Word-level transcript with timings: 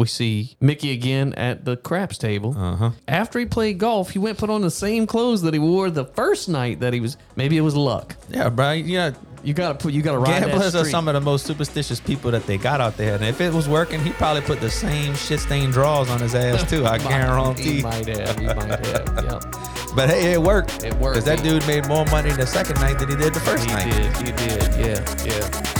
we 0.00 0.06
see 0.08 0.56
Mickey 0.60 0.92
again 0.92 1.34
at 1.34 1.64
the 1.64 1.76
craps 1.76 2.18
table. 2.18 2.54
Uh-huh. 2.56 2.90
After 3.06 3.38
he 3.38 3.46
played 3.46 3.78
golf, 3.78 4.10
he 4.10 4.18
went 4.18 4.38
put 4.38 4.50
on 4.50 4.62
the 4.62 4.70
same 4.70 5.06
clothes 5.06 5.42
that 5.42 5.54
he 5.54 5.60
wore 5.60 5.90
the 5.90 6.04
first 6.04 6.48
night 6.48 6.80
that 6.80 6.92
he 6.92 7.00
was. 7.00 7.16
Maybe 7.36 7.56
it 7.56 7.60
was 7.62 7.76
luck. 7.76 8.16
Yeah, 8.28 8.48
bro. 8.48 8.72
Yeah, 8.72 9.12
You 9.42 9.54
gotta 9.54 9.74
put. 9.78 9.92
You 9.94 10.02
gotta 10.02 10.18
ride 10.18 10.40
gamblers 10.44 10.74
are 10.74 10.84
some 10.84 11.08
of 11.08 11.14
the 11.14 11.20
most 11.20 11.46
superstitious 11.46 12.00
people 12.00 12.30
that 12.32 12.46
they 12.46 12.58
got 12.58 12.80
out 12.80 12.96
there. 12.96 13.14
And 13.14 13.24
if 13.24 13.40
it 13.40 13.52
was 13.52 13.68
working, 13.68 14.00
he 14.00 14.10
probably 14.10 14.42
put 14.42 14.60
the 14.60 14.70
same 14.70 15.14
shit 15.14 15.40
stained 15.40 15.72
drawers 15.72 16.10
on 16.10 16.20
his 16.20 16.34
ass 16.34 16.68
too. 16.68 16.84
I 16.86 16.98
He 17.02 17.08
guarantee. 17.08 17.82
might 17.82 18.06
have. 18.06 18.38
He 18.38 18.46
might 18.46 18.86
have. 18.86 19.24
Yeah. 19.24 19.40
But 19.96 20.08
hey, 20.08 20.34
it 20.34 20.40
worked. 20.40 20.84
It 20.84 20.94
worked. 20.94 21.16
Because 21.16 21.24
that 21.24 21.42
dude 21.42 21.66
made 21.66 21.84
more 21.88 22.04
money 22.06 22.30
the 22.30 22.46
second 22.46 22.76
night 22.80 23.00
than 23.00 23.08
he 23.10 23.16
did 23.16 23.34
the 23.34 23.40
first 23.40 23.64
He 23.68 23.72
night. 23.74 23.90
did. 23.90 24.16
He 24.18 24.32
did. 24.46 24.62
Yeah. 24.78 25.24
Yeah. 25.26 25.79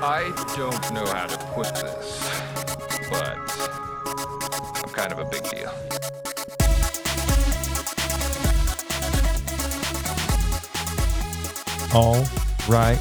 I 0.00 0.32
don't 0.56 0.92
know 0.94 1.06
how 1.06 1.26
to 1.26 1.36
put 1.54 1.74
this, 1.74 2.20
but 3.10 3.38
I'm 4.84 4.90
kind 4.90 5.12
of 5.12 5.18
a 5.18 5.24
big 5.24 5.42
deal. 5.50 5.72
All 11.94 12.16
right, 12.68 12.98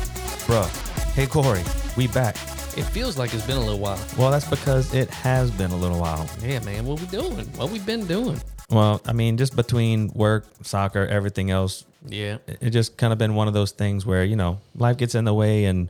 bruh. 0.47 0.69
Hey, 1.13 1.27
Corey, 1.27 1.63
we 1.97 2.07
back. 2.07 2.35
It 2.77 2.83
feels 2.83 3.17
like 3.17 3.33
it's 3.33 3.45
been 3.45 3.57
a 3.57 3.61
little 3.61 3.79
while. 3.79 3.99
Well, 4.17 4.31
that's 4.31 4.47
because 4.49 4.93
it 4.93 5.09
has 5.09 5.51
been 5.51 5.71
a 5.71 5.75
little 5.77 5.99
while. 5.99 6.29
Yeah, 6.41 6.59
man. 6.59 6.85
What 6.85 7.01
we 7.01 7.07
doing? 7.07 7.45
What 7.57 7.71
we 7.71 7.79
been 7.79 8.05
doing? 8.05 8.39
Well, 8.69 9.01
I 9.05 9.11
mean, 9.13 9.37
just 9.37 9.55
between 9.55 10.09
work, 10.13 10.45
soccer, 10.63 11.05
everything 11.05 11.51
else, 11.51 11.83
Yeah. 12.07 12.37
it 12.47 12.57
it 12.61 12.69
just 12.71 12.95
kind 12.97 13.11
of 13.11 13.19
been 13.19 13.35
one 13.35 13.47
of 13.47 13.53
those 13.53 13.71
things 13.71 14.05
where, 14.05 14.23
you 14.23 14.35
know, 14.35 14.59
life 14.77 14.97
gets 14.97 15.13
in 15.15 15.25
the 15.25 15.33
way 15.33 15.65
and 15.65 15.89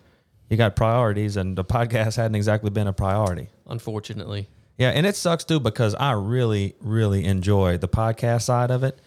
you 0.49 0.57
got 0.57 0.75
priorities, 0.75 1.37
and 1.37 1.57
the 1.57 1.63
podcast 1.65 2.17
hadn't 2.17 2.35
exactly 2.35 2.69
been 2.69 2.87
a 2.87 2.93
priority. 2.93 3.49
Unfortunately. 3.67 4.47
Yeah, 4.77 4.89
and 4.89 5.05
it 5.05 5.15
sucks 5.15 5.43
too 5.43 5.59
because 5.59 5.95
I 5.95 6.11
really, 6.11 6.75
really 6.81 7.25
enjoy 7.25 7.77
the 7.77 7.87
podcast 7.87 8.43
side 8.43 8.71
of 8.71 8.83
it. 8.83 8.99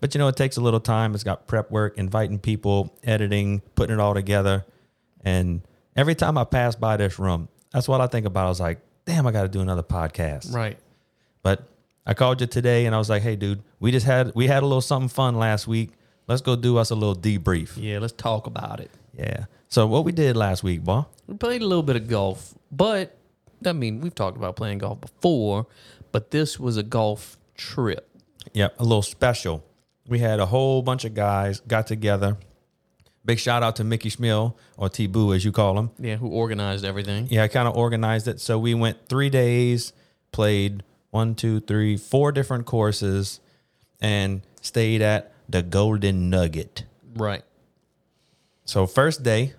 But 0.00 0.14
you 0.14 0.18
know, 0.18 0.28
it 0.28 0.36
takes 0.36 0.56
a 0.56 0.60
little 0.60 0.80
time. 0.80 1.14
It's 1.14 1.24
got 1.24 1.46
prep 1.46 1.70
work, 1.70 1.96
inviting 1.96 2.38
people, 2.38 2.94
editing, 3.02 3.62
putting 3.74 3.94
it 3.94 4.00
all 4.00 4.12
together. 4.12 4.64
And 5.24 5.62
every 5.96 6.14
time 6.14 6.36
I 6.36 6.44
pass 6.44 6.74
by 6.74 6.98
this 6.98 7.18
room, 7.18 7.48
that's 7.72 7.88
what 7.88 8.00
I 8.00 8.06
think 8.06 8.26
about. 8.26 8.46
I 8.46 8.48
was 8.50 8.60
like, 8.60 8.80
damn, 9.06 9.26
I 9.26 9.32
got 9.32 9.42
to 9.42 9.48
do 9.48 9.60
another 9.60 9.82
podcast. 9.82 10.54
Right. 10.54 10.78
But 11.42 11.66
I 12.06 12.12
called 12.12 12.40
you 12.42 12.46
today 12.46 12.84
and 12.84 12.94
I 12.94 12.98
was 12.98 13.08
like, 13.08 13.22
hey, 13.22 13.36
dude, 13.36 13.62
we 13.80 13.90
just 13.90 14.04
had 14.04 14.32
we 14.34 14.46
had 14.46 14.62
a 14.62 14.66
little 14.66 14.82
something 14.82 15.08
fun 15.08 15.36
last 15.36 15.66
week. 15.66 15.90
Let's 16.26 16.42
go 16.42 16.54
do 16.54 16.76
us 16.76 16.90
a 16.90 16.94
little 16.94 17.16
debrief. 17.16 17.72
Yeah. 17.76 17.98
Let's 17.98 18.12
talk 18.12 18.46
about 18.46 18.80
it. 18.80 18.90
Yeah. 19.16 19.44
So 19.68 19.86
what 19.86 20.04
we 20.04 20.12
did 20.12 20.36
last 20.36 20.62
week, 20.62 20.82
boy? 20.82 21.04
We 21.26 21.34
played 21.36 21.62
a 21.62 21.66
little 21.66 21.82
bit 21.82 21.96
of 21.96 22.08
golf, 22.08 22.54
but 22.70 23.16
I 23.64 23.72
mean, 23.72 24.00
we've 24.00 24.14
talked 24.14 24.36
about 24.36 24.56
playing 24.56 24.78
golf 24.78 25.00
before, 25.00 25.66
but 26.12 26.30
this 26.30 26.60
was 26.60 26.76
a 26.76 26.82
golf 26.82 27.38
trip. 27.56 28.08
Yep, 28.52 28.74
a 28.78 28.82
little 28.82 29.02
special. 29.02 29.64
We 30.06 30.18
had 30.18 30.38
a 30.38 30.46
whole 30.46 30.82
bunch 30.82 31.04
of 31.04 31.14
guys 31.14 31.60
got 31.60 31.86
together. 31.86 32.36
Big 33.24 33.38
shout 33.38 33.62
out 33.62 33.76
to 33.76 33.84
Mickey 33.84 34.10
Schmiel 34.10 34.54
or 34.76 34.90
T 34.90 35.06
Boo 35.06 35.32
as 35.32 35.44
you 35.44 35.50
call 35.50 35.78
him. 35.78 35.90
Yeah, 35.98 36.16
who 36.16 36.28
organized 36.28 36.84
everything? 36.84 37.26
Yeah, 37.30 37.44
I 37.44 37.48
kind 37.48 37.66
of 37.66 37.74
organized 37.74 38.28
it. 38.28 38.38
So 38.38 38.58
we 38.58 38.74
went 38.74 39.08
three 39.08 39.30
days, 39.30 39.94
played 40.30 40.82
one, 41.10 41.34
two, 41.34 41.60
three, 41.60 41.96
four 41.96 42.32
different 42.32 42.66
courses, 42.66 43.40
and 44.00 44.42
stayed 44.60 45.00
at 45.00 45.32
the 45.48 45.62
Golden 45.62 46.28
Nugget. 46.28 46.84
Right. 47.14 47.42
So 48.64 48.86
first 48.86 49.22
day 49.22 49.52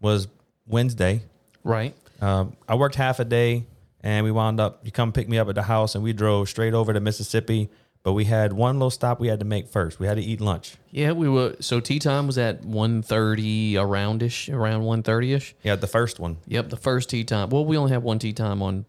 was 0.00 0.28
Wednesday. 0.66 1.22
Right. 1.62 1.94
Um, 2.20 2.56
I 2.68 2.74
worked 2.74 2.96
half 2.96 3.20
a 3.20 3.24
day, 3.24 3.66
and 4.02 4.24
we 4.24 4.30
wound 4.30 4.60
up. 4.60 4.80
You 4.84 4.92
come 4.92 5.12
pick 5.12 5.28
me 5.28 5.38
up 5.38 5.48
at 5.48 5.54
the 5.54 5.62
house, 5.62 5.94
and 5.94 6.04
we 6.04 6.12
drove 6.12 6.48
straight 6.48 6.74
over 6.74 6.92
to 6.92 7.00
Mississippi. 7.00 7.70
But 8.02 8.14
we 8.14 8.24
had 8.24 8.54
one 8.54 8.76
little 8.76 8.90
stop 8.90 9.20
we 9.20 9.28
had 9.28 9.40
to 9.40 9.44
make 9.44 9.68
first. 9.68 10.00
We 10.00 10.06
had 10.06 10.16
to 10.16 10.22
eat 10.22 10.40
lunch. 10.40 10.76
Yeah, 10.90 11.12
we 11.12 11.28
were. 11.28 11.56
So 11.60 11.80
tee 11.80 11.98
time 11.98 12.26
was 12.26 12.38
at 12.38 12.62
1.30 12.62 13.74
aroundish, 13.74 14.52
around 14.52 14.82
1.30 14.82 15.36
ish. 15.36 15.54
Yeah, 15.62 15.76
the 15.76 15.86
first 15.86 16.18
one. 16.18 16.38
Yep, 16.46 16.70
the 16.70 16.78
first 16.78 17.10
tee 17.10 17.24
time. 17.24 17.50
Well, 17.50 17.66
we 17.66 17.76
only 17.76 17.92
have 17.92 18.02
one 18.02 18.18
tee 18.18 18.32
time 18.32 18.62
on 18.62 18.86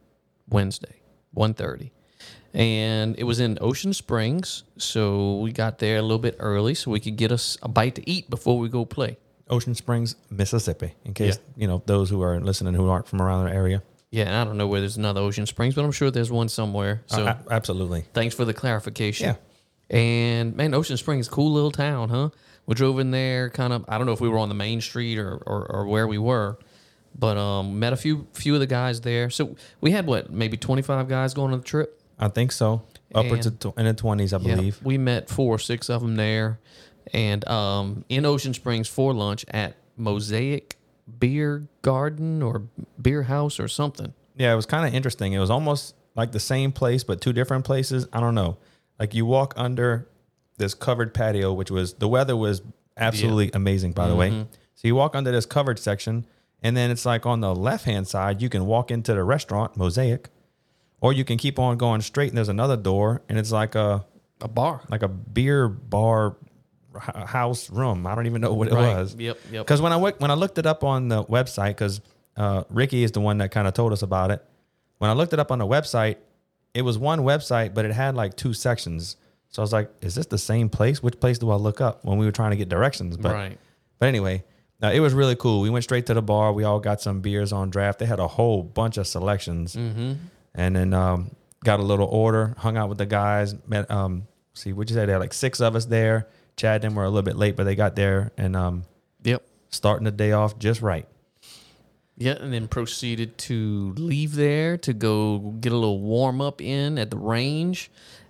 Wednesday, 0.48 0.96
1.30. 1.36 1.92
And 2.54 3.18
it 3.20 3.26
was 3.26 3.42
in 3.42 3.58
Ocean 3.60 3.94
Springs. 3.94 4.64
So 4.78 5.38
we 5.38 5.52
got 5.52 5.80
there 5.80 5.98
a 5.98 6.02
little 6.02 6.18
bit 6.18 6.38
early 6.40 6.74
so 6.74 6.92
we 6.92 7.02
could 7.02 7.18
get 7.18 7.34
us 7.34 7.58
a 7.62 7.68
bite 7.68 7.96
to 7.96 8.10
eat 8.10 8.30
before 8.30 8.58
we 8.60 8.70
go 8.70 8.86
play. 8.86 9.18
Ocean 9.52 9.76
Springs, 9.76 10.16
Mississippi. 10.30 10.94
In 11.06 11.14
case 11.14 11.40
you 11.56 11.68
know 11.68 11.84
those 11.86 12.10
who 12.10 12.22
are 12.24 12.40
listening 12.40 12.74
who 12.74 12.90
aren't 12.90 13.08
from 13.08 13.22
around 13.22 13.46
the 13.46 13.54
area. 13.54 13.84
Yeah, 14.10 14.24
and 14.26 14.36
I 14.36 14.44
don't 14.44 14.58
know 14.58 14.68
where 14.68 14.80
there's 14.82 14.98
another 14.98 15.22
Ocean 15.22 15.46
Springs, 15.46 15.76
but 15.76 15.86
I'm 15.86 15.92
sure 15.92 16.10
there's 16.12 16.32
one 16.32 16.50
somewhere. 16.50 17.02
So 17.06 17.28
A- 17.28 17.40
absolutely. 17.50 18.06
thanks 18.14 18.36
for 18.36 18.44
the 18.46 18.54
clarification. 18.54 19.28
Yeah. 19.28 19.36
And 19.98 20.56
man, 20.56 20.74
Ocean 20.74 20.98
Springs, 20.98 21.28
cool 21.30 21.52
little 21.52 21.72
town, 21.72 22.10
huh? 22.10 22.30
We 22.66 22.76
drove 22.76 23.00
in 23.00 23.12
there, 23.12 23.50
kind 23.50 23.74
of. 23.74 23.86
I 23.88 23.98
don't 23.98 24.08
know 24.08 24.14
if 24.14 24.22
we 24.22 24.30
were 24.30 24.38
on 24.38 24.50
the 24.50 24.56
main 24.56 24.82
street 24.82 25.18
or, 25.18 25.36
or, 25.46 25.66
or 25.66 25.88
where 25.88 26.08
we 26.08 26.18
were, 26.18 26.58
but 27.18 27.38
um, 27.38 27.80
met 27.80 27.92
a 27.94 27.98
few 27.98 28.28
few 28.34 28.54
of 28.54 28.60
the 28.60 28.68
guys 28.68 29.02
there. 29.02 29.30
So 29.30 29.56
we 29.82 29.92
had 29.92 30.06
what, 30.06 30.32
maybe 30.32 30.58
25 30.58 31.08
guys 31.08 31.34
going 31.34 31.52
on 31.54 31.60
the 31.60 31.66
trip. 31.66 32.02
I 32.20 32.28
think 32.30 32.52
so. 32.52 32.84
Upwards 33.14 33.46
And- 33.48 33.66
of 33.66 33.74
tw- 33.74 33.78
in 33.80 33.86
the 33.86 33.94
twenties, 33.94 34.32
I 34.34 34.38
believe. 34.38 34.80
we 34.84 34.98
met 34.98 35.30
four 35.30 35.56
or 35.56 35.60
six 35.60 35.90
of 35.90 36.02
them 36.02 36.16
there, 36.16 36.60
and 37.14 37.48
um, 37.48 38.06
in 38.10 38.26
Ocean 38.26 38.54
Springs 38.54 38.88
for 38.88 39.14
lunch 39.14 39.46
at 39.50 39.76
Mosaic 39.98 40.78
Beer 41.20 41.68
Garden 41.82 42.42
or 42.42 42.64
Beer 43.02 43.24
House 43.24 43.60
or 43.60 43.68
something. 43.68 44.14
Yeah, 44.38 44.54
it 44.54 44.56
was 44.56 44.66
kind 44.66 44.88
of 44.88 44.94
interesting. 44.94 45.34
It 45.34 45.40
was 45.40 45.50
almost 45.50 45.96
like 46.16 46.32
the 46.32 46.40
same 46.40 46.72
place, 46.72 47.04
but 47.04 47.22
two 47.22 47.34
different 47.34 47.66
places. 47.66 48.08
I 48.14 48.20
don't 48.20 48.36
know. 48.36 48.58
Like 49.00 49.14
you 49.14 49.26
walk 49.26 49.54
under 49.58 50.08
this 50.58 50.74
covered 50.74 51.14
patio, 51.14 51.52
which 51.54 51.72
was 51.72 51.94
the 51.96 52.08
weather 52.08 52.36
was 52.38 52.62
absolutely 52.98 53.52
amazing, 53.54 53.92
by 53.94 54.08
the 54.08 54.16
way. 54.16 54.46
So 54.76 54.88
you 54.88 54.96
walk 54.96 55.16
under 55.16 55.32
this 55.32 55.46
covered 55.46 55.80
section, 55.80 56.26
and 56.64 56.76
then 56.78 56.92
it's 56.92 57.06
like 57.06 57.26
on 57.26 57.42
the 57.42 57.54
left 57.56 57.86
hand 57.86 58.08
side, 58.08 58.42
you 58.42 58.50
can 58.50 58.66
walk 58.66 58.90
into 58.92 59.14
the 59.14 59.24
restaurant, 59.24 59.76
Mosaic, 59.78 60.30
or 61.02 61.14
you 61.14 61.24
can 61.26 61.38
keep 61.38 61.58
on 61.60 61.78
going 61.78 62.02
straight, 62.02 62.30
and 62.30 62.38
there's 62.38 62.50
another 62.50 62.78
door, 62.78 63.22
and 63.28 63.38
it's 63.38 63.52
like 63.52 63.76
a 63.76 64.06
A 64.42 64.48
bar. 64.48 64.82
like 64.90 65.04
a 65.04 65.08
beer 65.08 65.68
bar 65.68 66.36
house 67.00 67.70
room. 67.70 68.06
I 68.08 68.16
don't 68.16 68.26
even 68.26 68.42
know 68.42 68.54
what 68.54 68.68
it 68.68 68.74
Right. 68.74 68.96
was. 68.98 69.16
Yep, 69.18 69.38
yep. 69.52 69.66
Because 69.66 69.82
when 69.82 69.94
I 69.94 69.98
when 69.98 70.32
I 70.32 70.34
looked 70.36 70.58
it 70.58 70.66
up 70.66 70.84
on 70.84 71.08
the 71.08 71.24
website, 71.24 71.70
because 71.70 72.02
uh, 72.38 72.64
Ricky 72.70 73.04
is 73.04 73.12
the 73.12 73.20
one 73.22 73.38
that 73.40 73.52
kind 73.52 73.68
of 73.68 73.74
told 73.74 73.94
us 73.94 74.02
about 74.02 74.32
it. 74.32 74.44
When 75.00 75.10
I 75.10 75.14
looked 75.14 75.34
it 75.34 75.40
up 75.40 75.52
on 75.52 75.60
the 75.60 75.68
website, 75.68 76.18
it 76.74 76.84
was 76.84 76.98
one 76.98 77.22
website, 77.22 77.74
but 77.74 77.86
it 77.86 77.92
had 77.92 78.16
like 78.16 78.36
two 78.36 78.54
sections. 78.54 79.16
So 79.50 79.62
I 79.62 79.64
was 79.64 79.74
like, 79.74 79.92
"Is 80.02 80.16
this 80.16 80.28
the 80.28 80.38
same 80.38 80.70
place? 80.70 81.04
Which 81.04 81.20
place 81.20 81.38
do 81.40 81.50
I 81.52 81.56
look 81.56 81.82
up?" 81.82 82.06
When 82.06 82.18
we 82.18 82.26
were 82.26 82.32
trying 82.32 82.52
to 82.52 82.58
get 82.58 82.70
directions, 82.70 83.18
but 83.18 83.34
right. 83.34 83.58
but 84.00 84.08
anyway, 84.08 84.44
uh, 84.82 84.92
it 84.94 85.00
was 85.02 85.14
really 85.14 85.36
cool. 85.36 85.60
We 85.62 85.70
went 85.70 85.84
straight 85.84 86.06
to 86.06 86.14
the 86.14 86.22
bar. 86.22 86.54
We 86.54 86.64
all 86.64 86.80
got 86.80 87.02
some 87.02 87.20
beers 87.22 87.52
on 87.52 87.70
draft. 87.70 88.00
They 88.00 88.06
had 88.06 88.20
a 88.20 88.28
whole 88.28 88.64
bunch 88.64 88.98
of 88.98 89.08
selections, 89.08 89.76
Mm-hmm. 89.76 90.14
and 90.56 90.76
then 90.76 90.94
um, 90.94 91.32
got 91.66 91.80
a 91.82 91.84
little 91.84 92.08
order. 92.08 92.54
Hung 92.58 92.78
out 92.78 92.88
with 92.90 92.98
the 92.98 93.06
guys. 93.06 93.56
Met 93.68 93.92
um, 93.92 94.28
see 94.54 94.72
what 94.72 94.90
you 94.90 94.96
say. 94.96 95.06
They 95.06 95.12
had 95.12 95.20
like 95.20 95.34
six 95.34 95.60
of 95.60 95.76
us 95.76 95.86
there. 95.86 96.28
Chad 96.58 96.84
and 96.84 96.92
them 96.92 96.96
were 96.96 97.04
a 97.04 97.10
little 97.10 97.24
bit 97.24 97.36
late, 97.36 97.56
but 97.56 97.64
they 97.64 97.76
got 97.76 97.96
there 97.96 98.32
and 98.38 98.56
um, 98.56 98.84
Yep. 99.24 99.44
starting 99.70 100.06
the 100.06 100.12
day 100.12 100.32
off 100.32 100.60
just 100.60 100.82
right. 100.82 101.08
Yeah, 102.18 102.34
and 102.34 102.54
then 102.54 102.68
proceeded 102.68 103.38
to 103.40 103.94
leave 103.98 104.36
there 104.36 104.78
to 104.78 104.94
go 104.94 105.40
get 105.60 105.72
a 105.72 105.76
little 105.76 106.00
warm 106.00 106.40
up 106.42 106.62
in 106.62 107.00
at 107.00 107.10
the 107.10 107.18
range 107.18 107.90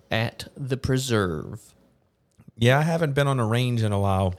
at 0.09 0.47
the 0.55 0.77
preserve. 0.77 1.73
Yeah, 2.57 2.79
I 2.79 2.83
haven't 2.83 3.13
been 3.13 3.27
on 3.27 3.37
the 3.37 3.43
range 3.43 3.81
in 3.83 3.91
a 3.91 3.99
while. 3.99 4.35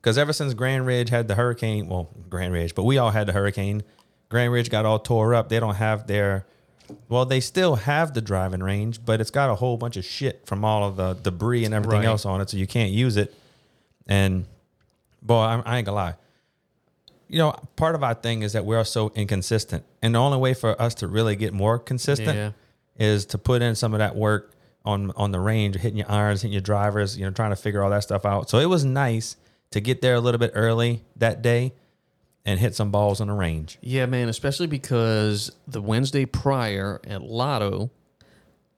Because 0.00 0.18
ever 0.18 0.32
since 0.32 0.52
Grand 0.52 0.84
Ridge 0.84 1.10
had 1.10 1.28
the 1.28 1.36
hurricane, 1.36 1.86
well, 1.86 2.10
Grand 2.28 2.52
Ridge, 2.52 2.74
but 2.74 2.82
we 2.84 2.98
all 2.98 3.10
had 3.10 3.28
the 3.28 3.32
hurricane. 3.32 3.84
Grand 4.28 4.52
Ridge 4.52 4.68
got 4.68 4.84
all 4.84 4.98
tore 4.98 5.32
up. 5.32 5.48
They 5.48 5.60
don't 5.60 5.76
have 5.76 6.08
their, 6.08 6.44
well, 7.08 7.24
they 7.24 7.40
still 7.40 7.76
have 7.76 8.14
the 8.14 8.20
driving 8.20 8.62
range, 8.62 9.04
but 9.04 9.20
it's 9.20 9.30
got 9.30 9.50
a 9.50 9.54
whole 9.54 9.76
bunch 9.76 9.96
of 9.96 10.04
shit 10.04 10.46
from 10.46 10.64
all 10.64 10.84
of 10.88 10.96
the 10.96 11.14
debris 11.14 11.64
and 11.64 11.74
everything 11.74 12.00
Right. 12.00 12.06
else 12.06 12.24
on 12.26 12.40
it, 12.40 12.50
so 12.50 12.56
you 12.56 12.66
can't 12.66 12.90
use 12.92 13.16
it. 13.16 13.34
And, 14.06 14.46
boy, 15.22 15.36
I, 15.40 15.62
I 15.64 15.76
ain't 15.78 15.86
gonna 15.86 15.94
lie. 15.96 16.14
You 17.28 17.38
know, 17.38 17.54
part 17.76 17.94
of 17.94 18.02
our 18.04 18.14
thing 18.14 18.42
is 18.42 18.52
that 18.52 18.64
we're 18.66 18.84
so 18.84 19.10
inconsistent. 19.14 19.84
And 20.02 20.14
the 20.14 20.18
only 20.18 20.38
way 20.38 20.52
for 20.54 20.80
us 20.80 20.94
to 20.96 21.06
really 21.08 21.34
get 21.36 21.54
more 21.54 21.78
consistent 21.78 22.36
Yeah. 22.36 22.50
is 22.98 23.24
to 23.26 23.38
put 23.38 23.62
in 23.62 23.74
some 23.74 23.94
of 23.94 23.98
that 23.98 24.16
work 24.16 24.52
on 24.84 25.12
on 25.16 25.30
the 25.30 25.40
range, 25.40 25.76
hitting 25.76 25.96
your 25.98 26.10
irons, 26.10 26.42
hitting 26.42 26.52
your 26.52 26.60
drivers, 26.60 27.16
you 27.16 27.24
know, 27.24 27.30
trying 27.30 27.50
to 27.50 27.56
figure 27.56 27.82
all 27.82 27.90
that 27.90 28.02
stuff 28.02 28.26
out. 28.26 28.50
So 28.50 28.58
it 28.58 28.66
was 28.66 28.84
nice 28.84 29.36
to 29.70 29.80
get 29.80 30.02
there 30.02 30.14
a 30.14 30.20
little 30.20 30.38
bit 30.40 30.50
early 30.54 31.04
that 31.16 31.40
day 31.40 31.72
and 32.44 32.58
hit 32.58 32.74
some 32.74 32.90
balls 32.90 33.20
on 33.20 33.28
the 33.28 33.32
range. 33.34 33.78
Yeah, 33.80 34.06
man, 34.06 34.28
especially 34.28 34.66
because 34.66 35.52
the 35.66 35.80
Wednesday 35.80 36.24
prior 36.24 37.00
at 37.06 37.22
Lotto, 37.22 37.90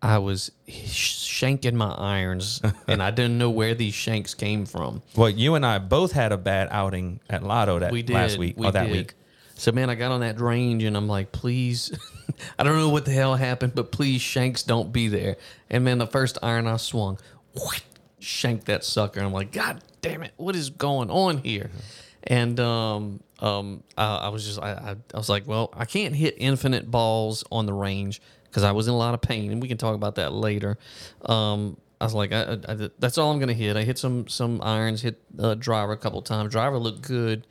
I 0.02 0.18
was 0.18 0.52
shanking 0.68 1.74
my 1.74 1.92
irons 1.94 2.60
and 2.88 3.02
I 3.02 3.10
didn't 3.10 3.38
know 3.38 3.50
where 3.50 3.74
these 3.74 3.94
shanks 3.94 4.34
came 4.34 4.66
from. 4.66 5.02
Well, 5.16 5.30
you 5.30 5.54
and 5.54 5.64
I 5.64 5.78
both 5.78 6.12
had 6.12 6.32
a 6.32 6.36
bad 6.36 6.68
outing 6.70 7.20
at 7.30 7.42
Lotto 7.42 7.78
that 7.78 7.90
We 7.92 8.02
did 8.02 8.12
last 8.14 8.36
week 8.38 8.58
we 8.58 8.66
or 8.66 8.72
that 8.72 8.84
did. 8.88 8.92
week. 8.92 9.14
So 9.54 9.72
man, 9.72 9.88
I 9.88 9.94
got 9.94 10.12
on 10.12 10.20
that 10.20 10.40
range 10.40 10.82
and 10.82 10.96
I'm 10.96 11.08
like, 11.08 11.32
please, 11.32 11.96
I 12.58 12.64
don't 12.64 12.76
know 12.76 12.90
what 12.90 13.06
the 13.06 13.12
hell 13.12 13.34
happened, 13.36 13.74
but 13.74 13.92
please, 13.92 14.20
Shanks, 14.20 14.62
don't 14.62 14.92
be 14.92 15.08
there. 15.08 15.36
And 15.70 15.84
man, 15.84 15.98
the 15.98 16.06
first 16.06 16.36
iron 16.42 16.66
I 16.66 16.76
swung, 16.76 17.18
whoosh, 17.54 17.80
shanked 18.18 18.66
that 18.66 18.84
sucker. 18.84 19.20
I'm 19.20 19.32
like, 19.32 19.52
God 19.52 19.80
damn 20.02 20.22
it, 20.22 20.32
what 20.36 20.54
is 20.54 20.68
going 20.68 21.10
on 21.10 21.38
here? 21.38 21.70
And 22.26 22.58
um, 22.58 23.20
um, 23.40 23.82
I, 23.98 24.16
I 24.16 24.28
was 24.28 24.46
just, 24.46 24.60
I, 24.60 24.72
I, 24.72 24.96
I 25.12 25.16
was 25.16 25.28
like, 25.28 25.46
well, 25.46 25.70
I 25.76 25.84
can't 25.84 26.14
hit 26.14 26.34
infinite 26.38 26.90
balls 26.90 27.44
on 27.52 27.66
the 27.66 27.72
range 27.74 28.22
because 28.44 28.62
I 28.62 28.72
was 28.72 28.88
in 28.88 28.94
a 28.94 28.96
lot 28.96 29.14
of 29.14 29.20
pain, 29.20 29.50
and 29.52 29.60
we 29.60 29.68
can 29.68 29.76
talk 29.78 29.94
about 29.94 30.14
that 30.14 30.32
later. 30.32 30.78
Um, 31.26 31.76
I 32.00 32.04
was 32.04 32.14
like, 32.14 32.32
I, 32.32 32.42
I, 32.42 32.58
I- 32.68 32.90
that's 32.98 33.18
all 33.18 33.30
I'm 33.30 33.38
gonna 33.38 33.52
hit. 33.52 33.76
I 33.76 33.82
hit 33.82 33.98
some 33.98 34.26
some 34.28 34.60
irons, 34.62 35.02
hit 35.02 35.20
uh, 35.38 35.54
driver 35.54 35.92
a 35.92 35.96
couple 35.96 36.20
times. 36.22 36.50
Driver 36.50 36.78
looked 36.78 37.02
good, 37.02 37.46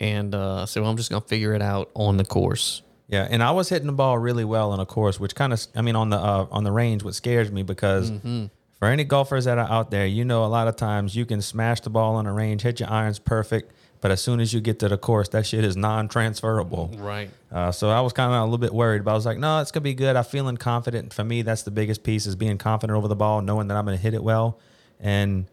and 0.00 0.34
uh, 0.34 0.66
well, 0.76 0.86
I'm 0.86 0.96
just 0.96 1.10
gonna 1.10 1.20
figure 1.22 1.54
it 1.54 1.62
out 1.62 1.90
on 1.94 2.16
the 2.16 2.24
course. 2.24 2.82
Yeah, 3.08 3.26
and 3.30 3.42
I 3.42 3.50
was 3.50 3.68
hitting 3.68 3.86
the 3.86 3.92
ball 3.92 4.18
really 4.18 4.44
well 4.44 4.70
on 4.72 4.80
a 4.80 4.86
course, 4.86 5.20
which 5.20 5.34
kind 5.34 5.52
of, 5.52 5.60
I 5.74 5.82
mean, 5.82 5.96
on 5.96 6.10
the 6.10 6.16
uh, 6.16 6.46
on 6.50 6.64
the 6.64 6.72
range, 6.72 7.02
what 7.02 7.14
scares 7.14 7.50
me 7.52 7.62
because 7.62 8.10
Mm-hmm. 8.10 8.46
for 8.78 8.88
any 8.88 9.04
golfers 9.04 9.44
that 9.44 9.58
are 9.58 9.68
out 9.70 9.90
there, 9.90 10.06
you 10.06 10.24
know, 10.24 10.44
a 10.44 10.46
lot 10.46 10.66
of 10.68 10.76
times 10.76 11.14
you 11.14 11.26
can 11.26 11.42
smash 11.42 11.80
the 11.80 11.90
ball 11.90 12.14
on 12.16 12.26
a 12.26 12.32
range, 12.32 12.62
hit 12.62 12.80
your 12.80 12.88
irons 12.90 13.18
perfect, 13.18 13.72
but 14.02 14.10
as 14.10 14.20
soon 14.20 14.40
as 14.40 14.52
you 14.52 14.60
get 14.60 14.78
to 14.80 14.88
the 14.88 14.98
course, 14.98 15.28
that 15.30 15.46
shit 15.46 15.64
is 15.64 15.76
non-transferable. 15.76 16.90
Right. 16.98 17.30
Uh, 17.50 17.72
so 17.72 17.88
I 17.88 18.00
was 18.02 18.12
kind 18.12 18.30
of 18.32 18.38
a 18.38 18.44
little 18.44 18.58
bit 18.58 18.74
worried, 18.74 19.04
but 19.04 19.12
I 19.12 19.14
was 19.14 19.24
like, 19.24 19.38
no, 19.38 19.60
it's 19.60 19.70
gonna 19.70 19.84
be 19.84 19.94
good. 19.94 20.16
I'm 20.16 20.24
feeling 20.24 20.56
confident. 20.58 21.14
For 21.14 21.24
me, 21.24 21.40
that's 21.42 21.62
the 21.62 21.70
biggest 21.70 22.02
piece 22.02 22.26
is 22.26 22.36
being 22.36 22.58
confident 22.58 22.96
over 22.98 23.08
the 23.08 23.16
ball, 23.16 23.40
knowing 23.40 23.68
that 23.68 23.76
I'm 23.76 23.84
gonna 23.86 23.96
hit 23.96 24.12
it 24.12 24.22
well. 24.22 24.58
And 25.00 25.46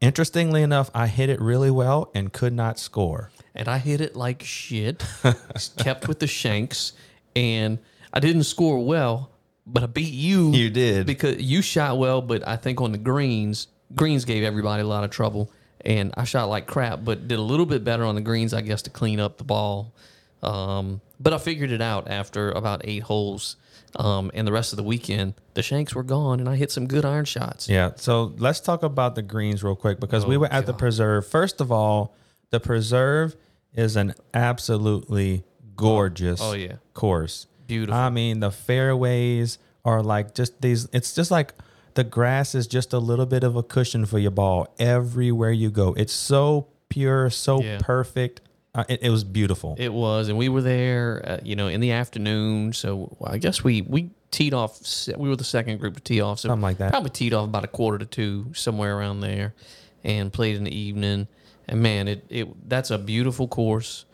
interestingly 0.00 0.62
enough, 0.62 0.90
I 0.94 1.06
hit 1.06 1.30
it 1.30 1.40
really 1.40 1.70
well 1.70 2.10
and 2.14 2.32
could 2.32 2.52
not 2.52 2.78
score. 2.78 3.30
and 3.54 3.66
I 3.68 3.78
hit 3.78 4.00
it 4.00 4.14
like 4.14 4.42
shit. 4.42 5.04
kept 5.78 6.06
with 6.06 6.18
the 6.20 6.26
shanks, 6.26 6.92
and 7.34 7.78
I 8.12 8.20
didn't 8.20 8.44
score 8.44 8.84
well, 8.84 9.30
but 9.66 9.82
I 9.82 9.86
beat 9.86 10.12
you. 10.12 10.52
You 10.52 10.70
did. 10.70 11.06
because 11.06 11.40
you 11.42 11.62
shot 11.62 11.98
well, 11.98 12.20
but 12.22 12.46
I 12.46 12.56
think 12.56 12.80
on 12.80 12.92
the 12.92 12.98
greens, 12.98 13.68
greens 13.94 14.24
gave 14.24 14.44
everybody 14.44 14.82
a 14.82 14.86
lot 14.86 15.04
of 15.04 15.10
trouble, 15.10 15.50
and 15.88 16.14
I 16.16 16.22
shot 16.24 16.48
like 16.48 16.66
crap, 16.68 17.00
but 17.02 17.26
did 17.26 17.38
a 17.38 17.42
little 17.42 17.66
bit 17.66 17.82
better 17.82 18.04
on 18.04 18.14
the 18.14 18.20
greens, 18.20 18.54
I 18.54 18.60
guess, 18.60 18.82
to 18.82 18.90
clean 18.90 19.18
up 19.18 19.38
the 19.38 19.44
ball. 19.44 19.92
Um, 20.42 21.00
but 21.18 21.32
I 21.32 21.38
figured 21.38 21.72
it 21.72 21.80
out 21.82 22.08
after 22.08 22.50
about 22.52 22.82
eight 22.84 23.02
holes. 23.04 23.56
Um, 23.96 24.30
and 24.34 24.46
the 24.46 24.52
rest 24.52 24.74
of 24.74 24.76
the 24.76 24.82
weekend, 24.82 25.32
the 25.54 25.62
shanks 25.62 25.94
were 25.94 26.02
gone, 26.02 26.40
and 26.40 26.48
I 26.48 26.56
hit 26.56 26.70
some 26.70 26.86
good 26.86 27.06
iron 27.06 27.24
shots. 27.24 27.70
Yeah. 27.70 27.92
So 27.96 28.34
let's 28.36 28.60
talk 28.60 28.82
about 28.82 29.14
the 29.14 29.22
greens 29.22 29.64
real 29.64 29.74
quick 29.74 29.98
because 29.98 30.26
we 30.26 30.36
Oh, 30.36 30.40
were 30.40 30.52
at 30.52 30.66
the 30.66 30.74
preserve. 30.74 31.26
First 31.26 31.60
of 31.62 31.72
all, 31.72 32.14
the 32.50 32.60
preserve 32.60 33.34
is 33.74 33.96
an 33.96 34.14
absolutely 34.34 35.42
gorgeous 35.74 36.38
Oh, 36.42 36.52
yeah. 36.52 36.74
course. 36.92 37.46
Beautiful. 37.66 37.98
I 37.98 38.10
mean, 38.10 38.40
the 38.40 38.50
fairways 38.50 39.58
are 39.86 40.02
like 40.02 40.34
just 40.34 40.60
these, 40.60 40.86
it's 40.92 41.14
just 41.14 41.30
like 41.30 41.54
the 41.98 42.04
grass 42.04 42.54
is 42.54 42.68
just 42.68 42.92
a 42.92 42.98
little 43.00 43.26
bit 43.26 43.42
of 43.42 43.56
a 43.56 43.62
cushion 43.64 44.06
for 44.06 44.20
your 44.20 44.30
ball 44.30 44.72
everywhere 44.78 45.50
you 45.50 45.68
go. 45.68 45.94
It's 45.94 46.12
so 46.12 46.68
pure, 46.88 47.28
so 47.28 47.60
Yeah. 47.60 47.78
perfect. 47.80 48.40
Uh, 48.72 48.84
it, 48.88 49.00
it 49.02 49.10
was 49.10 49.24
beautiful. 49.24 49.74
It 49.78 49.92
was, 49.92 50.28
and 50.28 50.38
we 50.38 50.48
were 50.48 50.62
there, 50.62 51.22
uh, 51.26 51.38
you 51.42 51.56
know, 51.56 51.66
in 51.66 51.80
the 51.80 51.90
afternoon. 51.90 52.72
So 52.72 53.16
I 53.24 53.38
guess 53.38 53.64
we 53.64 53.82
we 53.82 54.10
teed 54.30 54.54
off. 54.54 54.78
We 55.16 55.28
were 55.28 55.34
the 55.34 55.42
second 55.42 55.78
group 55.80 55.94
to 55.96 56.00
tee 56.00 56.20
off, 56.20 56.38
so 56.38 56.50
Something 56.50 56.62
like 56.62 56.78
that. 56.78 56.90
Probably 56.92 57.10
teed 57.10 57.34
off 57.34 57.46
about 57.46 57.64
a 57.64 57.68
quarter 57.68 57.98
to 57.98 58.06
two, 58.06 58.52
somewhere 58.54 58.96
around 58.96 59.18
there, 59.20 59.54
and 60.04 60.32
played 60.32 60.54
in 60.54 60.62
the 60.64 60.76
evening. 60.76 61.26
And 61.66 61.82
man, 61.82 62.06
it 62.06 62.24
it 62.28 62.68
that's 62.68 62.92
a 62.92 62.98
beautiful 62.98 63.48
course. 63.48 64.04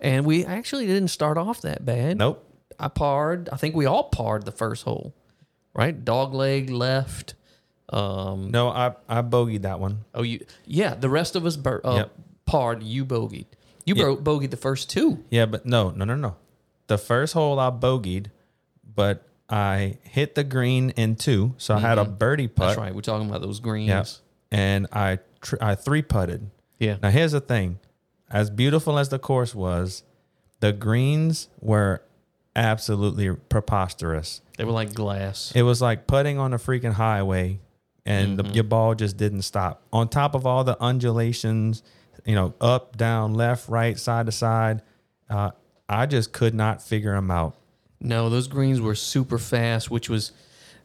And 0.00 0.24
we 0.24 0.44
actually 0.44 0.86
didn't 0.86 1.08
start 1.08 1.36
off 1.38 1.62
that 1.62 1.84
bad. 1.84 2.18
Nope. 2.18 2.44
I 2.78 2.86
parred. 2.88 3.48
I 3.52 3.56
think 3.56 3.74
we 3.74 3.86
all 3.86 4.04
parred 4.04 4.44
the 4.44 4.52
first 4.52 4.84
hole, 4.84 5.12
right? 5.74 6.04
Dog 6.04 6.34
leg 6.34 6.70
left. 6.70 7.34
Um, 7.88 8.50
No, 8.50 8.68
I, 8.68 8.94
I 9.08 9.22
bogeyed 9.22 9.62
that 9.62 9.78
one. 9.80 10.04
oh, 10.14 10.22
you 10.22 10.44
yeah. 10.64 10.94
The 10.94 11.08
rest 11.10 11.36
of 11.36 11.44
us 11.44 11.56
bur- 11.56 11.80
uh, 11.84 11.96
Yep. 11.96 12.12
parred. 12.46 12.82
You 12.82 13.04
bogeyed. 13.04 13.46
You 13.84 13.94
Yeah. 13.96 14.04
bro- 14.04 14.16
bogeyed 14.16 14.50
the 14.50 14.56
first 14.56 14.88
two. 14.88 15.24
Yeah, 15.30 15.46
but 15.46 15.66
no, 15.66 15.90
no, 15.90 16.04
no, 16.04 16.14
no. 16.16 16.36
The 16.86 16.96
first 16.98 17.34
hole 17.34 17.58
I 17.58 17.70
bogeyed, 17.70 18.26
but 18.94 19.26
I 19.48 19.98
hit 20.02 20.34
the 20.34 20.44
green 20.44 20.90
in 20.90 21.16
two, 21.16 21.54
so 21.58 21.74
I 21.74 21.80
had 21.80 21.98
a 21.98 22.04
birdie 22.04 22.48
putt. 22.48 22.54
Mm-hmm. 22.62 22.68
That's 22.68 22.78
right. 22.78 22.94
We're 22.94 23.00
talking 23.02 23.28
about 23.28 23.42
those 23.42 23.60
greens. 23.60 23.88
Yeah, 23.88 24.04
and 24.58 24.86
I 24.92 25.18
tr- 25.42 25.56
I 25.60 25.74
three 25.74 26.00
putted. 26.02 26.50
Yeah. 26.78 26.96
Now 27.02 27.10
here's 27.10 27.32
the 27.32 27.40
thing: 27.40 27.78
as 28.30 28.48
beautiful 28.48 28.98
as 28.98 29.10
the 29.10 29.18
course 29.18 29.54
was, 29.54 30.02
the 30.60 30.72
greens 30.72 31.48
were 31.60 32.02
absolutely 32.56 33.34
preposterous. 33.48 34.40
They 34.62 34.66
were 34.66 34.72
like 34.72 34.94
glass. 34.94 35.50
It 35.56 35.62
was 35.62 35.82
like 35.82 36.06
putting 36.06 36.38
on 36.38 36.52
a 36.52 36.56
freaking 36.56 36.92
highway, 36.92 37.58
and 38.06 38.38
Mm-hmm. 38.38 38.48
the, 38.50 38.54
your 38.54 38.62
ball 38.62 38.94
just 38.94 39.16
didn't 39.16 39.42
stop. 39.42 39.82
On 39.92 40.08
top 40.08 40.36
of 40.36 40.46
all 40.46 40.62
the 40.62 40.80
undulations, 40.80 41.82
you 42.24 42.36
know, 42.36 42.54
up, 42.60 42.96
down, 42.96 43.34
left, 43.34 43.68
right, 43.68 43.98
side 43.98 44.26
to 44.26 44.32
side, 44.32 44.82
uh, 45.28 45.50
I 45.88 46.06
just 46.06 46.32
could 46.32 46.54
not 46.54 46.80
figure 46.80 47.12
them 47.12 47.28
out. 47.28 47.56
No, 48.00 48.28
those 48.30 48.46
greens 48.46 48.80
were 48.80 48.94
super 48.94 49.36
fast, 49.36 49.90
which 49.90 50.08
was 50.08 50.30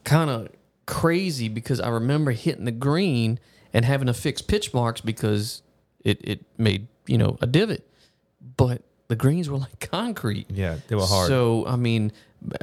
kind 0.03 0.31
of 0.31 0.47
crazy 0.87 1.47
because 1.47 1.79
I 1.79 1.89
remember 1.89 2.31
hitting 2.31 2.65
the 2.65 2.71
green 2.71 3.39
and 3.73 3.85
having 3.85 4.07
to 4.07 4.13
fix 4.15 4.41
pitch 4.41 4.73
marks 4.73 5.01
because 5.01 5.61
it, 6.03 6.19
it 6.23 6.45
made, 6.57 6.87
you 7.05 7.19
know, 7.19 7.37
a 7.41 7.45
divot. 7.45 7.87
But 8.55 8.81
the 9.07 9.15
greens 9.15 9.49
were 9.49 9.57
like 9.57 9.79
concrete. 9.91 10.47
Yeah, 10.49 10.77
they 10.87 10.95
were 10.95 11.05
hard. 11.05 11.27
So, 11.27 11.65
I 11.67 11.75
mean, 11.75 12.11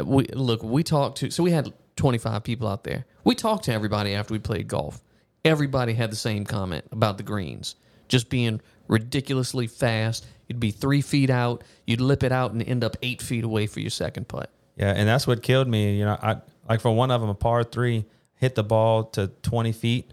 we 0.05 0.27
look, 0.27 0.63
we 0.63 0.83
talked 0.83 1.19
to, 1.19 1.31
so 1.31 1.43
we 1.43 1.51
had 1.51 1.73
25 1.97 2.43
people 2.43 2.69
out 2.69 2.85
there. 2.85 3.07
We 3.25 3.35
talked 3.35 3.65
to 3.65 3.73
everybody 3.73 4.15
after 4.15 4.35
we 4.35 4.39
played 4.39 4.69
golf. 4.69 5.01
Everybody 5.45 5.93
had 5.95 6.11
the 6.11 6.17
same 6.17 6.45
comment 6.45 6.85
about 6.91 7.19
the 7.19 7.23
greens 7.23 7.77
just 8.09 8.29
being 8.29 8.61
ridiculously 8.89 9.67
fast. 9.67 10.27
You'd 10.49 10.61
be 10.61 10.71
three 10.71 11.01
feet 11.01 11.31
out, 11.31 11.65
you'd 11.87 12.01
lip 12.01 12.23
it 12.23 12.33
out 12.33 12.53
and 12.53 12.63
end 12.63 12.85
up 12.85 12.97
eight 13.03 13.23
feet 13.23 13.45
away 13.45 13.67
for 13.67 13.81
your 13.81 13.91
second 13.91 14.29
putt. 14.29 14.51
Yeah, 14.77 14.93
and 14.93 15.09
that's 15.09 15.27
what 15.27 15.43
killed 15.43 15.69
me. 15.69 15.99
You 15.99 16.05
know, 16.05 16.19
I 16.21 16.37
like 16.69 16.81
for 16.81 16.95
one 16.95 17.11
of 17.11 17.21
them, 17.21 17.31
a 17.31 17.35
par 17.35 17.65
three, 17.65 18.05
hit 18.37 18.55
the 18.55 18.65
ball 18.65 19.05
to 19.05 19.29
20 19.43 19.73
feet, 19.73 20.13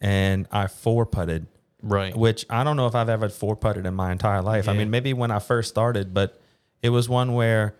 and 0.00 0.46
I 0.50 0.66
four 0.66 1.06
putted, 1.06 1.46
Right. 1.82 2.14
which 2.16 2.44
I 2.50 2.62
don't 2.64 2.76
know 2.76 2.86
if 2.86 2.94
I've 2.94 3.08
ever 3.08 3.28
four 3.28 3.56
putted 3.56 3.86
in 3.86 3.94
my 3.94 4.12
entire 4.12 4.42
life. 4.42 4.68
I 4.68 4.72
mean, 4.74 4.90
maybe 4.90 5.12
when 5.14 5.30
I 5.30 5.38
first 5.38 5.68
started, 5.70 6.12
but 6.12 6.40
it 6.82 6.90
was 6.90 7.08
one 7.08 7.32
where 7.34 7.74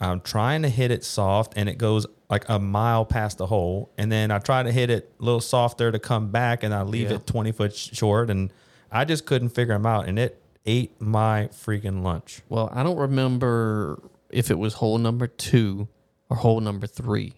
I'm 0.00 0.20
trying 0.20 0.62
to 0.62 0.68
hit 0.68 0.90
it 0.90 1.04
soft 1.04 1.54
and 1.56 1.68
it 1.68 1.78
goes 1.78 2.06
like 2.28 2.48
a 2.48 2.58
mile 2.58 3.04
past 3.04 3.38
the 3.38 3.46
hole, 3.46 3.92
and 3.96 4.10
then 4.10 4.30
I 4.32 4.38
try 4.40 4.62
to 4.64 4.72
hit 4.72 4.90
it 4.90 5.12
a 5.20 5.24
little 5.24 5.40
softer 5.40 5.92
to 5.92 5.98
come 6.00 6.30
back, 6.32 6.64
and 6.64 6.74
I 6.74 6.82
leave 6.82 7.10
Yeah. 7.10 7.16
it 7.16 7.26
20 7.26 7.52
foot 7.52 7.74
short, 7.74 8.30
and 8.30 8.52
I 8.90 9.04
just 9.04 9.26
couldn't 9.26 9.50
figure 9.50 9.74
them 9.74 9.86
out, 9.86 10.08
and 10.08 10.18
it 10.18 10.42
ate 10.66 11.00
my 11.00 11.48
freaking 11.52 12.02
lunch. 12.02 12.42
Well, 12.48 12.68
I 12.74 12.82
don't 12.82 12.96
remember 12.98 14.02
if 14.28 14.50
it 14.50 14.58
was 14.58 14.74
hole 14.74 14.98
number 14.98 15.28
two 15.28 15.86
or 16.28 16.36
hole 16.36 16.60
number 16.60 16.88
three, 16.88 17.34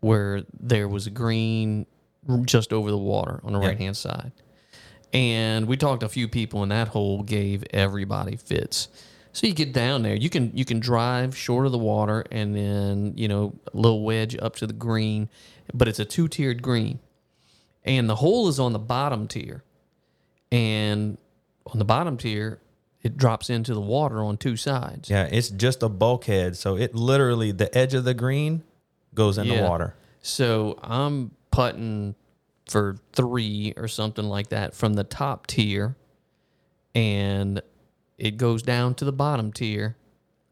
where 0.00 0.42
there 0.58 0.88
was 0.88 1.06
a 1.06 1.10
green 1.10 1.84
just 2.46 2.72
over 2.72 2.90
the 2.90 2.96
water 2.96 3.40
on 3.44 3.52
the 3.52 3.60
Yeah. 3.60 3.66
right 3.68 3.78
hand 3.78 3.96
side. 3.98 4.32
And 5.12 5.66
we 5.66 5.76
talked 5.76 6.00
to 6.00 6.06
a 6.06 6.08
few 6.08 6.26
people, 6.28 6.62
and 6.62 6.72
that 6.72 6.88
hole 6.88 7.22
gave 7.22 7.64
everybody 7.70 8.36
fits. 8.36 8.88
So 9.32 9.46
you 9.46 9.54
get 9.54 9.72
down 9.72 10.02
there, 10.02 10.14
you 10.14 10.28
can 10.28 10.50
you 10.54 10.64
can 10.64 10.78
drive 10.80 11.36
short 11.36 11.66
of 11.66 11.72
the 11.72 11.78
water, 11.78 12.24
and 12.30 12.54
then 12.54 13.14
you 13.16 13.28
know 13.28 13.54
a 13.72 13.76
little 13.76 14.02
wedge 14.02 14.36
up 14.40 14.56
to 14.56 14.66
the 14.66 14.72
green, 14.74 15.28
but 15.72 15.88
it's 15.88 15.98
a 15.98 16.04
two 16.04 16.28
tiered 16.28 16.62
green, 16.62 16.98
and 17.84 18.08
the 18.08 18.16
hole 18.16 18.48
is 18.48 18.60
on 18.60 18.72
the 18.72 18.78
bottom 18.78 19.26
tier, 19.26 19.64
and 20.50 21.16
on 21.66 21.78
the 21.78 21.84
bottom 21.84 22.18
tier, 22.18 22.60
it 23.02 23.16
drops 23.16 23.48
into 23.48 23.72
the 23.72 23.80
water 23.80 24.22
on 24.22 24.36
two 24.36 24.56
sides. 24.56 25.08
Yeah, 25.08 25.28
it's 25.30 25.48
just 25.48 25.82
a 25.82 25.88
bulkhead. 25.88 26.56
So 26.56 26.76
it 26.76 26.94
literally 26.94 27.52
the 27.52 27.76
edge 27.76 27.94
of 27.94 28.04
the 28.04 28.14
green 28.14 28.62
goes 29.14 29.38
in 29.38 29.48
the 29.48 29.62
water. 29.62 29.94
So 30.20 30.78
I'm 30.82 31.32
putting 31.50 32.14
for 32.72 32.96
three 33.12 33.74
or 33.76 33.86
something 33.86 34.24
like 34.24 34.48
that 34.48 34.74
from 34.74 34.94
the 34.94 35.04
top 35.04 35.46
tier, 35.46 35.94
and 36.94 37.60
it 38.16 38.38
goes 38.38 38.62
down 38.62 38.94
to 38.94 39.04
the 39.04 39.12
bottom 39.12 39.52
tier, 39.52 39.94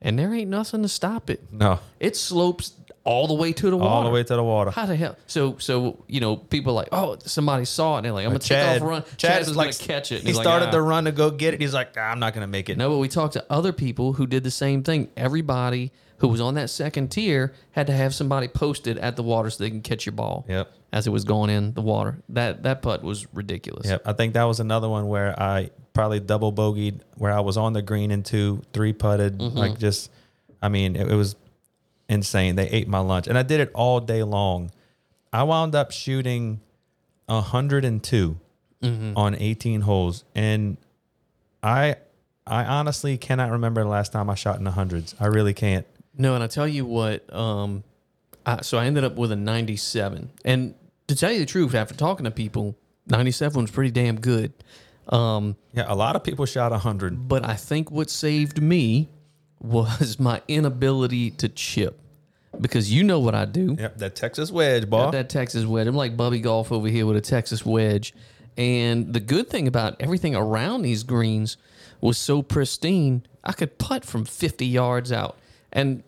and 0.03 0.19
there 0.19 0.35
ain't 0.35 0.51
nothing 0.51 0.83
to 0.83 0.89
stop 0.89 1.31
it. 1.31 1.51
No, 1.51 1.81
It 1.99 2.17
slopes 2.17 2.71
all 3.05 3.27
the 3.27 3.35
way 3.35 3.53
to 3.53 3.71
the 3.71 3.77
water. 3.77 3.89
all 3.91 4.05
the 4.05 4.11
way 4.11 4.23
to 4.23 4.37
the 4.37 4.43
water. 4.43 4.71
How 4.71 4.87
the 4.87 4.97
hell? 4.97 5.17
So, 5.27 5.57
so 5.59 6.05
you 6.07 6.21
know, 6.21 6.37
people 6.37 6.73
are 6.73 6.77
like, 6.77 6.89
oh, 6.93 7.17
somebody 7.25 7.65
saw 7.65 7.95
it, 7.95 7.99
and 7.99 8.05
they're 8.07 8.13
like, 8.13 8.25
I'm 8.27 8.31
gonna 8.31 8.39
Chad, 8.41 8.75
take 8.75 8.83
off 8.83 8.89
run. 8.89 9.03
Chad 9.17 9.19
Chad 9.19 9.39
was 9.47 9.57
like, 9.57 9.79
gonna 9.79 9.87
catch 9.87 10.13
it. 10.13 10.17
and 10.17 10.25
He 10.25 10.29
he's 10.31 10.37
like, 10.37 10.45
started 10.45 10.69
"Ah." 10.69 10.73
the 10.73 10.83
run 10.83 11.05
to 11.05 11.13
go 11.13 11.31
get 11.31 11.55
it. 11.55 11.61
He's 11.61 11.75
like, 11.75 11.95
"Ah, 11.97 12.01
I'm 12.11 12.19
not 12.21 12.35
gonna 12.35 12.47
make 12.47 12.69
it. 12.69 12.77
No, 12.77 12.91
but 12.91 12.99
we 12.99 13.09
talked 13.09 13.33
to 13.35 13.45
other 13.51 13.73
people 13.73 14.13
who 14.15 14.27
did 14.27 14.45
the 14.45 14.51
same 14.51 14.83
thing. 14.83 15.09
Everybody 15.17 15.93
who 16.19 16.29
was 16.29 16.41
on 16.41 16.53
that 16.55 16.69
second 16.69 17.09
tier 17.11 17.55
had 17.71 17.87
to 17.87 17.95
have 17.95 18.15
somebody 18.15 18.47
posted 18.47 18.99
at 18.99 19.17
the 19.17 19.23
water 19.23 19.49
so 19.49 19.65
they 19.65 19.71
can 19.71 19.81
catch 19.81 20.05
your 20.05 20.13
ball. 20.13 20.45
Yep. 20.49 20.71
As 20.93 21.07
it 21.07 21.11
was 21.11 21.25
going 21.25 21.49
in 21.51 21.73
the 21.73 21.81
water, 21.81 22.19
that 22.31 22.65
that 22.65 22.83
putt 22.83 23.03
was 23.03 23.27
ridiculous. 23.33 23.87
Yep. 23.89 24.03
I 24.05 24.13
think 24.13 24.35
that 24.35 24.45
was 24.45 24.61
another 24.61 24.89
one 24.89 25.07
where 25.09 25.41
I 25.41 25.71
probably 25.95 26.21
double 26.21 26.53
bogeyed 26.53 27.01
where 27.17 27.33
I 27.33 27.41
was 27.41 27.57
on 27.57 27.73
the 27.73 27.81
green 27.81 28.11
in 28.11 28.23
two, 28.23 28.61
three 28.73 28.93
putted. 28.93 29.39
Mm-hmm. 29.39 29.57
Like 29.57 29.79
just, 29.79 30.11
I 30.61 30.69
mean, 30.69 30.97
it, 30.97 31.11
it 31.11 31.15
was 31.15 31.37
insane. 32.11 32.57
They 32.57 32.69
ate 32.69 32.89
my 32.89 32.99
lunch, 32.99 33.27
and 33.27 33.39
I 33.39 33.43
did 33.43 33.61
it 33.61 33.71
all 33.75 34.01
day 34.01 34.23
long. 34.23 34.71
I 35.33 35.45
wound 35.45 35.75
up 35.75 35.93
shooting 35.93 36.61
102 37.27 38.37
Mm-hmm. 38.83 39.13
on 39.15 39.35
18 39.35 39.83
holes, 39.83 40.25
and 40.35 40.79
I, 41.63 41.97
I 42.47 42.65
honestly 42.65 43.19
cannot 43.19 43.51
remember 43.51 43.83
the 43.83 43.89
last 43.91 44.11
time 44.11 44.31
I 44.31 44.35
shot 44.37 44.57
in 44.57 44.65
the 44.65 44.71
hundreds. 44.71 45.15
I 45.21 45.27
really 45.27 45.53
can't. 45.53 45.87
No, 46.17 46.35
and 46.35 46.43
I 46.43 46.47
tell 46.47 46.67
you 46.67 46.87
what, 46.87 47.31
um, 47.31 47.85
I, 48.47 48.63
so 48.63 48.79
I 48.79 48.87
ended 48.87 49.05
up 49.05 49.17
with 49.17 49.33
a 49.33 49.37
97. 49.37 50.31
And 50.47 50.75
to 51.09 51.15
tell 51.15 51.31
you 51.31 51.41
the 51.41 51.45
truth, 51.45 51.75
after 51.75 51.93
talking 51.95 52.25
to 52.25 52.31
people, 52.31 52.75
97 53.09 53.61
was 53.61 53.71
pretty 53.71 53.91
damn 53.91 54.19
good. 54.19 54.55
Um, 55.11 55.57
Yeah, 55.75 55.85
a 55.87 55.95
lot 55.95 56.17
of 56.17 56.25
people 56.25 56.47
shot 56.47 56.73
100. 56.73 57.29
but 57.29 57.45
I 57.47 57.57
think 57.57 57.91
what 57.91 58.09
saved 58.09 58.63
me 58.63 59.11
was 59.61 60.19
my 60.19 60.43
inability 60.49 61.31
to 61.33 61.49
chip. 61.49 61.99
Because 62.61 62.93
you 62.93 63.05
know 63.05 63.21
what 63.21 63.35
I 63.35 63.45
do. 63.45 63.77
Yep, 63.79 63.99
that 63.99 64.17
Texas 64.17 64.51
wedge, 64.51 64.91
boy. 64.91 65.11
That 65.13 65.29
Texas 65.29 65.65
wedge. 65.65 65.87
I'm 65.87 65.95
like 65.95 66.17
Bubba 66.17 66.43
Golf 66.43 66.73
over 66.73 66.89
here 66.89 67.07
with 67.07 67.17
a 67.17 67.21
Texas 67.21 67.65
wedge. 67.65 68.13
And 68.57 69.13
the 69.13 69.21
good 69.21 69.49
thing 69.49 69.69
about 69.69 69.97
everything 70.01 70.35
around 70.35 70.83
these 70.83 71.05
greens 71.05 71.57
was 72.01 72.19
so 72.19 72.43
pristine, 72.43 73.23
I 73.45 73.53
could 73.53 73.79
putt 73.79 74.05
from 74.05 74.25
50 74.25 74.67
yards 74.67 75.13
out. 75.13 75.39
And 75.73 76.03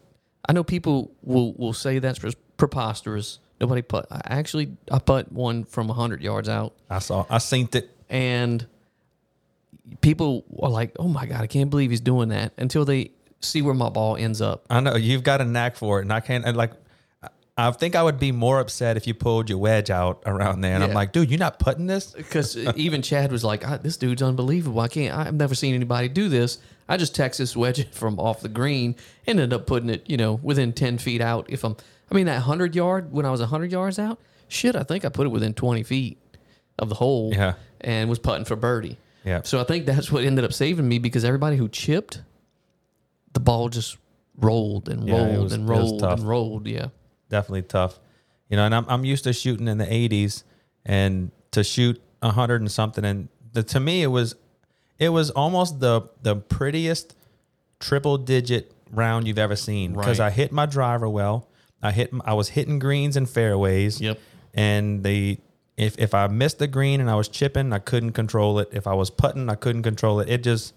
I 0.48 0.52
know 0.52 0.64
people 0.64 1.12
will, 1.22 1.52
will 1.54 1.72
say 1.72 2.00
that's 2.00 2.18
preposterous. 2.56 3.38
Nobody 3.60 3.82
putt. 3.82 4.06
I 4.10 4.20
actually 4.24 4.76
I 4.90 4.98
putt 4.98 5.30
one 5.30 5.62
from 5.64 5.86
100 5.86 6.20
yards 6.20 6.48
out. 6.48 6.74
I 6.90 6.98
saw, 6.98 7.24
I 7.30 7.38
seen 7.38 7.68
it. 7.72 7.88
And 8.10 8.66
people 10.00 10.44
are 10.60 10.70
like, 10.70 10.96
oh 10.98 11.06
my 11.06 11.26
God, 11.26 11.40
I 11.40 11.46
can't 11.46 11.70
believe 11.70 11.90
he's 11.90 12.00
doing 12.00 12.30
that 12.30 12.52
until 12.58 12.84
they 12.84 13.12
see 13.42 13.62
where 13.62 13.74
my 13.74 13.88
ball 13.88 14.16
ends 14.16 14.40
up. 14.40 14.64
I 14.70 14.80
know 14.80 14.96
you've 14.96 15.22
got 15.22 15.40
a 15.40 15.44
knack 15.44 15.76
for 15.76 15.98
it, 15.98 16.02
and 16.02 16.12
I 16.12 16.20
can't. 16.20 16.44
And 16.44 16.56
like, 16.56 16.72
I- 17.56 17.70
think 17.72 17.94
I 17.94 18.02
would 18.02 18.18
be 18.18 18.32
more 18.32 18.60
upset 18.60 18.96
if 18.96 19.06
you 19.06 19.14
pulled 19.14 19.48
your 19.50 19.58
wedge 19.58 19.90
out 19.90 20.22
around 20.26 20.62
there, 20.62 20.74
and 20.74 20.82
I'm 20.82 20.92
like, 20.92 21.12
dude, 21.12 21.30
you're 21.30 21.38
not 21.38 21.58
putting 21.58 21.86
this. 21.86 22.06
because 22.06 22.56
even 22.56 23.02
Chad 23.02 23.30
was 23.30 23.44
like, 23.44 23.66
"Ah, 23.68 23.76
"This 23.76 23.96
dude's 23.96 24.22
unbelievable. 24.22 24.80
I 24.80 24.88
can't. 24.88 25.14
I've 25.16 25.34
never 25.34 25.54
seen 25.54 25.74
anybody 25.74 26.08
do 26.08 26.28
this." 26.28 26.58
I 26.88 26.96
just 26.96 27.14
Texas 27.14 27.56
wedge 27.56 27.78
it 27.78 27.94
from 27.94 28.18
off 28.18 28.40
the 28.40 28.48
green, 28.48 28.96
and 29.26 29.38
ended 29.38 29.52
up 29.52 29.66
putting 29.66 29.90
it, 29.90 30.08
you 30.08 30.16
know, 30.16 30.34
within 30.42 30.72
ten 30.72 30.98
feet 30.98 31.20
out. 31.20 31.46
If 31.48 31.64
I'm, 31.64 31.76
I 32.10 32.14
mean, 32.14 32.26
that 32.26 32.40
hundred 32.42 32.74
yard 32.74 33.12
when 33.12 33.26
I 33.26 33.30
was 33.30 33.40
hundred 33.42 33.70
yards 33.70 33.98
out, 33.98 34.18
shit, 34.48 34.74
I 34.74 34.82
think 34.82 35.04
I 35.04 35.08
put 35.10 35.26
it 35.26 35.30
within 35.30 35.52
twenty 35.54 35.82
feet 35.82 36.18
of 36.78 36.88
the 36.88 36.94
hole, 36.96 37.32
Yeah. 37.34 37.54
and 37.82 38.08
was 38.08 38.18
putting 38.18 38.44
for 38.46 38.56
birdie. 38.56 38.96
Yeah. 39.24 39.42
So 39.44 39.60
I 39.60 39.64
think 39.64 39.84
that's 39.86 40.10
what 40.10 40.24
ended 40.24 40.44
up 40.44 40.52
saving 40.54 40.88
me 40.88 40.98
because 40.98 41.24
everybody 41.24 41.56
who 41.56 41.68
chipped, 41.68 42.22
the 43.32 43.40
ball 43.40 43.68
just 43.68 43.96
rolled 44.36 44.88
and 44.88 45.06
Yeah, 45.08 45.16
rolled 45.26 45.42
was- 45.44 45.52
and 45.52 45.68
rolled 45.68 46.02
and 46.02 46.20
rolled. 46.26 46.66
Yeah. 46.66 46.88
Definitely 47.28 47.62
tough, 47.62 47.98
you 48.48 48.56
know. 48.56 48.64
And 48.64 48.74
I'm 48.74 48.84
I'm 48.88 49.04
used 49.04 49.24
to 49.24 49.32
shooting 49.32 49.68
in 49.68 49.78
the 49.78 49.86
80s, 49.86 50.44
and 50.84 51.30
to 51.52 51.64
shoot 51.64 52.00
100 52.20 52.60
and 52.60 52.70
something, 52.70 53.04
and 53.04 53.28
the, 53.52 53.62
to 53.64 53.80
me 53.80 54.02
it 54.02 54.08
was, 54.08 54.34
it 54.98 55.08
was 55.10 55.30
almost 55.30 55.80
the 55.80 56.02
the 56.22 56.36
prettiest 56.36 57.14
triple 57.80 58.18
digit 58.18 58.72
round 58.90 59.26
you've 59.26 59.38
ever 59.38 59.56
seen 59.56 59.92
because 59.94 60.18
Right. 60.20 60.26
I 60.26 60.30
hit 60.30 60.52
my 60.52 60.66
driver 60.66 61.08
well. 61.08 61.48
I 61.82 61.90
hit 61.90 62.12
I 62.24 62.34
was 62.34 62.50
hitting 62.50 62.78
greens 62.78 63.16
and 63.16 63.28
fairways. 63.28 64.00
Yep. 64.00 64.18
and 64.54 65.02
the 65.02 65.38
if 65.78 65.98
if 65.98 66.12
I 66.12 66.26
missed 66.26 66.58
the 66.58 66.66
green 66.66 67.00
and 67.00 67.10
I 67.10 67.14
was 67.14 67.28
chipping, 67.28 67.72
I 67.72 67.78
couldn't 67.78 68.12
control 68.12 68.58
it. 68.58 68.68
If 68.72 68.86
I 68.86 68.92
was 68.92 69.08
putting, 69.08 69.48
I 69.48 69.54
couldn't 69.54 69.82
control 69.84 70.20
it. 70.20 70.28
It 70.28 70.42
just 70.42 70.74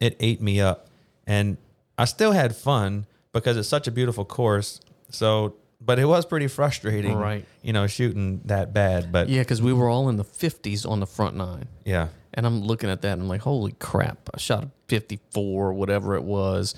it 0.00 0.16
ate 0.20 0.42
me 0.42 0.60
up, 0.60 0.88
and 1.26 1.56
I 1.98 2.04
still 2.06 2.32
had 2.32 2.56
fun 2.56 3.06
because 3.32 3.56
it's 3.56 3.68
such 3.68 3.86
a 3.86 3.90
beautiful 3.90 4.24
course. 4.24 4.80
So, 5.10 5.54
but 5.80 5.98
it 5.98 6.06
was 6.06 6.24
pretty 6.24 6.48
frustrating, 6.48 7.16
Right. 7.16 7.44
You 7.62 7.72
know, 7.72 7.86
shooting 7.86 8.40
that 8.46 8.72
bad. 8.72 9.12
But 9.12 9.28
yeah, 9.28 9.36
Yeah, 9.36 9.42
because 9.42 9.60
we 9.62 9.72
were 9.72 9.88
all 9.88 10.08
in 10.08 10.16
the 10.16 10.24
fifties 10.24 10.84
on 10.84 11.00
the 11.00 11.06
front 11.06 11.36
nine. 11.36 11.68
yeah, 11.84 12.08
And 12.32 12.46
I'm 12.46 12.62
looking 12.62 12.90
at 12.90 13.02
that 13.02 13.12
and 13.12 13.22
I'm 13.22 13.28
like, 13.28 13.42
holy 13.42 13.72
crap. 13.72 14.30
I 14.34 14.38
shot 14.38 14.64
a 14.64 14.70
54 14.88 15.68
or 15.68 15.72
whatever 15.72 16.14
it 16.14 16.24
was, 16.24 16.74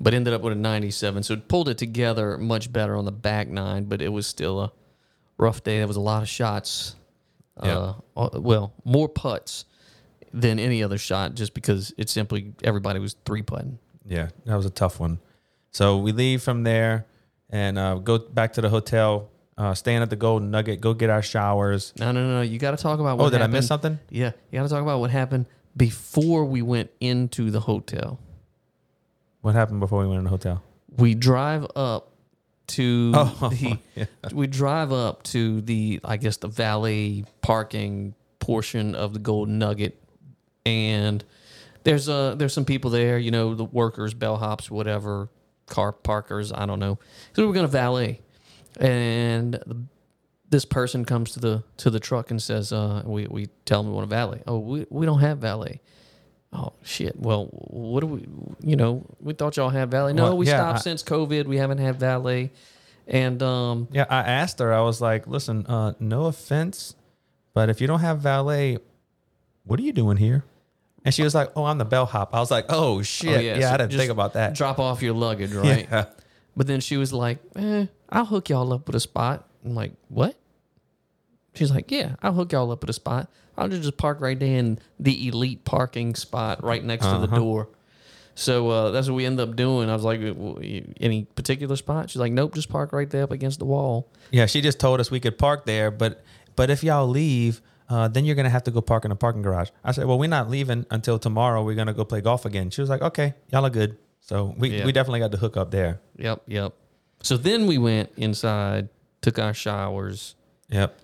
but 0.00 0.12
ended 0.14 0.34
up 0.34 0.42
with 0.42 0.52
a 0.52 0.56
97. 0.56 1.22
So 1.22 1.34
it 1.34 1.48
pulled 1.48 1.68
it 1.68 1.78
together 1.78 2.36
much 2.38 2.72
better 2.72 2.96
on 2.96 3.04
the 3.04 3.12
back 3.12 3.48
nine, 3.48 3.84
but 3.84 4.02
it 4.02 4.08
was 4.08 4.26
still 4.26 4.60
a 4.60 4.72
rough 5.38 5.62
day. 5.62 5.78
There 5.78 5.86
was 5.86 5.96
a 5.96 6.00
lot 6.00 6.22
of 6.22 6.28
shots. 6.28 6.94
Uh, 7.60 7.94
uh, 8.16 8.28
well, 8.34 8.72
more 8.84 9.08
putts 9.08 9.64
than 10.32 10.58
any 10.58 10.82
other 10.82 10.98
shot 10.98 11.34
just 11.34 11.54
because 11.54 11.92
it 11.96 12.08
simply, 12.08 12.52
everybody 12.62 13.00
was 13.00 13.16
three 13.24 13.42
putting. 13.42 13.78
That 14.08 14.32
was 14.56 14.66
a 14.66 14.70
tough 14.70 14.98
one. 15.00 15.18
So 15.70 15.98
we 15.98 16.12
leave 16.12 16.42
from 16.42 16.62
there 16.64 17.06
and 17.50 17.78
uh, 17.78 17.94
go 17.96 18.18
back 18.18 18.54
to 18.54 18.60
the 18.60 18.68
hotel. 18.68 19.30
Uh, 19.56 19.74
staying 19.74 20.02
at 20.02 20.08
the 20.10 20.14
Golden 20.16 20.52
Nugget, 20.52 20.80
go 20.80 20.94
get 20.94 21.10
our 21.10 21.20
showers. 21.22 21.92
No, 21.98 22.12
no, 22.12 22.24
no. 22.28 22.42
You 22.42 22.58
got 22.60 22.70
to 22.70 22.76
talk 22.76 23.00
about 23.00 23.18
what 23.18 23.26
Oh, 23.26 23.30
did 23.30 23.36
I 23.36 23.38
happened. 23.40 23.52
miss 23.54 23.66
something? 23.66 23.98
Yeah. 24.08 24.30
You 24.52 24.58
got 24.60 24.62
to 24.62 24.68
talk 24.68 24.82
about 24.82 25.00
what 25.00 25.10
happened 25.10 25.46
before 25.76 26.44
we 26.44 26.62
went 26.62 26.90
into 27.00 27.50
the 27.50 27.58
hotel. 27.60 28.20
What 29.40 29.54
happened 29.56 29.80
before 29.80 30.00
we 30.00 30.06
went 30.06 30.18
in 30.18 30.24
the 30.24 30.30
hotel? 30.30 30.62
we 30.96 31.14
drive 31.14 31.66
up 31.76 32.12
to 32.68 33.12
Oh, 33.16 33.48
the 33.50 33.78
yeah. 33.96 34.04
we 34.32 34.46
drive 34.46 34.92
up 34.92 35.22
to 35.24 35.60
the 35.60 36.00
I 36.04 36.16
guess 36.18 36.36
the 36.38 36.48
valet 36.48 37.24
parking 37.40 38.14
portion 38.40 38.94
of 38.94 39.12
the 39.12 39.18
Golden 39.18 39.58
Nugget, 39.58 40.00
and 40.64 41.24
there's 41.84 42.08
uh 42.08 42.34
there's 42.34 42.52
some 42.52 42.64
people 42.64 42.90
there, 42.90 43.18
you 43.18 43.30
know, 43.30 43.54
the 43.54 43.64
workers, 43.64 44.14
bellhops, 44.14 44.70
whatever, 44.70 45.28
car 45.66 45.92
parkers, 45.92 46.52
I 46.52 46.66
don't 46.66 46.78
know. 46.80 46.98
So 47.34 47.42
we 47.42 47.48
we're 47.48 47.54
gonna 47.54 47.68
valet, 47.68 48.20
and 48.78 49.88
this 50.50 50.64
person 50.64 51.04
comes 51.04 51.32
to 51.32 51.40
the 51.40 51.62
to 51.78 51.90
the 51.90 52.00
truck 52.00 52.30
and 52.30 52.40
says, 52.42 52.72
uh, 52.72 53.02
we 53.04 53.26
we 53.26 53.46
tell 53.64 53.82
them 53.82 53.90
we 53.92 53.94
want 53.96 54.04
a 54.06 54.14
valet. 54.14 54.42
Oh, 54.46 54.58
we 54.58 54.86
we 54.90 55.06
don't 55.06 55.20
have 55.20 55.38
valet. 55.38 55.80
Oh 56.52 56.72
shit! 56.82 57.14
Well, 57.20 57.44
what 57.50 58.00
do 58.00 58.06
we? 58.06 58.26
You 58.62 58.76
know, 58.76 59.04
we 59.20 59.34
thought 59.34 59.56
y'all 59.58 59.68
had 59.68 59.90
valet. 59.90 60.14
No, 60.14 60.22
Well, 60.24 60.38
we 60.38 60.46
yeah, 60.46 60.56
stopped 60.60 60.78
I- 60.78 60.80
since 60.82 61.02
COVID. 61.02 61.44
We 61.44 61.58
haven't 61.58 61.76
had 61.76 61.96
valet, 62.00 62.52
and 63.06 63.42
um, 63.42 63.88
Yeah, 63.92 64.06
I 64.08 64.20
asked 64.20 64.58
her. 64.60 64.72
I 64.72 64.80
was 64.80 65.00
like, 65.02 65.26
"Listen, 65.26 65.66
uh, 65.66 65.92
no 66.00 66.24
offense, 66.24 66.94
but 67.52 67.68
if 67.68 67.82
you 67.82 67.86
don't 67.86 68.00
have 68.00 68.20
valet, 68.20 68.78
what 69.64 69.78
are 69.78 69.82
you 69.82 69.92
doing 69.92 70.16
here?" 70.16 70.42
And 71.08 71.14
she 71.14 71.22
was 71.22 71.34
like, 71.34 71.50
"Oh, 71.56 71.64
I'm 71.64 71.78
the 71.78 71.86
bellhop." 71.86 72.34
I 72.34 72.40
was 72.40 72.50
like, 72.50 72.66
"Oh 72.68 73.00
shit, 73.00 73.34
oh, 73.38 73.40
yeah, 73.40 73.58
so 73.60 73.68
I 73.72 73.76
didn't 73.78 73.92
just 73.92 73.98
think 74.00 74.10
about 74.12 74.34
that." 74.34 74.54
Drop 74.54 74.78
off 74.78 75.00
your 75.00 75.14
luggage, 75.14 75.52
right? 75.54 75.88
Yeah. 75.90 76.04
But 76.54 76.66
then 76.66 76.80
she 76.80 76.98
was 76.98 77.14
like, 77.14 77.38
eh, 77.56 77.86
"I'll 78.10 78.26
hook 78.26 78.50
y'all 78.50 78.70
up 78.74 78.86
with 78.86 78.94
a 78.94 79.00
spot." 79.00 79.48
I'm 79.64 79.74
like, 79.74 79.92
"What?" 80.08 80.36
She's 81.54 81.70
like, 81.70 81.90
"Yeah, 81.90 82.16
I'll 82.22 82.34
hook 82.34 82.52
y'all 82.52 82.70
up 82.70 82.82
with 82.82 82.90
a 82.90 82.92
spot. 82.92 83.30
I'll 83.56 83.68
just 83.68 83.96
park 83.96 84.20
right 84.20 84.38
there 84.38 84.58
in 84.58 84.78
the 85.00 85.28
elite 85.28 85.64
parking 85.64 86.14
spot 86.14 86.62
right 86.62 86.84
next 86.84 87.06
to 87.06 87.12
the 87.12 87.24
Uh-huh. 87.24 87.36
door." 87.38 87.68
So 88.34 88.68
uh, 88.68 88.90
that's 88.92 89.08
what 89.08 89.14
we 89.16 89.24
ended 89.24 89.48
up 89.48 89.56
doing. 89.56 89.88
I 89.90 89.94
was 89.94 90.04
like, 90.04 90.20
"Well, 90.20 90.62
you- 90.62 90.92
"Any 91.00 91.24
particular 91.24 91.74
spot?" 91.76 92.10
She's 92.10 92.20
like, 92.20 92.32
"Nope, 92.32 92.54
just 92.54 92.68
park 92.68 92.92
right 92.92 93.08
there 93.08 93.22
up 93.24 93.32
against 93.32 93.60
the 93.60 93.64
wall." 93.64 94.08
Yeah, 94.30 94.44
she 94.46 94.60
just 94.60 94.78
told 94.78 95.00
us 95.00 95.10
we 95.10 95.20
could 95.20 95.38
park 95.38 95.64
there, 95.64 95.90
but 95.90 96.22
but 96.54 96.68
if 96.70 96.84
y'all 96.84 97.08
leave, 97.08 97.60
uh, 97.88 98.08
then 98.08 98.24
you're 98.24 98.34
gonna 98.36 98.50
have 98.50 98.64
to 98.64 98.70
go 98.70 98.80
park 98.80 99.04
in 99.04 99.10
the 99.10 99.16
parking 99.16 99.42
garage. 99.42 99.70
I 99.84 99.92
said, 99.92 100.04
"Well, 100.06 100.18
we're 100.18 100.28
not 100.28 100.50
leaving 100.50 100.86
until 100.90 101.18
tomorrow. 101.18 101.62
We're 101.64 101.74
gonna 101.74 101.94
go 101.94 102.04
play 102.04 102.20
golf 102.20 102.44
again." 102.44 102.70
She 102.70 102.80
was 102.80 102.90
like, 102.90 103.02
"Okay, 103.02 103.34
y'all 103.50 103.64
are 103.64 103.70
good." 103.70 103.96
So 104.20 104.54
we 104.58 104.68
Yeah. 104.70 104.84
we 104.84 104.92
definitely 104.92 105.20
got 105.20 105.30
the 105.30 105.38
hook 105.38 105.56
up 105.56 105.70
there. 105.70 106.00
Yep, 106.18 106.42
yep. 106.46 106.72
So 107.22 107.36
then 107.36 107.66
we 107.66 107.78
went 107.78 108.10
inside, 108.16 108.88
took 109.22 109.38
our 109.38 109.54
showers. 109.54 110.34
Yep. 110.68 110.98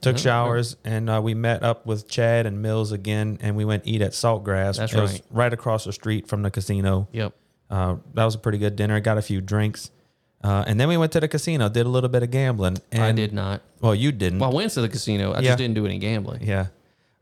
Took 0.00 0.16
showers 0.16 0.76
and 0.82 1.10
uh, 1.10 1.20
we 1.22 1.34
met 1.34 1.62
up 1.62 1.84
with 1.84 2.08
Chad 2.08 2.46
and 2.46 2.62
Mills 2.62 2.90
again, 2.90 3.36
and 3.42 3.54
we 3.54 3.66
went 3.66 3.82
eat 3.86 4.00
at 4.00 4.12
Saltgrass. 4.12 4.78
That's 4.78 4.94
it 4.94 4.98
was 5.00 5.12
right. 5.12 5.22
right 5.30 5.52
across 5.52 5.84
the 5.84 5.92
street 5.92 6.26
from 6.26 6.40
the 6.42 6.50
casino. 6.50 7.06
Yep. 7.12 7.34
Uh, 7.68 7.96
that 8.14 8.24
was 8.24 8.34
a 8.34 8.38
pretty 8.38 8.56
good 8.56 8.76
dinner. 8.76 8.98
Got 9.00 9.18
a 9.18 9.22
few 9.22 9.42
drinks, 9.42 9.90
uh, 10.42 10.64
and 10.66 10.78
then 10.80 10.88
we 10.88 10.96
went 10.96 11.12
to 11.12 11.20
the 11.20 11.28
casino. 11.28 11.68
Did 11.68 11.86
a 11.86 11.88
little 11.88 12.08
bit 12.08 12.22
of 12.22 12.30
gambling. 12.30 12.78
And, 12.92 13.02
I 13.02 13.12
did 13.12 13.32
not. 13.32 13.60
Well, 13.80 13.94
you 13.94 14.12
didn't. 14.12 14.38
Well, 14.38 14.50
I 14.50 14.54
went 14.54 14.72
to 14.72 14.80
the 14.80 14.88
casino. 14.88 15.32
I 15.32 15.36
Yeah. 15.40 15.48
just 15.50 15.58
didn't 15.58 15.74
do 15.74 15.84
any 15.86 15.98
gambling. 15.98 16.42
yeah, 16.42 16.66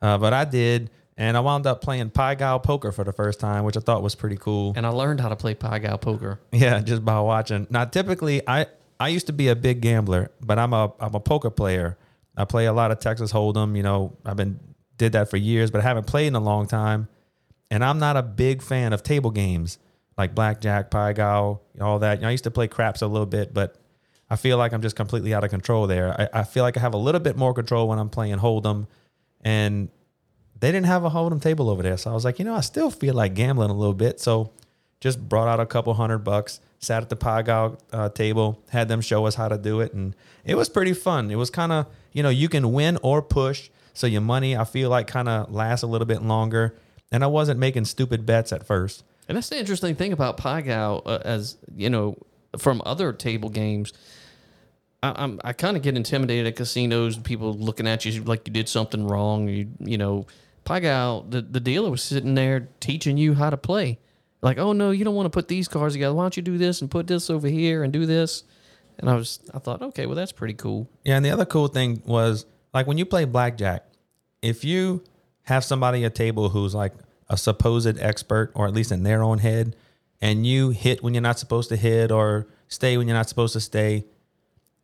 uh, 0.02 0.18
but 0.18 0.32
I 0.32 0.44
did, 0.44 0.90
and 1.16 1.37
I 1.37 1.40
wound 1.40 1.66
up 1.66 1.80
playing 1.82 2.10
Pai 2.10 2.37
Gow 2.37 2.58
poker 2.58 2.92
for 2.92 3.04
the 3.04 3.12
first 3.12 3.40
time, 3.40 3.64
which 3.64 3.76
I 3.76 3.80
thought 3.80 4.02
was 4.02 4.14
pretty 4.14 4.37
cool. 4.37 4.72
And 4.76 4.87
I 4.87 4.90
learned 4.90 5.20
how 5.20 5.28
to 5.28 5.37
play 5.37 5.54
Pai 5.54 5.80
Gow 5.80 5.96
poker. 5.96 6.38
Yeah, 6.52 6.78
just 6.90 7.04
by 7.04 7.18
watching. 7.20 7.66
Now, 7.70 7.84
typically, 7.84 8.40
I 8.46 8.66
I 9.00 9.08
used 9.08 9.26
to 9.28 9.32
be 9.32 9.48
a 9.48 9.56
big 9.56 9.80
gambler, 9.80 10.30
but 10.40 10.58
I'm 10.58 10.72
a 10.72 10.92
I'm 11.00 11.14
a 11.14 11.20
poker 11.20 11.50
player. 11.50 11.96
I 12.37 12.44
play 12.44 12.66
a 12.66 12.72
lot 12.72 12.92
of 12.92 13.00
Texas 13.00 13.32
Hold'em. 13.32 13.76
You 13.76 13.82
know, 13.82 14.12
I've 14.25 14.37
been 14.37 14.60
did 14.96 15.12
that 15.12 15.28
for 15.28 15.37
years, 15.37 15.70
but 15.70 15.80
I 15.80 15.84
haven't 15.84 16.06
played 16.06 16.26
in 16.28 16.34
a 16.37 16.40
long 16.40 16.66
time. 16.66 17.08
And 17.70 17.84
I'm 17.84 17.98
not 17.98 18.16
a 18.16 18.22
big 18.22 18.62
fan 18.62 18.92
of 18.92 19.02
table 19.02 19.30
games, 19.30 19.78
like 20.18 20.34
blackjack, 20.34 20.90
Pai 20.90 21.14
Gow, 21.14 21.60
all 21.80 22.00
that. 22.00 22.18
You 22.18 22.22
know, 22.22 22.28
I 22.28 22.32
used 22.32 22.44
to 22.44 22.50
play 22.50 22.66
craps 22.66 23.00
a 23.00 23.06
little 23.06 23.26
bit, 23.26 23.54
but 23.54 23.76
I 24.28 24.37
feel 24.37 24.58
like 24.58 24.72
I'm 24.72 24.82
just 24.82 24.96
completely 24.96 25.32
out 25.32 25.44
of 25.44 25.50
control 25.50 25.87
there. 25.87 26.20
I, 26.20 26.40
I 26.40 26.42
feel 26.42 26.64
like 26.64 26.76
I 26.76 26.80
have 26.80 26.92
a 26.92 26.98
little 26.98 27.20
bit 27.20 27.37
more 27.37 27.54
control 27.54 27.88
when 27.88 27.98
I'm 27.98 28.10
playing 28.10 28.38
Hold'em, 28.38 28.88
and 29.42 29.88
they 30.58 30.72
didn't 30.72 30.87
have 30.87 31.04
a 31.04 31.10
Hold'em 31.10 31.40
table 31.40 31.70
over 31.70 31.82
there. 31.82 31.96
So 31.96 32.10
I 32.10 32.14
was 32.14 32.25
like, 32.25 32.40
you 32.40 32.44
know, 32.44 32.54
I 32.54 32.60
still 32.60 32.90
feel 32.90 33.14
like 33.14 33.34
gambling 33.34 33.70
a 33.70 33.75
little 33.75 33.94
bit. 33.94 34.20
So 34.20 34.50
just 35.00 35.28
brought 35.28 35.46
out 35.46 35.60
a 35.60 35.66
couple 35.66 35.94
hundred 35.94 36.18
bucks, 36.18 36.60
sat 36.80 37.02
at 37.02 37.08
the 37.08 37.42
gow 37.42 37.78
uh, 37.92 38.08
table, 38.08 38.62
had 38.70 38.88
them 38.88 39.00
show 39.00 39.25
us 39.25 39.37
how 39.37 39.48
to 39.48 39.56
do 39.56 39.80
it, 39.80 39.94
and 39.94 40.16
it 40.44 40.56
was 40.56 40.68
pretty 40.68 40.92
fun. 40.94 41.30
It 41.30 41.37
was 41.37 41.48
kind 41.48 41.70
of, 41.70 41.87
you 42.12 42.22
know, 42.25 42.28
you 42.28 42.48
can 42.48 42.72
win 42.72 42.98
or 43.02 43.22
push. 43.22 43.70
So 43.94 44.06
your 44.06 44.20
money, 44.20 44.56
I 44.56 44.64
feel 44.64 44.90
like, 44.90 45.06
kind 45.06 45.28
of 45.28 45.52
lasts 45.52 45.82
a 45.82 45.87
little 45.87 46.06
bit 46.06 46.22
longer. 46.22 46.76
And 47.10 47.25
I 47.25 47.26
wasn't 47.26 47.58
making 47.58 47.87
stupid 47.87 48.26
bets 48.26 48.52
at 48.52 48.66
first. 48.66 49.02
And 49.28 49.37
that's 49.37 49.50
the 49.50 49.58
interesting 49.58 49.94
thing 49.94 50.12
about 50.12 50.38
Pai 50.38 50.62
Gow, 50.62 51.02
uh, 51.04 51.20
as 51.25 51.56
you 51.76 51.90
know, 51.90 52.16
from 52.56 52.80
other 52.85 53.12
table 53.12 53.50
games. 53.50 53.92
I, 55.02 55.12
I'm 55.16 55.40
I 55.44 55.52
kind 55.52 55.76
of 55.76 55.82
get 55.82 55.97
intimidated 55.97 56.47
at 56.47 56.56
casinos 56.56 57.16
and 57.16 57.25
people 57.25 57.52
looking 57.52 57.87
at 57.87 58.04
you 58.04 58.23
like 58.25 58.49
you 58.49 58.52
did 58.52 58.68
something 58.68 59.06
wrong. 59.06 59.49
You 59.49 59.68
you 59.80 59.99
know, 59.99 60.26
Pai 60.64 60.80
Gow, 60.80 61.25
the 61.28 61.42
the 61.42 61.61
dealer 61.61 61.90
was 61.90 62.02
sitting 62.02 62.35
there 62.35 62.68
teaching 62.80 63.18
you 63.18 63.35
how 63.35 63.50
to 63.50 63.56
play. 63.56 63.99
Like, 64.40 64.58
oh 64.58 64.73
no, 64.73 64.90
you 64.90 65.04
don't 65.04 65.14
want 65.14 65.26
to 65.26 65.30
put 65.30 65.49
these 65.49 65.68
cards 65.68 65.94
together. 65.94 66.14
Why 66.14 66.25
don't 66.25 66.37
you 66.37 66.42
do 66.42 66.58
this 66.58 66.80
and 66.80 66.90
put 66.90 67.06
this 67.06 67.28
over 67.28 67.49
here 67.49 67.82
and 67.82 67.92
do 67.92 68.06
this? 68.06 68.44
And 68.99 69.11
I 69.11 69.14
was 69.14 69.40
I 69.52 69.58
thought, 69.58 69.82
okay, 69.82 70.06
well 70.06 70.16
that's 70.16 70.32
pretty 70.32 70.54
cool. 70.54 70.88
Yeah, 71.04 71.16
and 71.16 71.25
the 71.25 71.30
other 71.30 71.44
cool 71.44 71.68
thing 71.68 72.02
was 72.06 72.47
like 72.73 72.87
when 72.87 72.99
you 72.99 73.04
play 73.04 73.25
blackjack, 73.25 73.85
if 74.40 74.64
you 74.64 75.04
have 75.42 75.64
somebody 75.64 76.04
at 76.04 76.14
table 76.14 76.49
who's 76.49 76.75
like 76.75 76.92
a 77.28 77.37
supposed 77.37 77.99
expert, 77.99 78.50
or 78.54 78.66
at 78.66 78.73
least 78.73 78.92
in 78.92 79.02
their 79.02 79.23
own 79.23 79.38
head, 79.38 79.76
and 80.20 80.47
you 80.47 80.70
hit 80.70 81.02
when 81.02 81.14
you're 81.14 81.23
not 81.23 81.38
supposed 81.38 81.68
to 81.68 81.76
hit 81.76 82.11
or 82.11 82.47
stay 82.68 82.97
when 82.97 83.06
you're 83.06 83.16
not 83.16 83.28
supposed 83.28 83.52
to 83.52 83.61
stay, 83.61 84.04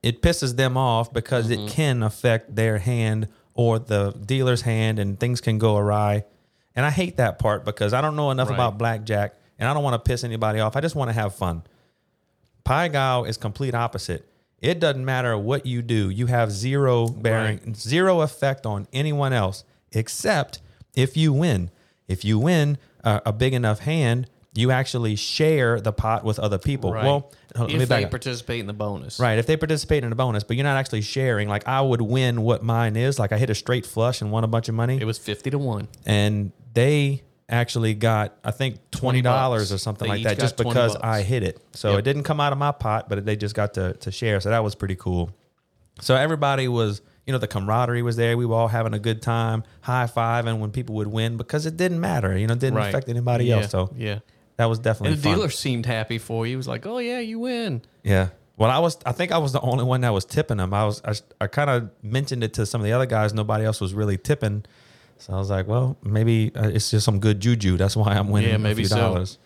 it 0.02 0.22
pisses 0.22 0.56
them 0.56 0.76
off 0.76 1.12
because 1.12 1.50
it 1.50 1.58
mm-hmm. 1.58 1.68
can 1.68 2.02
affect 2.02 2.54
their 2.54 2.78
hand 2.78 3.28
or 3.54 3.78
the 3.78 4.12
dealer's 4.12 4.62
hand 4.62 4.98
and 4.98 5.18
things 5.18 5.40
can 5.40 5.58
go 5.58 5.76
awry. 5.76 6.24
And 6.76 6.84
I 6.84 6.90
hate 6.90 7.16
that 7.16 7.38
part 7.38 7.64
because 7.64 7.92
I 7.92 8.00
don't 8.00 8.16
know 8.16 8.30
enough 8.30 8.48
Right. 8.48 8.56
about 8.56 8.78
blackjack 8.78 9.34
and 9.58 9.68
I 9.68 9.74
don't 9.74 9.82
want 9.82 9.94
to 9.94 10.08
piss 10.10 10.24
anybody 10.24 10.60
off. 10.60 10.76
I 10.76 10.80
just 10.80 10.94
want 10.94 11.08
to 11.08 11.12
have 11.12 11.34
fun. 11.34 11.62
Pai 12.64 12.88
Gow 12.88 13.24
is 13.24 13.36
complete 13.36 13.74
opposite. 13.74 14.28
It 14.60 14.80
doesn't 14.80 15.04
matter 15.04 15.36
what 15.36 15.66
you 15.66 15.82
do. 15.82 16.10
You 16.10 16.26
have 16.26 16.50
zero 16.50 17.08
bearing, 17.08 17.74
zero 17.74 18.22
effect 18.22 18.66
on 18.66 18.88
anyone 18.92 19.32
else 19.32 19.64
except 19.92 20.60
if 20.94 21.16
you 21.16 21.32
win. 21.32 21.70
If 22.08 22.25
you 22.25 22.38
win 22.38 22.78
uh, 23.02 23.20
a 23.26 23.32
big 23.32 23.54
enough 23.54 23.80
hand, 23.80 24.28
you 24.54 24.70
actually 24.70 25.16
share 25.16 25.80
the 25.80 25.92
pot 25.92 26.25
with 26.25 26.38
other 26.38 26.58
people. 26.58 26.92
Right. 26.92 27.04
Well, 27.04 27.32
let 27.56 27.68
me 27.68 27.75
if 27.82 27.88
back 27.88 28.04
they 28.04 28.08
participate 28.08 28.61
in 28.61 28.66
the 28.66 28.73
bonus, 28.73 29.18
Right. 29.18 29.38
If 29.38 29.46
they 29.46 29.56
participate 29.56 30.04
in 30.04 30.12
a 30.12 30.14
bonus, 30.14 30.44
but 30.44 30.56
you're 30.56 30.64
not 30.64 30.76
actually 30.76 31.00
sharing, 31.00 31.49
like 31.49 31.66
I 31.66 31.80
would 31.80 32.00
win 32.02 32.42
what 32.42 32.62
mine 32.62 32.94
is. 32.96 33.18
Like 33.18 33.32
I 33.32 33.38
hit 33.38 33.50
a 33.50 33.54
straight 33.54 33.84
flush 33.84 34.20
and 34.20 34.30
won 34.30 34.44
a 34.44 34.46
bunch 34.49 34.68
of 34.68 34.75
money. 34.76 34.99
It 35.00 35.04
was 35.06 35.18
fifty 35.18 35.50
to 35.50 35.58
one. 35.58 35.88
and 36.06 36.52
they 36.75 37.23
actually 37.49 37.94
got, 37.94 38.37
I 38.42 38.50
think, 38.52 38.78
$20 38.90 39.73
or 39.73 39.78
something 39.78 40.08
They 40.08 40.14
like 40.16 40.25
that 40.25 40.38
just 40.40 40.56
because 40.56 40.94
bucks. 40.94 41.04
I 41.04 41.20
hit 41.23 41.42
it. 41.42 41.61
So 41.73 41.90
Yep. 41.90 41.99
it 41.99 42.02
didn't 42.02 42.23
come 42.23 42.40
out 42.40 42.52
of 42.52 42.58
my 42.58 42.73
pot, 42.73 43.08
but 43.08 43.25
they 43.26 43.37
just 43.37 43.54
got 43.54 43.75
to, 43.75 43.92
to 43.92 44.11
share. 44.11 44.40
So 44.40 44.49
that 44.49 44.64
was 44.64 44.75
pretty 44.75 44.96
cool. 44.96 45.30
So 46.00 46.16
everybody 46.16 46.66
was, 46.66 47.02
you 47.26 47.33
know, 47.33 47.38
the 47.38 47.47
camaraderie 47.49 48.02
was 48.02 48.16
there. 48.16 48.37
We 48.37 48.47
were 48.47 48.54
all 48.57 48.69
having 48.69 48.93
a 48.95 48.99
good 48.99 49.23
time, 49.23 49.64
high 49.81 50.07
fiving 50.07 50.59
when 50.59 50.71
people 50.71 50.95
would 50.97 51.07
win 51.09 51.37
because 51.37 51.64
it 51.66 51.76
didn't 51.76 52.00
matter. 52.00 52.37
You 52.37 52.47
know, 52.47 52.52
it 52.54 52.59
didn't 52.61 52.76
Right. 52.76 52.88
affect 52.88 53.09
anybody 53.09 53.47
Yeah, 53.47 53.57
else. 53.57 53.71
So 53.71 53.90
yeah. 53.97 54.19
that 54.57 54.66
was 54.66 54.78
definitely 54.78 55.14
And 55.14 55.19
the 55.23 55.28
fun. 55.28 55.35
dealer 55.38 55.49
seemed 55.50 55.87
happy 55.87 56.19
for 56.19 56.47
you. 56.47 56.50
He 56.52 56.57
was 56.57 56.69
like, 56.69 56.85
"Oh 56.87 56.99
yeah, 56.99 57.21
you 57.21 57.38
win." 57.40 57.83
Yeah. 58.02 58.28
Well, 58.57 58.71
I 58.71 58.78
was. 58.78 58.99
I 59.04 59.12
think 59.12 59.33
I 59.33 59.38
was 59.38 59.52
the 59.52 59.61
only 59.62 59.83
one 59.85 60.02
that 60.02 60.12
was 60.12 60.25
tipping 60.25 60.59
them. 60.59 60.73
I 60.75 60.85
was. 60.85 61.02
I, 61.04 61.14
I 61.40 61.47
kind 61.49 61.71
of 61.71 61.90
mentioned 62.02 62.45
it 62.45 62.52
to 62.54 62.66
some 62.66 62.81
of 62.81 62.85
the 62.85 62.93
other 62.93 63.07
guys. 63.07 63.35
Nobody 63.35 63.64
else 63.64 63.81
was 63.81 63.95
really 63.95 64.16
tipping. 64.16 64.64
So 65.19 65.33
I 65.33 65.38
was 65.38 65.49
like, 65.50 65.66
well, 65.66 65.97
maybe 66.04 66.52
uh, 66.54 66.69
it's 66.69 66.90
just 66.90 67.04
some 67.04 67.19
good 67.19 67.40
juju. 67.40 67.76
That's 67.76 67.97
why 67.97 68.12
I'm 68.14 68.28
winning 68.28 68.50
Yeah, 68.50 68.57
a 68.57 68.59
maybe 68.59 68.83
few 68.83 68.88
so. 68.88 68.97
dollars. 68.97 69.38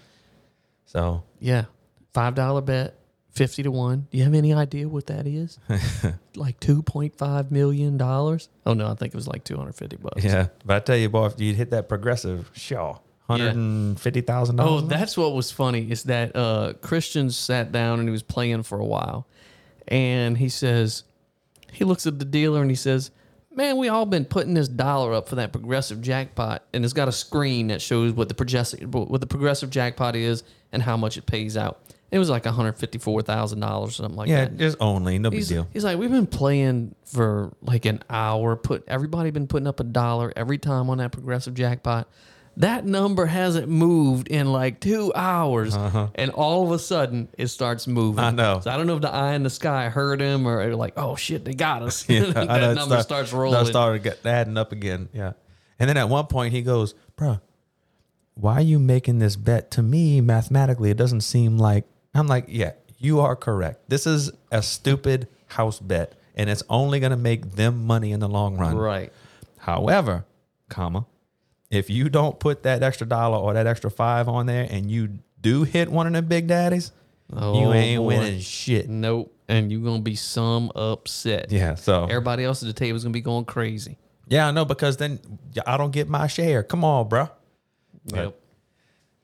So 0.86 1.22
Yeah, 1.40 1.64
five 2.12 2.34
dollar 2.34 2.60
bet, 2.60 2.94
fifty 3.30 3.62
to 3.62 3.70
one. 3.70 4.06
Do 4.10 4.18
you 4.18 4.24
have 4.24 4.34
any 4.34 4.52
idea 4.52 4.88
what 4.88 5.06
that 5.06 5.26
is? 5.26 5.58
like 6.36 6.58
two 6.60 6.82
point 6.82 7.16
five 7.16 7.50
million 7.50 7.96
dollars. 7.96 8.48
Oh 8.66 8.74
no, 8.74 8.86
I 8.90 8.94
think 8.94 9.14
it 9.14 9.16
was 9.16 9.28
like 9.28 9.44
two 9.44 9.56
hundred 9.56 9.74
fifty 9.74 9.96
bucks. 9.96 10.24
yeah, 10.24 10.48
but 10.64 10.76
I 10.76 10.80
tell 10.80 10.96
you, 10.96 11.08
boy, 11.08 11.26
if 11.26 11.40
you 11.40 11.54
hit 11.54 11.70
that 11.70 11.88
progressive, 11.88 12.50
sure, 12.54 13.00
hundred 13.28 13.54
and 13.54 13.98
fifty 14.00 14.20
thousand 14.20 14.58
Oh, 14.60 14.64
dollars. 14.64 14.82
Oh, 14.84 14.86
that's 14.86 15.16
what 15.16 15.34
was 15.34 15.50
funny 15.50 15.90
is 15.90 16.04
that 16.04 16.34
uh, 16.34 16.72
Christian 16.80 17.30
sat 17.30 17.72
down 17.72 17.98
and 18.00 18.08
he 18.08 18.12
was 18.12 18.22
playing 18.22 18.62
for 18.64 18.78
a 18.80 18.84
while, 18.86 19.26
and 19.86 20.36
he 20.38 20.48
says, 20.48 21.04
he 21.72 21.84
looks 21.84 22.06
at 22.06 22.18
the 22.18 22.24
dealer 22.24 22.60
and 22.62 22.70
he 22.70 22.76
says, 22.76 23.10
"Man, 23.54 23.76
we 23.76 23.88
all 23.88 24.06
been 24.06 24.24
putting 24.24 24.54
this 24.54 24.68
dollar 24.68 25.12
up 25.14 25.28
for 25.28 25.36
that 25.36 25.52
progressive 25.52 26.00
jackpot, 26.00 26.64
and 26.72 26.84
it's 26.84 26.94
got 26.94 27.08
a 27.08 27.12
screen 27.12 27.68
that 27.68 27.80
shows 27.82 28.12
what 28.12 28.28
the 28.28 28.34
progressive 28.34 28.92
what 28.92 29.20
the 29.20 29.26
progressive 29.26 29.70
jackpot 29.70 30.16
is 30.16 30.42
and 30.72 30.82
how 30.82 30.96
much 30.96 31.16
it 31.16 31.24
pays 31.26 31.56
out. 31.56 31.80
It 32.10 32.18
was 32.18 32.30
like 32.30 32.46
one 32.46 32.54
hundred 32.54 32.78
fifty 32.78 32.98
four 32.98 33.20
thousand 33.20 33.60
dollars, 33.60 33.90
or 33.90 34.02
something 34.04 34.16
like 34.16 34.28
yeah, 34.28 34.46
that. 34.46 34.52
Yeah, 34.52 34.58
just 34.58 34.78
only 34.80 35.18
no 35.18 35.28
big 35.30 35.40
He's, 35.40 35.48
deal. 35.48 35.68
he's 35.72 35.84
like, 35.84 35.98
we've 35.98 36.10
been 36.10 36.26
playing 36.26 36.94
for 37.04 37.52
like 37.60 37.84
an 37.84 38.02
hour. 38.08 38.56
Put 38.56 38.84
everybody 38.88 39.30
been 39.30 39.46
putting 39.46 39.66
up 39.66 39.78
a 39.78 39.84
dollar 39.84 40.32
every 40.34 40.56
time 40.56 40.88
on 40.88 40.98
that 40.98 41.12
progressive 41.12 41.52
jackpot. 41.54 42.08
That 42.56 42.84
number 42.86 43.26
hasn't 43.26 43.68
moved 43.68 44.28
in 44.28 44.50
like 44.50 44.80
two 44.80 45.12
hours, 45.14 45.76
and 45.76 46.30
all 46.30 46.64
of 46.64 46.72
a 46.72 46.78
sudden 46.78 47.28
it 47.36 47.48
starts 47.48 47.86
moving. 47.86 48.18
Uh-huh. 48.18 48.28
I 48.28 48.30
know. 48.30 48.60
So 48.60 48.70
I 48.70 48.76
don't 48.78 48.86
know 48.86 48.96
if 48.96 49.02
the 49.02 49.12
eye 49.12 49.34
in 49.34 49.42
the 49.42 49.50
sky 49.50 49.90
heard 49.90 50.20
him 50.20 50.48
or 50.48 50.74
like, 50.76 50.94
oh 50.96 51.14
shit, 51.14 51.44
they 51.44 51.52
got 51.54 51.82
us. 51.82 52.08
Yeah, 52.08 52.24
that 52.32 52.50
I 52.50 52.58
know 52.58 52.70
it 52.72 52.74
number 52.74 53.00
start- 53.00 53.04
starts 53.04 53.30
that 53.32 53.36
rolling. 53.36 53.66
started 53.66 54.02
get, 54.02 54.24
adding 54.24 54.56
up 54.56 54.72
again. 54.72 55.10
Yeah, 55.12 55.34
and 55.78 55.88
then 55.90 55.98
at 55.98 56.08
one 56.08 56.26
point 56.26 56.52
he 56.54 56.62
goes, 56.62 56.94
"Bruh, 57.18 57.40
why 58.34 58.54
are 58.54 58.60
you 58.62 58.78
making 58.78 59.18
this 59.18 59.36
bet 59.36 59.70
to 59.72 59.82
me? 59.82 60.22
Mathematically, 60.22 60.90
it 60.90 60.96
doesn't 60.96 61.20
seem 61.20 61.58
like." 61.58 61.84
I'm 62.14 62.26
like, 62.26 62.46
"Yeah, 62.48 62.72
you 62.98 63.20
are 63.20 63.36
correct. 63.36 63.88
This 63.88 64.06
is 64.06 64.30
a 64.50 64.62
stupid 64.62 65.28
house 65.46 65.78
bet, 65.80 66.14
and 66.34 66.48
it's 66.50 66.62
only 66.68 67.00
going 67.00 67.10
to 67.10 67.16
make 67.16 67.52
them 67.52 67.86
money 67.86 68.12
in 68.12 68.20
the 68.20 68.28
long 68.28 68.56
run." 68.56 68.76
right. 68.76 69.12
However, 69.58 70.24
comma, 70.68 71.06
if 71.70 71.90
you 71.90 72.08
don't 72.08 72.38
put 72.38 72.62
that 72.62 72.82
extra 72.82 73.06
dollar 73.06 73.36
or 73.38 73.52
that 73.54 73.66
extra 73.66 73.90
five 73.90 74.28
on 74.28 74.46
there, 74.46 74.66
and 74.70 74.90
you 74.90 75.18
do 75.40 75.64
hit 75.64 75.90
one 75.90 76.06
of 76.06 76.12
the 76.14 76.22
big 76.22 76.46
daddies, 76.46 76.92
you 77.30 77.38
Oh, 77.38 77.72
ain't 77.74 78.00
boy. 78.02 78.06
winning 78.06 78.40
shit. 78.40 78.88
Nope. 78.88 79.34
And 79.48 79.70
you're 79.72 79.82
gonna 79.82 80.02
be 80.02 80.14
some 80.14 80.70
upset. 80.74 81.50
Yeah, 81.50 81.74
so 81.74 82.04
Everybody 82.04 82.44
else 82.44 82.62
at 82.62 82.66
the 82.66 82.72
table 82.72 82.96
is 82.96 83.02
gonna 83.04 83.12
be 83.12 83.20
going 83.20 83.44
crazy. 83.44 83.98
Yeah, 84.26 84.48
I 84.48 84.50
know 84.50 84.64
because 84.66 84.96
then 84.98 85.18
I 85.66 85.76
don't 85.78 85.90
get 85.90 86.08
my 86.08 86.26
share. 86.26 86.62
Come 86.62 86.84
on, 86.84 87.08
bro. 87.08 87.28
Yep. 88.06 88.38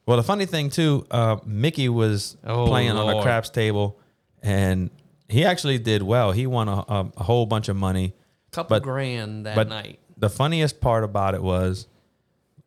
Well, 0.06 0.16
the 0.18 0.22
funny 0.22 0.46
thing 0.46 0.70
too, 0.70 1.06
uh, 1.10 1.36
Mickey 1.46 1.88
was 1.88 2.36
Oh, 2.44 2.66
playing 2.66 2.90
on 2.90 3.16
a 3.16 3.22
craps 3.22 3.48
table, 3.50 3.98
and 4.42 4.90
he 5.28 5.44
actually 5.44 5.78
did 5.78 6.02
well. 6.02 6.32
He 6.32 6.46
won 6.46 6.68
a, 6.68 6.72
a, 6.88 7.10
a 7.16 7.22
whole 7.24 7.46
bunch 7.46 7.68
of 7.68 7.76
money. 7.76 8.12
Couple 8.52 8.76
But- 8.76 8.82
grand 8.82 9.46
that 9.46 9.68
night. 9.68 9.98
the 10.16 10.28
funniest 10.30 10.80
part 10.80 11.04
about 11.04 11.34
it 11.34 11.42
was, 11.42 11.86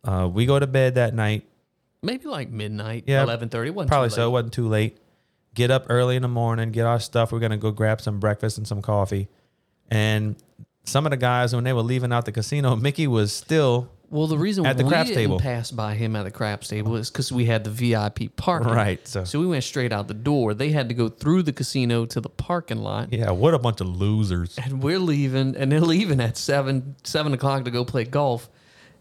uh, 0.03 0.27
we 0.31 0.45
go 0.45 0.57
to 0.59 0.67
bed 0.67 0.95
that 0.95 1.13
night. 1.13 1.45
Maybe 2.03 2.25
like 2.25 2.49
midnight, 2.49 3.03
Yeah, 3.07 3.23
eleven 3.23 3.49
thirty. 3.49 3.71
Probably 3.71 4.09
so. 4.09 4.27
It 4.27 4.31
wasn't 4.31 4.53
too 4.53 4.67
late. 4.67 4.97
Get 5.55 5.71
up 5.71 5.85
early 5.89 6.15
in 6.15 6.21
the 6.21 6.27
morning, 6.27 6.71
get 6.71 6.85
our 6.85 6.99
stuff. 6.99 7.31
We're 7.31 7.39
gonna 7.39 7.57
go 7.57 7.71
grab 7.71 8.01
some 8.01 8.19
breakfast 8.19 8.57
and 8.57 8.67
some 8.67 8.81
coffee. 8.81 9.27
And 9.89 10.35
some 10.83 11.05
of 11.05 11.09
the 11.11 11.17
guys, 11.17 11.53
when 11.55 11.63
they 11.63 11.73
were 11.73 11.81
leaving 11.81 12.11
out 12.13 12.25
the 12.25 12.31
casino, 12.31 12.75
Mickey 12.87 13.07
was 13.07 13.33
still 13.33 13.89
Well, 14.09 14.27
the 14.27 14.37
reason 14.37 14.65
At 14.65 14.77
the 14.77 14.83
we 14.85 14.89
craps 14.89 15.09
didn't 15.09 15.23
table. 15.23 15.39
pass 15.39 15.69
by 15.69 15.93
him 15.95 16.15
at 16.15 16.23
the 16.23 16.31
craps 16.31 16.69
table 16.69 16.95
is 16.95 17.09
because 17.09 17.29
we 17.31 17.43
had 17.45 17.65
the 17.65 17.69
VIP 17.69 18.33
parking. 18.37 18.71
Right, 18.71 19.05
so- 19.05 19.25
so 19.25 19.39
we 19.39 19.47
went 19.47 19.65
straight 19.65 19.91
out 19.91 20.07
the 20.07 20.13
door. 20.13 20.53
They 20.53 20.69
had 20.71 20.87
to 20.89 20.95
go 20.95 21.09
through 21.09 21.43
the 21.43 21.51
casino 21.51 22.05
to 22.05 22.21
the 22.21 22.29
parking 22.29 22.77
lot. 22.77 23.11
yeah. 23.11 23.31
What 23.31 23.53
a 23.53 23.59
bunch 23.59 23.81
of 23.81 23.87
losers. 23.87 24.57
And 24.63 24.81
we're 24.81 24.99
leaving, 24.99 25.55
and 25.57 25.69
they're 25.71 25.81
leaving 25.81 26.21
at 26.21 26.37
seven 26.37 26.95
seven 27.03 27.33
o'clock 27.33 27.65
to 27.65 27.71
go 27.71 27.83
play 27.83 28.05
golf. 28.05 28.49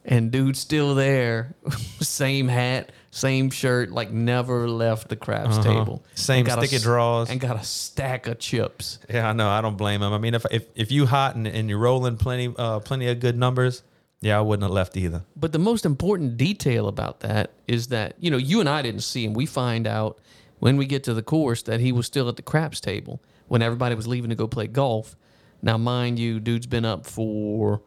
And 0.09 0.31
dude's 0.31 0.61
still 0.61 0.95
there, 0.95 1.57
same 2.01 2.47
hat, 2.47 2.93
same 3.11 3.51
shirt, 3.51 3.91
like 3.91 4.13
never 4.13 4.69
left 4.69 5.09
the 5.09 5.17
craps 5.17 5.57
table. 5.59 6.03
Uh-huh. 6.05 6.13
Same 6.15 6.45
got 6.45 6.59
a 6.59 6.63
sticky 6.63 6.77
s- 6.77 6.83
draws. 6.83 7.29
and 7.31 7.41
got 7.41 7.57
a 7.61 7.65
stack 7.65 8.29
of 8.29 8.39
chips. 8.39 9.01
Yeah, 9.11 9.29
I 9.29 9.33
know. 9.33 9.49
I 9.49 9.61
don't 9.61 9.77
blame 9.77 10.03
him. 10.03 10.13
I 10.13 10.19
mean, 10.19 10.35
if 10.35 10.47
if, 10.53 10.67
if 10.77 10.93
you 10.93 11.07
hot 11.07 11.35
and, 11.35 11.47
and 11.49 11.69
you're 11.69 11.79
rolling 11.81 12.17
plenty 12.19 12.55
uh 12.57 12.79
plenty 12.81 13.09
of 13.09 13.19
good 13.19 13.37
numbers, 13.37 13.83
yeah, 14.21 14.39
I 14.39 14.41
wouldn't 14.41 14.63
have 14.65 14.73
left 14.73 14.97
either. 14.97 15.25
But 15.37 15.53
the 15.53 15.59
most 15.59 15.85
important 15.85 16.37
detail 16.37 16.89
about 16.89 17.21
that 17.21 17.53
is 17.69 17.89
that, 17.89 18.15
you 18.19 18.31
know, 18.31 18.37
you 18.39 18.61
and 18.61 18.69
I 18.69 18.83
didn't 18.83 19.03
see 19.03 19.25
him. 19.25 19.35
We 19.35 19.47
find 19.47 19.87
out 19.87 20.19
when 20.59 20.77
we 20.77 20.87
get 20.87 21.05
to 21.05 21.15
the 21.15 21.23
course 21.23 21.63
that 21.63 21.81
he 21.81 21.93
was 21.93 22.07
still 22.07 22.29
at 22.29 22.37
the 22.37 22.43
craps 22.43 22.81
table 22.81 23.23
when 23.49 23.63
everybody 23.63 23.95
was 23.95 24.07
leaving 24.07 24.31
to 24.31 24.37
go 24.37 24.47
play 24.49 24.67
golf. 24.67 25.17
Now, 25.63 25.77
mind 25.79 26.19
you, 26.19 26.41
dude's 26.41 26.67
been 26.67 26.85
up 26.85 27.07
for 27.07 27.83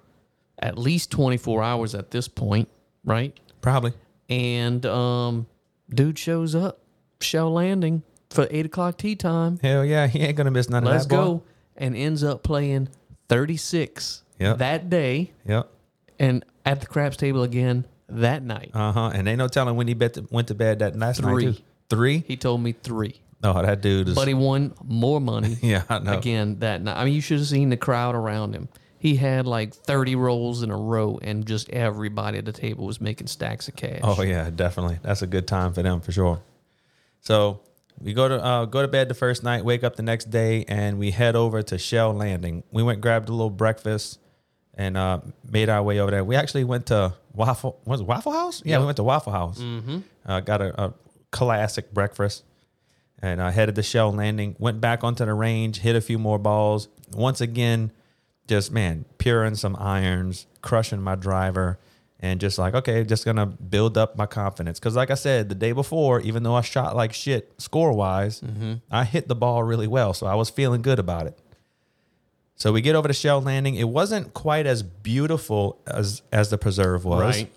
at 0.60 0.78
least 0.78 1.10
24 1.12 1.64
hours 1.64 1.96
at 1.96 2.12
this 2.12 2.28
point, 2.28 2.68
right? 3.04 3.38
Probably. 3.62 3.94
And 4.30 4.86
um 4.86 5.48
dude 5.90 6.20
shows 6.20 6.54
up 6.54 6.82
Shell 7.22 7.52
Landing 7.52 8.04
for 8.30 8.48
eight 8.52 8.66
o'clock 8.68 8.98
tee 8.98 9.16
time. 9.16 9.60
Hell 9.64 9.84
yeah, 9.84 10.06
he 10.08 10.20
ain't 10.20 10.38
gonna 10.38 10.52
miss 10.52 10.70
none 10.70 10.84
Let's 10.84 11.06
of 11.06 11.10
that. 11.10 11.16
boy. 11.16 11.22
go. 11.24 11.44
And 11.78 11.96
ends 11.96 12.24
up 12.24 12.44
playing 12.44 12.90
36 13.30 14.24
Yep. 14.40 14.58
that 14.60 14.90
day 14.90 15.32
Yep. 15.48 15.70
And 16.20 16.46
at 16.66 16.82
the 16.82 16.88
craps 16.88 17.18
table 17.18 17.44
again 17.44 17.86
that 18.10 18.44
night. 18.44 18.72
Uh 18.74 18.92
huh. 18.92 19.12
And 19.14 19.28
ain't 19.28 19.38
no 19.38 19.48
telling 19.48 19.76
when 19.76 19.88
he 19.88 19.94
bet 19.94 20.16
to, 20.16 20.28
went 20.30 20.50
to 20.50 20.56
bed 20.56 20.80
that 20.80 20.98
last 20.98 21.22
night. 21.22 21.32
Three. 21.32 21.54
Too. 21.54 21.62
Three. 21.90 22.24
He 22.28 22.38
told 22.38 22.62
me 22.62 22.74
three. 22.74 23.20
Oh, 23.44 23.62
that 23.62 23.82
dude 23.82 24.10
is. 24.10 24.16
But 24.16 24.28
he 24.28 24.34
won 24.34 24.74
more 24.84 25.22
money 25.22 25.58
yeah, 25.62 25.84
I 25.90 26.00
know. 26.00 26.18
again 26.18 26.60
that 26.60 26.82
night. 26.82 26.98
I 26.98 27.06
mean, 27.06 27.14
you 27.14 27.22
should 27.22 27.40
have 27.40 27.48
seen 27.48 27.70
the 27.70 27.78
crowd 27.78 28.16
around 28.16 28.54
him. 28.54 28.68
He 28.98 29.16
had 29.16 29.48
like 29.48 29.74
30 29.74 30.18
rolls 30.18 30.62
in 30.62 30.72
a 30.72 30.78
row, 30.78 31.20
and 31.22 31.46
just 31.46 31.70
everybody 31.70 32.38
at 32.38 32.44
the 32.44 32.52
table 32.52 32.86
was 32.86 33.00
making 33.00 33.28
stacks 33.28 33.70
of 33.70 33.78
cash. 33.78 34.02
Oh 34.04 34.22
yeah, 34.22 34.50
definitely. 34.50 35.00
That's 35.02 35.22
a 35.22 35.28
good 35.28 35.48
time 35.48 35.74
for 35.74 35.82
them 35.82 36.02
for 36.02 36.12
sure. 36.12 36.42
So 37.22 37.62
we 37.98 38.12
go 38.12 38.28
to 38.28 38.44
uh, 38.44 38.66
go 38.66 38.82
to 38.82 38.90
bed 38.90 39.08
the 39.08 39.14
first 39.14 39.42
night, 39.42 39.64
wake 39.64 39.86
up 39.86 39.96
the 39.96 40.04
next 40.04 40.30
day, 40.30 40.66
and 40.68 41.00
we 41.00 41.12
head 41.12 41.38
over 41.38 41.62
to 41.64 41.78
Shell 41.78 42.14
Landing. 42.14 42.64
We 42.72 42.84
went 42.84 43.00
grabbed 43.00 43.30
a 43.30 43.32
little 43.32 43.50
breakfast 43.50 44.20
and 44.80 44.96
uh, 44.96 45.20
made 45.52 45.68
our 45.68 45.84
way 45.84 46.00
over 46.00 46.10
there. 46.10 46.24
We 46.24 46.38
actually 46.38 46.64
went 46.64 46.86
to 46.86 47.14
Waffle 47.34 47.80
was 47.86 48.00
it 48.00 48.08
Waffle 48.08 48.32
House? 48.32 48.64
Yeah, 48.66 48.80
we 48.80 48.86
went 48.86 48.96
to 48.96 49.04
Waffle 49.04 49.34
House. 49.34 49.60
Mm-hmm. 49.60 50.00
Uh, 50.26 50.40
got 50.40 50.62
a, 50.62 50.82
a 50.82 50.94
classic 51.32 51.94
breakfast 51.94 52.46
and 53.22 53.42
uh, 53.42 53.52
headed 53.52 53.76
to 53.76 53.84
Shell 53.84 54.14
Landing. 54.14 54.56
Went 54.58 54.80
back 54.80 55.04
onto 55.04 55.26
the 55.26 55.34
range, 55.34 55.80
hit 55.80 55.98
a 55.98 56.02
few 56.02 56.18
more 56.18 56.40
balls. 56.40 56.88
Once 57.12 57.42
again, 57.42 57.92
just 58.48 58.72
man, 58.72 59.04
puring 59.18 59.56
some 59.56 59.76
irons, 59.78 60.48
crushing 60.62 61.02
my 61.02 61.16
driver, 61.16 61.78
and 62.22 62.40
just 62.40 62.58
like 62.58 62.74
okay, 62.74 63.04
just 63.04 63.26
gonna 63.26 63.48
build 63.48 63.98
up 63.98 64.16
my 64.16 64.26
confidence. 64.26 64.80
Because 64.80 64.96
like 64.96 65.12
I 65.12 65.16
said, 65.16 65.50
the 65.50 65.56
day 65.56 65.74
before, 65.74 66.22
even 66.22 66.44
though 66.44 66.56
I 66.56 66.62
shot 66.62 66.96
like 66.96 67.12
shit 67.12 67.54
score 67.58 67.92
wise, 67.92 68.42
I 68.90 69.04
hit 69.04 69.28
the 69.28 69.36
ball 69.36 69.62
really 69.62 69.88
well, 69.88 70.14
so 70.14 70.26
I 70.26 70.36
was 70.36 70.50
feeling 70.50 70.82
good 70.82 71.00
about 71.00 71.28
it. 71.28 71.38
So 72.60 72.74
we 72.74 72.82
get 72.82 72.96
over 72.96 73.08
to 73.08 73.14
Shell 73.14 73.42
Landing. 73.42 73.76
It 73.76 73.88
wasn't 73.88 74.34
quite 74.34 74.66
as 74.68 74.84
beautiful 74.84 75.80
as 75.88 76.22
as 76.32 76.50
the 76.50 76.58
preserve 76.58 77.06
was 77.06 77.22
right. 77.38 77.52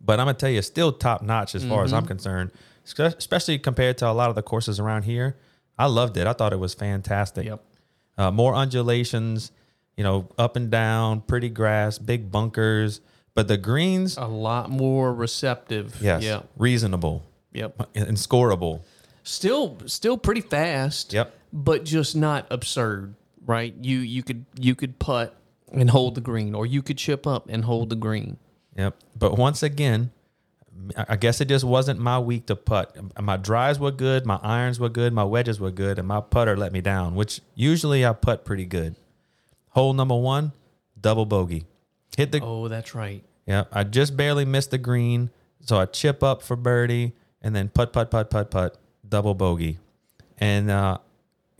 but 0.00 0.18
I'm 0.18 0.26
gonna 0.26 0.34
tell 0.38 0.50
you, 0.50 0.58
it's 0.58 0.66
still 0.66 0.92
top 0.92 1.22
notch 1.22 1.54
as 1.54 1.64
far 1.64 1.84
as 1.84 1.92
I'm 1.92 2.06
concerned, 2.06 2.50
especially 2.98 3.58
compared 3.58 3.98
to 3.98 4.08
a 4.08 4.12
lot 4.12 4.28
of 4.28 4.34
the 4.34 4.42
courses 4.42 4.80
around 4.80 5.02
here. 5.04 5.36
I 5.78 5.86
loved 5.86 6.16
it. 6.16 6.26
I 6.26 6.32
thought 6.32 6.52
it 6.52 6.58
was 6.58 6.74
fantastic. 6.74 7.46
Yep. 7.46 7.62
Uh, 8.18 8.30
more 8.30 8.54
undulations, 8.54 9.52
you 9.96 10.02
know, 10.02 10.26
up 10.38 10.56
and 10.56 10.70
down, 10.70 11.20
pretty 11.20 11.50
grass, 11.50 11.98
big 11.98 12.32
bunkers, 12.32 13.00
but 13.34 13.46
the 13.46 13.58
greens, 13.58 14.16
A 14.16 14.24
lot 14.26 14.70
more 14.70 15.12
receptive. 15.14 15.96
yes, 16.00 16.22
Yeah. 16.24 16.40
reasonable 16.56 17.22
Yep. 17.52 17.88
and 17.94 18.16
scoreable. 18.16 18.80
Still, 19.22 19.76
still 19.86 20.16
pretty 20.16 20.40
fast. 20.40 21.12
Yep. 21.12 21.32
But 21.52 21.84
just 21.84 22.16
not 22.16 22.46
absurd, 22.50 23.14
right? 23.46 23.74
You 23.80 23.98
you 23.98 24.22
could 24.22 24.44
you 24.58 24.74
could 24.74 24.98
putt 24.98 25.34
and 25.72 25.90
hold 25.90 26.14
the 26.14 26.20
green, 26.20 26.54
or 26.54 26.66
you 26.66 26.82
could 26.82 26.98
chip 26.98 27.26
up 27.26 27.46
and 27.48 27.64
hold 27.64 27.90
the 27.90 27.96
green. 27.96 28.36
Yep. 28.76 28.94
But 29.18 29.36
once 29.38 29.62
again, 29.62 30.10
I 30.96 31.06
I 31.10 31.16
guess 31.16 31.40
it 31.40 31.46
just 31.48 31.64
wasn't 31.64 31.98
my 32.00 32.18
week 32.18 32.46
to 32.46 32.56
putt. 32.56 32.96
My 33.20 33.36
drives 33.36 33.78
were 33.78 33.90
good, 33.90 34.26
my 34.26 34.38
irons 34.42 34.78
were 34.78 34.88
good, 34.90 35.12
my 35.12 35.24
wedges 35.24 35.58
were 35.58 35.70
good, 35.70 35.98
and 35.98 36.06
my 36.06 36.20
putter 36.20 36.56
let 36.56 36.72
me 36.72 36.80
down, 36.80 37.14
which 37.14 37.40
usually 37.54 38.04
I 38.04 38.12
putt 38.12 38.44
pretty 38.44 38.66
good. 38.66 38.96
Hole 39.70 39.92
number 39.94 40.16
one, 40.16 40.52
double 41.00 41.26
bogey. 41.26 41.64
Hit 42.16 42.32
the 42.32 42.40
Oh, 42.42 42.68
that's 42.68 42.94
right. 42.94 43.22
yeah. 43.46 43.64
I 43.72 43.84
just 43.84 44.16
barely 44.16 44.44
missed 44.44 44.70
the 44.70 44.78
green, 44.78 45.30
so 45.60 45.78
I 45.78 45.86
chip 45.86 46.22
up 46.22 46.42
for 46.42 46.56
birdie, 46.56 47.12
and 47.42 47.54
then 47.54 47.68
putt 47.68 47.92
putt 47.92 48.10
putt 48.10 48.30
putt 48.30 48.50
putt 48.50 48.76
double 49.06 49.34
bogey, 49.34 49.78
and 50.38 50.70
uh, 50.70 50.98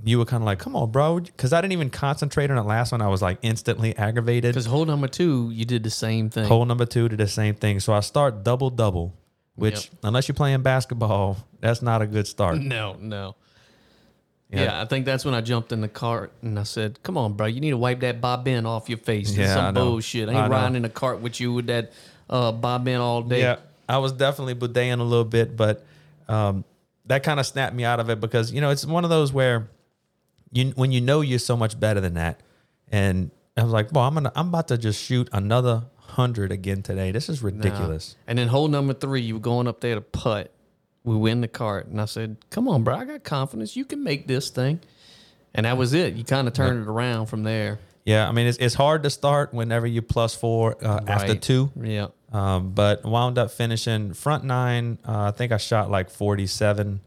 you 0.04 0.18
were 0.18 0.24
kind 0.26 0.42
of 0.42 0.46
like, 0.46 0.59
"Come 0.59 0.76
on, 0.76 0.90
bro," 0.90 1.20
because 1.20 1.52
I 1.52 1.61
didn't 1.61 1.72
even 1.72 1.90
concentrate 1.90 2.50
on 2.50 2.56
the 2.56 2.62
last 2.62 2.92
one. 2.92 3.00
I 3.00 3.09
was 3.09 3.22
like 3.22 3.38
instantly 3.42 3.96
aggravated. 3.96 4.52
Because 4.52 4.66
hole 4.66 4.85
number 4.85 5.09
two, 5.09 5.50
you 5.52 5.64
did 5.64 5.82
the 5.85 5.90
same 5.90 6.28
thing. 6.30 6.44
Hole 6.46 6.64
number 6.66 6.85
two 6.87 7.09
did 7.09 7.18
the 7.18 7.28
same 7.28 7.54
thing. 7.54 7.80
So 7.80 7.92
I 7.92 8.00
start 8.00 8.44
double 8.44 8.70
double, 8.70 9.14
which 9.54 9.87
Yep. 9.87 10.00
unless 10.04 10.28
you're 10.28 10.35
playing 10.35 10.62
basketball, 10.62 11.38
that's 11.61 11.80
not 11.82 12.02
a 12.02 12.06
good 12.06 12.26
start. 12.26 12.59
No, 12.59 12.96
no. 13.00 13.35
Yeah. 14.50 14.62
Yeah. 14.64 14.82
I 14.82 14.85
think 14.85 15.06
that's 15.06 15.24
when 15.24 15.35
I 15.35 15.40
jumped 15.40 15.72
in 15.72 15.80
the 15.80 15.88
cart 15.88 16.30
and 16.42 16.59
I 16.59 16.62
said, 16.62 17.02
"Come 17.02 17.16
on, 17.18 17.32
bro, 17.32 17.46
you 17.46 17.61
need 17.61 17.70
to 17.70 17.76
wipe 17.78 18.00
that 18.00 18.20
bob 18.20 18.44
Ben 18.44 18.64
off 18.66 18.88
your 18.88 18.98
face. 18.98 19.30
This 19.30 19.38
is 19.38 19.46
Yeah, 19.46 19.52
I 19.52 19.54
some 19.66 19.74
know. 19.74 19.85
bullshit. 19.90 20.28
I 20.28 20.32
I 20.32 20.40
ain't 20.42 20.50
know. 20.50 20.56
riding 20.56 20.76
in 20.76 20.85
a 20.85 20.88
cart 20.90 21.20
with 21.20 21.40
you 21.40 21.52
with 21.54 21.66
that 21.66 21.92
uh, 22.30 22.52
bob 22.52 22.85
Ben 22.85 23.00
all 23.00 23.22
day." 23.22 23.40
Yeah, 23.40 23.56
I 23.88 23.98
was 23.98 24.12
definitely 24.12 24.54
boudin 24.54 25.00
a 25.00 25.04
little 25.04 25.24
bit, 25.24 25.56
but 25.56 25.85
um, 26.28 26.64
that 27.06 27.22
kind 27.24 27.40
of 27.40 27.46
snapped 27.46 27.74
me 27.74 27.85
out 27.85 27.98
of 27.98 28.09
it 28.11 28.20
because 28.20 28.52
you 28.52 28.61
know 28.61 28.70
it's 28.70 28.85
one 28.87 29.02
of 29.04 29.11
those 29.11 29.32
where 29.32 29.68
you 30.57 30.71
when 30.77 30.92
you 30.92 31.01
know 31.01 31.21
you're 31.21 31.38
so 31.38 31.57
much 31.57 31.79
better 31.79 32.01
than 32.01 32.14
that, 32.14 32.40
and 32.90 33.31
I 33.57 33.62
was 33.62 33.73
like, 33.73 33.92
well, 33.92 34.05
I'm 34.05 34.14
gonna 34.14 34.33
I'm 34.35 34.49
about 34.49 34.69
to 34.69 34.79
just 34.79 35.03
shoot 35.03 35.29
another 35.33 35.85
hundred 35.97 36.53
again 36.53 36.83
today. 36.83 37.12
This 37.12 37.29
is 37.29 37.42
Nah. 37.42 37.47
ridiculous. 37.49 38.16
And 38.27 38.38
then 38.38 38.49
hole 38.49 38.69
number 38.69 38.95
three, 38.95 39.21
you 39.23 39.35
were 39.35 39.40
going 39.40 39.66
up 39.69 39.81
there 39.81 39.95
to 39.97 40.01
putt. 40.01 40.51
We 41.05 41.14
win 41.16 41.40
the 41.40 41.49
cart, 41.49 41.87
and 41.87 42.01
I 42.01 42.07
said, 42.07 42.37
"Come 42.51 42.69
on, 42.69 42.83
bro, 42.83 42.97
I 42.97 43.05
got 43.05 43.23
confidence. 43.23 43.77
You 43.77 43.85
can 43.85 44.03
make 44.03 44.27
this 44.27 44.51
thing." 44.51 44.81
And 45.55 45.64
that 45.66 45.77
was 45.79 45.95
it. 45.95 46.14
You 46.14 46.25
kind 46.25 46.47
of 46.49 46.55
turned 46.55 46.83
it 46.83 46.88
around 46.88 47.27
from 47.27 47.42
there. 47.45 47.79
Yeah, 48.05 48.29
I 48.29 48.33
mean 48.33 48.47
it's 48.47 48.59
it's 48.59 48.75
hard 48.75 49.03
to 49.05 49.11
start 49.11 49.53
whenever 49.55 49.87
you 49.87 50.01
plus 50.03 50.35
four 50.35 50.77
uh, 50.85 51.01
after 51.07 51.35
two. 51.35 51.71
Yeah. 51.81 52.09
Um, 52.33 52.71
but 52.73 53.05
wound 53.05 53.38
up 53.38 53.51
finishing 53.53 54.12
front 54.12 54.45
nine. 54.45 54.99
Uh, 55.07 55.23
I 55.23 55.31
think 55.31 55.53
I 55.53 55.57
shot 55.57 55.90
like 55.90 56.11
47, 56.11 57.01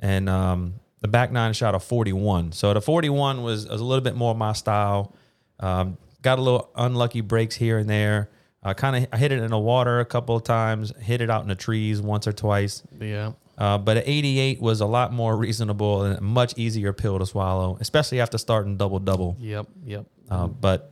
and 0.00 0.28
um, 0.28 0.74
the 1.04 1.08
back 1.08 1.30
nine 1.30 1.52
shot 1.52 1.74
a 1.74 1.78
41. 1.78 2.52
So 2.52 2.72
the 2.72 2.80
41 2.80 3.42
was, 3.42 3.68
was 3.68 3.78
a 3.78 3.84
little 3.84 4.02
bit 4.02 4.16
more 4.16 4.34
my 4.34 4.54
style. 4.54 5.14
Um, 5.60 5.98
got 6.22 6.38
a 6.38 6.42
little 6.42 6.70
unlucky 6.74 7.20
breaks 7.20 7.54
here 7.54 7.76
and 7.76 7.90
there. 7.90 8.30
I 8.62 8.72
kind 8.72 8.96
of 8.96 9.08
I 9.12 9.18
hit 9.18 9.30
it 9.30 9.40
in 9.40 9.50
the 9.50 9.58
water 9.58 10.00
a 10.00 10.06
couple 10.06 10.34
of 10.34 10.44
times, 10.44 10.94
hit 10.98 11.20
it 11.20 11.28
out 11.28 11.42
in 11.42 11.48
the 11.48 11.54
trees 11.54 12.00
once 12.00 12.26
or 12.26 12.32
twice. 12.32 12.82
Yeah. 12.98 13.32
Uh, 13.58 13.76
but 13.76 13.98
at 13.98 14.08
88 14.08 14.62
was 14.62 14.80
a 14.80 14.86
lot 14.86 15.12
more 15.12 15.36
reasonable 15.36 16.04
and 16.04 16.16
a 16.16 16.22
much 16.22 16.54
easier 16.56 16.94
pill 16.94 17.18
to 17.18 17.26
swallow, 17.26 17.76
especially 17.80 18.18
after 18.22 18.38
starting 18.38 18.78
double 18.78 18.98
double. 18.98 19.36
Yep. 19.40 19.66
Yep. 19.84 20.06
Uh, 20.30 20.46
but 20.46 20.90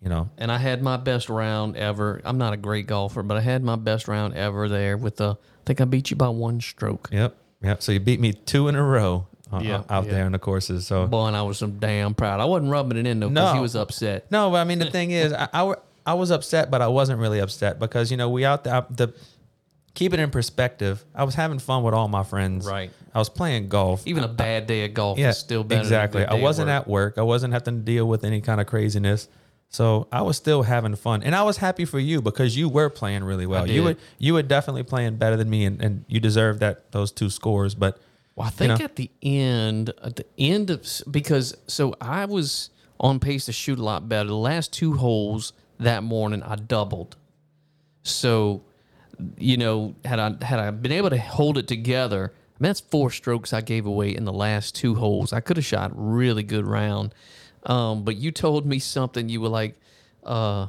you 0.00 0.08
know, 0.08 0.30
and 0.38 0.50
I 0.50 0.56
had 0.56 0.82
my 0.82 0.96
best 0.96 1.28
round 1.28 1.76
ever. 1.76 2.22
I'm 2.24 2.38
not 2.38 2.54
a 2.54 2.56
great 2.56 2.86
golfer, 2.86 3.22
but 3.22 3.36
I 3.36 3.42
had 3.42 3.62
my 3.62 3.76
best 3.76 4.08
round 4.08 4.32
ever 4.32 4.70
there 4.70 4.96
with 4.96 5.16
the. 5.16 5.32
I 5.32 5.64
think 5.66 5.82
I 5.82 5.84
beat 5.84 6.10
you 6.10 6.16
by 6.16 6.30
one 6.30 6.62
stroke. 6.62 7.10
Yep. 7.12 7.36
Yep. 7.62 7.82
So 7.82 7.92
you 7.92 8.00
beat 8.00 8.20
me 8.20 8.32
two 8.32 8.68
in 8.68 8.74
a 8.76 8.82
row 8.82 9.26
uh, 9.52 9.60
Yeah, 9.62 9.82
out 9.90 10.04
yeah. 10.06 10.12
there 10.12 10.26
in 10.26 10.32
the 10.32 10.38
courses. 10.38 10.86
So 10.86 11.06
Boy, 11.06 11.26
and 11.26 11.36
I 11.36 11.42
was 11.42 11.58
some 11.58 11.78
damn 11.78 12.14
proud. 12.14 12.40
I 12.40 12.44
wasn't 12.44 12.70
rubbing 12.70 12.98
it 12.98 13.06
in 13.06 13.20
though 13.20 13.28
because 13.28 13.50
No. 13.52 13.54
he 13.54 13.60
was 13.60 13.74
upset. 13.76 14.30
no, 14.30 14.50
but 14.50 14.58
I 14.58 14.64
mean 14.64 14.78
the 14.78 14.90
thing 14.90 15.10
is, 15.10 15.32
I, 15.32 15.48
I 15.52 15.74
I 16.06 16.14
was 16.14 16.30
upset, 16.30 16.70
but 16.70 16.80
I 16.80 16.88
wasn't 16.88 17.20
really 17.20 17.38
upset 17.40 17.78
because 17.78 18.10
you 18.10 18.16
know 18.16 18.30
we 18.30 18.44
out 18.44 18.64
there 18.64 18.86
the 18.90 19.12
keep 19.94 20.14
it 20.14 20.20
in 20.20 20.30
perspective. 20.30 21.04
I 21.14 21.24
was 21.24 21.34
having 21.34 21.58
fun 21.58 21.82
with 21.82 21.92
all 21.94 22.06
my 22.08 22.22
friends. 22.22 22.66
Right. 22.66 22.90
I 23.12 23.18
was 23.18 23.28
playing 23.28 23.68
golf. 23.68 24.06
Even 24.06 24.22
a 24.22 24.28
bad 24.28 24.66
day 24.68 24.84
of 24.84 24.94
golf 24.94 25.18
yeah, 25.18 25.30
is 25.30 25.38
still 25.38 25.64
better. 25.64 25.80
exactly. 25.80 26.20
Than 26.20 26.28
a 26.28 26.32
good 26.34 26.40
I 26.40 26.42
wasn't 26.42 26.68
at 26.68 26.86
work. 26.86 27.14
at 27.14 27.16
work. 27.16 27.18
I 27.18 27.22
wasn't 27.22 27.52
having 27.52 27.78
to 27.78 27.80
deal 27.84 28.06
with 28.06 28.22
any 28.22 28.40
kind 28.40 28.60
of 28.60 28.66
craziness. 28.68 29.28
So 29.70 30.08
I 30.10 30.22
was 30.22 30.36
still 30.38 30.62
having 30.62 30.96
fun, 30.96 31.22
and 31.22 31.34
I 31.34 31.42
was 31.42 31.58
happy 31.58 31.84
for 31.84 31.98
you 31.98 32.22
because 32.22 32.56
you 32.56 32.68
were 32.70 32.88
playing 32.88 33.22
really 33.24 33.46
well. 33.46 33.68
You 33.68 33.82
were 33.84 33.96
you 34.18 34.34
were 34.34 34.42
definitely 34.42 34.82
playing 34.82 35.16
better 35.16 35.36
than 35.36 35.50
me, 35.50 35.66
and, 35.66 35.80
and 35.82 36.04
you 36.08 36.20
deserved 36.20 36.60
that 36.60 36.90
those 36.92 37.12
two 37.12 37.28
scores. 37.28 37.74
But 37.74 37.98
Well, 38.34 38.46
I 38.46 38.50
think 38.50 38.78
know? 38.78 38.84
at 38.84 38.96
the 38.96 39.10
end, 39.20 39.92
at 40.02 40.16
the 40.16 40.26
end 40.38 40.70
of 40.70 40.86
because 41.10 41.54
so 41.66 41.94
I 42.00 42.24
was 42.24 42.70
on 42.98 43.20
pace 43.20 43.44
to 43.46 43.52
shoot 43.52 43.78
a 43.78 43.82
lot 43.84 44.08
better. 44.08 44.28
The 44.28 44.36
last 44.36 44.72
two 44.72 44.94
holes 44.94 45.52
that 45.78 46.02
morning, 46.02 46.42
I 46.42 46.56
doubled. 46.56 47.16
So, 48.04 48.62
you 49.36 49.58
know, 49.58 49.94
had 50.04 50.18
I 50.18 50.44
had 50.44 50.60
I 50.60 50.70
been 50.70 50.92
able 50.92 51.10
to 51.10 51.18
hold 51.18 51.58
it 51.58 51.68
together, 51.68 52.32
I 52.34 52.62
mean, 52.62 52.70
that's 52.70 52.80
four 52.80 53.10
strokes 53.10 53.52
I 53.52 53.60
gave 53.60 53.84
away 53.84 54.16
in 54.16 54.24
the 54.24 54.32
last 54.32 54.74
two 54.74 54.94
holes. 54.94 55.32
I 55.34 55.40
could 55.40 55.58
have 55.58 55.66
shot 55.66 55.92
really 55.94 56.42
good 56.42 56.66
round, 56.66 57.14
um, 57.66 58.04
but 58.04 58.16
you 58.16 58.30
told 58.30 58.66
me 58.66 58.78
something. 58.78 59.28
You 59.28 59.40
were 59.40 59.48
like, 59.48 59.78
uh, 60.24 60.68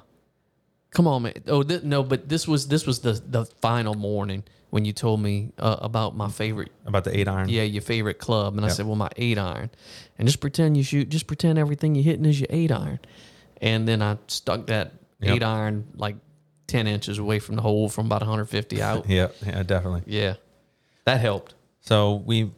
"Come 0.92 1.08
on, 1.08 1.24
man." 1.24 1.34
Oh, 1.48 1.64
th- 1.64 1.84
no, 1.84 2.04
but 2.04 2.30
this 2.30 2.48
was 2.48 2.68
this 2.68 2.86
was 2.86 3.00
the 3.00 3.14
the 3.14 3.46
final 3.46 3.94
morning 3.96 4.44
when 4.72 4.86
you 4.86 4.94
told 4.94 5.20
me 5.20 5.52
uh, 5.58 5.78
about 5.82 6.16
my 6.16 6.30
favorite 6.30 6.72
about 6.86 7.04
the 7.04 7.18
eight 7.18 7.28
iron, 7.28 7.50
yeah, 7.50 7.64
your 7.64 7.82
favorite 7.82 8.20
club. 8.20 8.56
And 8.56 8.64
I 8.66 8.70
said, 8.70 8.86
well, 8.86 8.96
my 8.96 9.10
eight 9.18 9.40
iron. 9.40 9.72
And 10.20 10.28
just 10.28 10.40
pretend 10.40 10.78
you 10.78 10.84
shoot, 10.84 11.10
just 11.10 11.26
pretend 11.26 11.58
everything 11.58 11.96
you're 11.96 12.04
hitting 12.04 12.26
is 12.26 12.40
your 12.40 12.46
eight 12.52 12.72
iron. 12.72 13.00
And 13.62 13.88
then 13.88 14.02
I 14.04 14.18
stuck 14.28 14.68
that 14.68 14.94
Yep. 15.22 15.36
eight 15.36 15.44
iron 15.44 15.88
like 15.96 16.16
10 16.68 16.86
inches 16.88 17.18
away 17.18 17.40
from 17.40 17.56
the 17.56 17.62
hole 17.64 17.90
from 17.90 18.06
about 18.06 18.22
150 18.22 18.80
out. 18.82 19.10
yeah, 19.10 19.30
yeah, 19.44 19.64
definitely. 19.64 20.04
yeah. 20.06 20.36
That 21.06 21.20
helped. 21.20 21.56
So 21.82 22.16
we, 22.26 22.52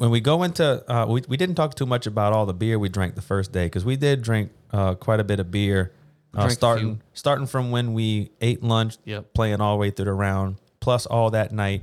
when 0.00 0.08
we 0.10 0.20
go 0.20 0.42
into, 0.44 0.82
uh, 0.90 1.04
we 1.06 1.22
we 1.28 1.36
didn't 1.36 1.56
talk 1.56 1.74
too 1.74 1.84
much 1.84 2.06
about 2.06 2.32
all 2.32 2.46
the 2.46 2.54
beer 2.54 2.78
we 2.78 2.88
drank 2.88 3.16
the 3.16 3.20
first 3.22 3.52
day 3.52 3.66
because 3.66 3.84
we 3.84 3.96
did 3.96 4.22
drink 4.22 4.50
uh, 4.72 4.94
quite 4.94 5.20
a 5.20 5.24
bit 5.24 5.38
of 5.40 5.50
beer, 5.50 5.92
uh, 6.32 6.48
starting 6.48 7.02
starting 7.12 7.46
from 7.46 7.70
when 7.70 7.92
we 7.92 8.30
ate 8.40 8.62
lunch, 8.62 8.96
Yep. 9.04 9.34
playing 9.34 9.60
all 9.60 9.74
the 9.76 9.80
way 9.80 9.90
through 9.90 10.06
the 10.06 10.14
round, 10.14 10.56
plus 10.80 11.04
all 11.04 11.28
that 11.32 11.52
night. 11.52 11.82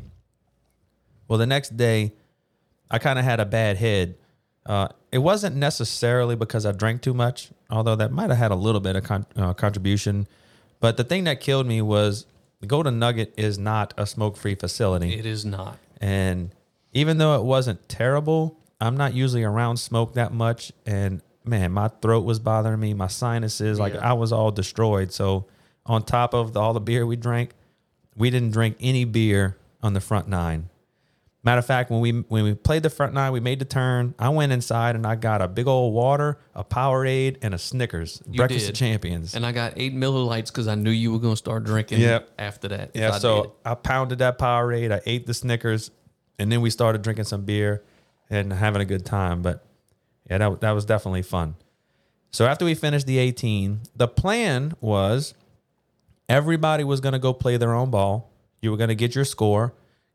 Well, 1.27 1.37
the 1.37 1.45
next 1.45 1.77
day, 1.77 2.13
I 2.89 2.97
kind 2.97 3.19
of 3.19 3.25
had 3.25 3.39
a 3.39 3.45
bad 3.45 3.77
head. 3.77 4.15
Uh, 4.65 4.87
it 5.11 5.19
wasn't 5.19 5.55
necessarily 5.55 6.35
because 6.35 6.65
I 6.65 6.71
drank 6.71 7.03
too 7.03 7.13
much, 7.13 7.49
although 7.69 7.95
that 7.97 8.11
might 8.11 8.29
have 8.31 8.39
had 8.39 8.49
a 8.51 8.55
little 8.55 8.81
bit 8.81 8.95
of 8.95 9.03
con- 9.03 9.27
uh, 9.35 9.53
contribution. 9.53 10.27
But 10.79 10.97
the 10.97 11.03
thing 11.03 11.23
that 11.25 11.39
killed 11.39 11.67
me 11.67 11.83
was 11.83 12.25
the 12.61 12.65
Golden 12.67 12.97
Nugget 12.97 13.31
is 13.37 13.59
not 13.59 13.93
a 13.95 14.07
smoke-free 14.07 14.55
facility. 14.55 15.13
It 15.13 15.25
is 15.27 15.45
not. 15.45 15.77
And 16.01 16.49
even 16.93 17.17
though 17.17 17.35
it 17.35 17.43
wasn't 17.43 17.87
terrible, 17.89 18.57
I'm 18.79 18.97
not 18.97 19.13
usually 19.13 19.43
around 19.43 19.77
smoke 19.77 20.13
that 20.13 20.33
much. 20.33 20.71
And 20.85 21.21
man, 21.43 21.71
my 21.71 21.87
throat 21.87 22.25
was 22.25 22.39
bothering 22.39 22.79
me, 22.79 22.93
my 22.93 23.07
sinuses, 23.07 23.79
like 23.79 23.93
Yeah. 23.93 24.09
I 24.09 24.13
was 24.13 24.31
all 24.31 24.51
destroyed. 24.51 25.11
So, 25.11 25.47
on 25.85 26.03
top 26.03 26.33
of 26.33 26.53
the, 26.53 26.59
all 26.59 26.73
the 26.73 26.81
beer 26.81 27.05
we 27.05 27.15
drank, 27.15 27.51
we 28.15 28.29
didn't 28.29 28.51
drink 28.51 28.75
any 28.79 29.05
beer 29.05 29.57
on 29.81 29.93
the 29.93 30.01
front 30.01 30.27
nine. 30.27 30.69
Matter 31.43 31.59
of 31.59 31.65
fact, 31.65 31.89
when 31.89 32.01
we 32.01 32.11
when 32.11 32.43
we 32.43 32.53
played 32.55 32.83
the 32.83 32.89
front 32.89 33.13
nine, 33.13 33.31
we 33.31 33.39
made 33.39 33.59
the 33.59 33.65
turn. 33.65 34.13
I 34.19 34.27
went 34.29 34.51
inside 34.51 34.95
and 34.97 35.07
I 35.07 35.15
got 35.15 35.41
a 35.41 35.47
big 35.47 35.65
old 35.65 35.93
water, 35.93 36.39
a 36.53 36.63
Powerade, 36.65 37.37
and 37.41 37.53
a 37.53 37.57
Snickers. 37.57 38.21
You 38.29 38.37
Breakfast 38.37 38.65
did. 38.65 38.71
of 38.71 38.75
Champions. 38.77 39.33
And 39.33 39.45
I 39.45 39.53
got 39.53 39.73
eight 39.77 39.93
Miller 39.93 40.19
Lites 40.19 40.51
because 40.51 40.67
I 40.67 40.75
knew 40.75 40.89
you 40.89 41.13
were 41.13 41.19
going 41.19 41.33
to 41.33 41.37
start 41.37 41.63
drinking 41.63 42.01
Yep. 42.01 42.31
after 42.37 42.67
that. 42.69 42.91
Yeah, 42.95 43.11
I 43.13 43.19
so 43.19 43.43
did. 43.43 43.51
I 43.63 43.75
pounded 43.75 44.19
that 44.19 44.37
Powerade. 44.37 44.91
I 44.91 44.99
ate 45.05 45.25
the 45.25 45.33
Snickers, 45.33 45.89
and 46.39 46.51
then 46.51 46.61
we 46.61 46.69
started 46.69 47.01
drinking 47.01 47.25
some 47.25 47.43
beer 47.43 47.83
and 48.29 48.51
having 48.53 48.81
a 48.81 48.85
good 48.85 49.05
time. 49.05 49.41
But 49.41 49.65
yeah, 50.29 50.37
that 50.37 50.61
that 50.61 50.71
was 50.71 50.85
definitely 50.85 51.23
fun. 51.23 51.55
So 52.31 52.45
after 52.45 52.65
we 52.65 52.75
finished 52.75 53.07
the 53.07 53.17
18, 53.17 53.81
the 53.95 54.07
plan 54.07 54.73
was 54.81 55.33
everybody 56.29 56.83
was 56.83 56.99
going 56.99 57.13
to 57.13 57.19
go 57.19 57.33
play 57.33 57.57
their 57.57 57.73
own 57.73 57.89
ball. 57.89 58.31
You 58.61 58.71
were 58.71 58.77
going 58.77 58.89
to 58.89 58.95
get 58.95 59.15
your 59.15 59.25
score, 59.25 59.73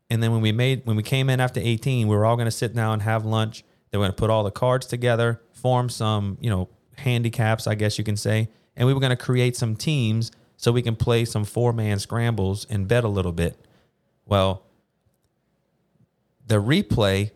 and 0.09 0.21
then 0.21 0.31
when 0.31 0.41
we 0.41 0.51
made 0.51 0.85
when 0.85 0.95
we 0.95 1.03
came 1.03 1.29
in 1.29 1.39
after 1.39 1.59
18, 1.59 2.07
we 2.07 2.15
were 2.15 2.25
all 2.25 2.35
going 2.35 2.45
to 2.45 2.51
sit 2.51 2.75
down 2.75 2.93
and 2.93 3.01
have 3.01 3.25
lunch. 3.25 3.63
They 3.89 3.97
were 3.97 4.03
going 4.03 4.11
to 4.11 4.19
put 4.19 4.29
all 4.29 4.43
the 4.43 4.51
cards 4.51 4.85
together, 4.85 5.41
form 5.53 5.89
some 5.89 6.37
you 6.39 6.49
know 6.49 6.69
handicaps, 6.97 7.67
I 7.67 7.75
guess 7.75 7.97
you 7.97 8.03
can 8.03 8.17
say, 8.17 8.49
and 8.75 8.87
we 8.87 8.93
were 8.93 8.99
going 8.99 9.11
to 9.11 9.15
create 9.15 9.55
some 9.55 9.75
teams 9.75 10.31
so 10.57 10.71
we 10.71 10.81
can 10.81 10.95
play 10.95 11.25
some 11.25 11.43
four 11.43 11.73
man 11.73 11.99
scrambles 11.99 12.65
and 12.69 12.87
bet 12.87 13.03
a 13.03 13.07
little 13.07 13.31
bit. 13.31 13.57
Well, 14.25 14.63
the 16.47 16.55
replay 16.55 17.31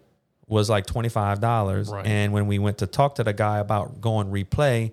was 0.47 0.69
like 0.69 0.85
twenty 0.85 1.09
five 1.09 1.39
dollars, 1.41 1.89
Right. 1.89 2.05
and 2.05 2.31
when 2.33 2.47
we 2.47 2.59
went 2.59 2.77
to 2.79 2.87
talk 2.87 3.15
to 3.15 3.23
the 3.23 3.33
guy 3.33 3.59
about 3.59 3.99
going 4.01 4.27
replay, 4.31 4.91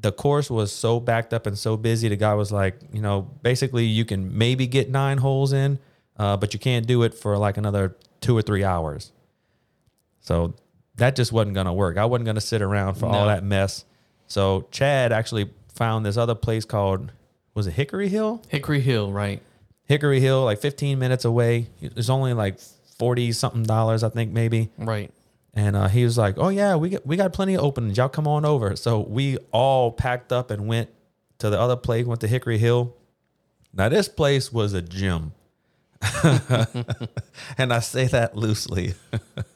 the 0.00 0.12
course 0.12 0.48
was 0.50 0.70
so 0.72 1.00
backed 1.00 1.34
up 1.34 1.46
and 1.46 1.58
so 1.58 1.76
busy. 1.76 2.08
The 2.08 2.16
guy 2.16 2.34
was 2.34 2.52
like, 2.52 2.78
you 2.92 3.00
know, 3.02 3.22
basically 3.42 3.84
you 3.84 4.04
can 4.04 4.36
maybe 4.38 4.66
get 4.68 4.88
nine 4.90 5.18
holes 5.18 5.52
in, 5.52 5.78
uh, 6.16 6.36
but 6.36 6.52
you 6.54 6.60
can't 6.60 6.86
do 6.86 7.02
it 7.02 7.14
for 7.14 7.36
like 7.36 7.56
another 7.56 7.96
two 8.20 8.36
or 8.36 8.42
three 8.42 8.62
hours. 8.62 9.10
So 10.20 10.54
that 10.96 11.16
just 11.16 11.32
wasn't 11.32 11.54
going 11.54 11.66
to 11.66 11.72
work. 11.72 11.96
I 11.96 12.04
wasn't 12.04 12.26
going 12.26 12.34
to 12.36 12.40
sit 12.40 12.62
around 12.62 12.94
for 12.94 13.06
all 13.06 13.26
that 13.26 13.42
mess. 13.44 13.84
So 14.26 14.66
Chad 14.70 15.12
actually 15.12 15.50
found 15.74 16.04
this 16.04 16.16
other 16.16 16.34
place 16.34 16.64
called 16.64 17.12
was 17.54 17.66
it 17.66 17.72
Hickory 17.72 18.08
Hill? 18.08 18.42
Hickory 18.48 18.80
Hill, 18.80 19.10
right? 19.10 19.42
Hickory 19.84 20.20
Hill, 20.20 20.44
like 20.44 20.60
15 20.60 20.98
minutes 20.98 21.24
away. 21.24 21.68
It's 21.80 22.08
only 22.10 22.32
like 22.34 22.58
40 22.98 23.32
something 23.32 23.62
dollars, 23.62 24.02
I 24.02 24.08
think 24.08 24.32
maybe. 24.32 24.70
Right. 24.76 25.12
And 25.54 25.74
uh, 25.76 25.88
he 25.88 26.04
was 26.04 26.16
like, 26.16 26.34
"Oh 26.38 26.50
yeah, 26.50 26.76
we 26.76 26.90
got, 26.90 27.06
we 27.06 27.16
got 27.16 27.32
plenty 27.32 27.54
of 27.54 27.62
openings. 27.62 27.96
Y'all 27.96 28.08
come 28.08 28.28
on 28.28 28.44
over." 28.44 28.76
So 28.76 29.00
we 29.00 29.38
all 29.50 29.90
packed 29.90 30.32
up 30.32 30.50
and 30.50 30.68
went 30.68 30.90
to 31.38 31.50
the 31.50 31.58
other 31.58 31.74
place. 31.74 32.06
Went 32.06 32.20
to 32.20 32.28
Hickory 32.28 32.58
Hill. 32.58 32.94
Now 33.72 33.88
this 33.88 34.08
place 34.08 34.52
was 34.52 34.72
a 34.72 34.82
gym, 34.82 35.32
and 37.58 37.72
I 37.72 37.80
say 37.80 38.06
that 38.06 38.36
loosely. 38.36 38.94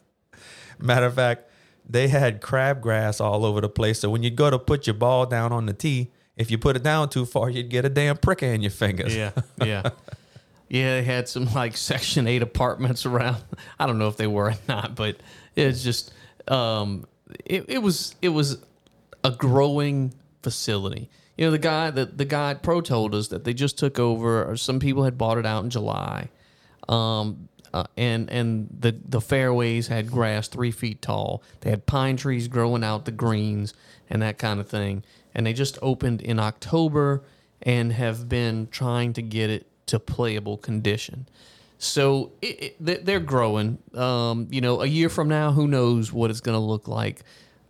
Matter 0.80 1.06
of 1.06 1.14
fact, 1.14 1.48
they 1.88 2.08
had 2.08 2.40
crabgrass 2.40 3.20
all 3.20 3.44
over 3.44 3.60
the 3.60 3.68
place. 3.68 4.00
So 4.00 4.10
when 4.10 4.22
you 4.22 4.30
go 4.30 4.50
to 4.50 4.58
put 4.58 4.86
your 4.86 4.94
ball 4.94 5.26
down 5.26 5.52
on 5.52 5.66
the 5.66 5.72
tee, 5.72 6.10
if 6.36 6.50
you 6.50 6.58
put 6.58 6.76
it 6.76 6.82
down 6.82 7.08
too 7.10 7.26
far, 7.26 7.50
you'd 7.50 7.68
get 7.68 7.84
a 7.84 7.88
damn 7.88 8.16
pricker 8.16 8.46
in 8.46 8.62
your 8.62 8.70
fingers. 8.70 9.14
Yeah. 9.14 9.32
Yeah. 9.62 9.90
yeah, 10.72 10.96
they 10.96 11.02
had 11.02 11.28
some 11.28 11.44
like 11.54 11.76
Section 11.76 12.26
8 12.26 12.40
apartments 12.40 13.04
around. 13.04 13.44
I 13.78 13.86
don't 13.86 13.98
know 13.98 14.08
if 14.08 14.16
they 14.16 14.26
were 14.26 14.52
or 14.52 14.54
not, 14.66 14.96
but 14.96 15.16
it's 15.54 15.84
just 15.84 16.12
um 16.48 17.04
it, 17.44 17.66
it 17.68 17.78
was 17.78 18.16
it 18.22 18.30
was 18.30 18.56
a 19.22 19.30
growing 19.30 20.14
facility. 20.42 21.10
You 21.36 21.44
know, 21.44 21.50
the 21.50 21.58
guy 21.58 21.90
that 21.90 22.16
the 22.16 22.24
guy 22.24 22.54
Pro 22.54 22.80
told 22.80 23.14
us 23.14 23.28
that 23.28 23.44
they 23.44 23.52
just 23.52 23.76
took 23.76 23.98
over 23.98 24.50
or 24.50 24.56
some 24.56 24.80
people 24.80 25.04
had 25.04 25.18
bought 25.18 25.36
it 25.36 25.44
out 25.44 25.62
in 25.62 25.68
July. 25.68 26.30
Um 26.88 27.50
uh, 27.74 27.84
and 27.98 28.30
and 28.30 28.68
the 28.80 28.96
the 29.04 29.20
fairways 29.20 29.88
had 29.88 30.10
grass 30.10 30.48
three 30.48 30.70
feet 30.70 31.02
tall. 31.02 31.42
They 31.60 31.68
had 31.68 31.84
pine 31.84 32.16
trees 32.16 32.48
growing 32.48 32.82
out 32.82 33.04
the 33.04 33.12
greens 33.12 33.74
and 34.08 34.22
that 34.22 34.38
kind 34.38 34.58
of 34.58 34.68
thing. 34.68 35.04
And 35.34 35.46
they 35.46 35.52
just 35.52 35.78
opened 35.82 36.22
in 36.22 36.38
October 36.38 37.24
and 37.60 37.92
have 37.92 38.28
been 38.28 38.68
trying 38.70 39.12
to 39.14 39.22
get 39.22 39.50
it 39.50 39.66
to 39.86 39.98
playable 39.98 40.56
condition. 40.56 41.28
So 41.78 42.32
it, 42.40 42.62
it, 42.62 42.76
they- 42.84 42.98
they're 42.98 43.20
growing. 43.20 43.78
Um, 43.94 44.46
you 44.50 44.60
know, 44.60 44.80
a 44.82 44.86
year 44.86 45.08
from 45.08 45.28
now, 45.28 45.52
who 45.52 45.66
knows 45.66 46.12
what 46.12 46.30
it's 46.30 46.40
going 46.40 46.56
to 46.56 46.64
look 46.64 46.86
like? 46.88 47.22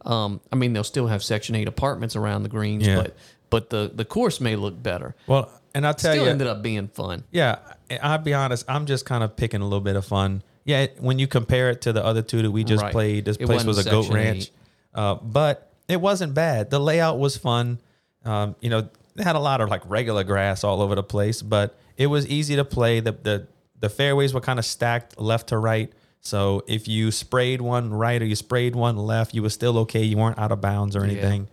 Um, 0.04 0.40
I 0.52 0.56
mean, 0.56 0.72
they'll 0.72 0.84
still 0.84 1.06
have 1.06 1.22
Section 1.22 1.54
Eight 1.54 1.68
apartments 1.68 2.16
around 2.16 2.42
the 2.42 2.48
greens, 2.48 2.86
Yeah. 2.86 2.96
but 3.02 3.16
but 3.50 3.70
the 3.70 3.90
the 3.94 4.04
course 4.04 4.40
may 4.40 4.56
look 4.56 4.82
better. 4.82 5.14
Well, 5.26 5.50
and 5.74 5.86
I'll 5.86 5.94
tell 5.94 6.12
Still 6.12 6.24
you, 6.24 6.30
ended 6.30 6.46
up 6.48 6.60
being 6.62 6.88
fun. 6.88 7.24
Yeah, 7.30 7.56
I'll 8.02 8.18
be 8.18 8.34
honest. 8.34 8.64
I'm 8.68 8.84
just 8.86 9.06
kind 9.06 9.22
of 9.22 9.36
picking 9.36 9.60
a 9.60 9.64
little 9.64 9.80
bit 9.80 9.94
of 9.96 10.04
fun. 10.04 10.42
Yeah, 10.64 10.86
when 10.98 11.18
you 11.18 11.26
compare 11.26 11.70
it 11.70 11.80
to 11.82 11.92
the 11.92 12.04
other 12.04 12.20
two 12.22 12.42
that 12.42 12.50
we 12.50 12.64
just 12.64 12.82
Right. 12.82 12.92
played, 12.92 13.24
this 13.24 13.36
It 13.38 13.46
place 13.46 13.64
was 13.64 13.84
a 13.84 13.88
goat 13.88 14.08
ranch, 14.10 14.50
uh, 14.94 15.14
but 15.16 15.72
it 15.88 16.00
wasn't 16.00 16.34
bad. 16.34 16.70
The 16.70 16.78
layout 16.80 17.18
was 17.18 17.36
fun. 17.36 17.78
Um, 18.24 18.54
you 18.60 18.70
know, 18.70 18.88
they 19.14 19.22
had 19.24 19.36
a 19.36 19.40
lot 19.40 19.60
of 19.60 19.68
like 19.70 19.82
regular 19.88 20.24
grass 20.24 20.62
all 20.64 20.82
over 20.82 20.94
the 20.94 21.02
place, 21.02 21.42
but 21.42 21.76
it 21.96 22.06
was 22.08 22.26
easy 22.26 22.56
to 22.56 22.64
play. 22.64 23.00
The 23.00 23.12
the 23.12 23.46
the 23.78 23.88
fairways 23.88 24.32
were 24.32 24.40
kind 24.40 24.58
of 24.58 24.64
stacked 24.64 25.20
left 25.20 25.48
to 25.48 25.58
right. 25.58 25.92
So 26.20 26.62
if 26.68 26.86
you 26.86 27.10
sprayed 27.10 27.60
one 27.60 27.92
right 27.92 28.22
or 28.22 28.24
you 28.24 28.36
sprayed 28.36 28.76
one 28.76 28.96
left, 28.96 29.34
you 29.34 29.42
were 29.42 29.50
still 29.50 29.76
okay. 29.78 30.02
You 30.04 30.16
weren't 30.16 30.38
out 30.38 30.52
of 30.52 30.60
bounds 30.60 30.94
or 30.94 31.02
anything. 31.02 31.48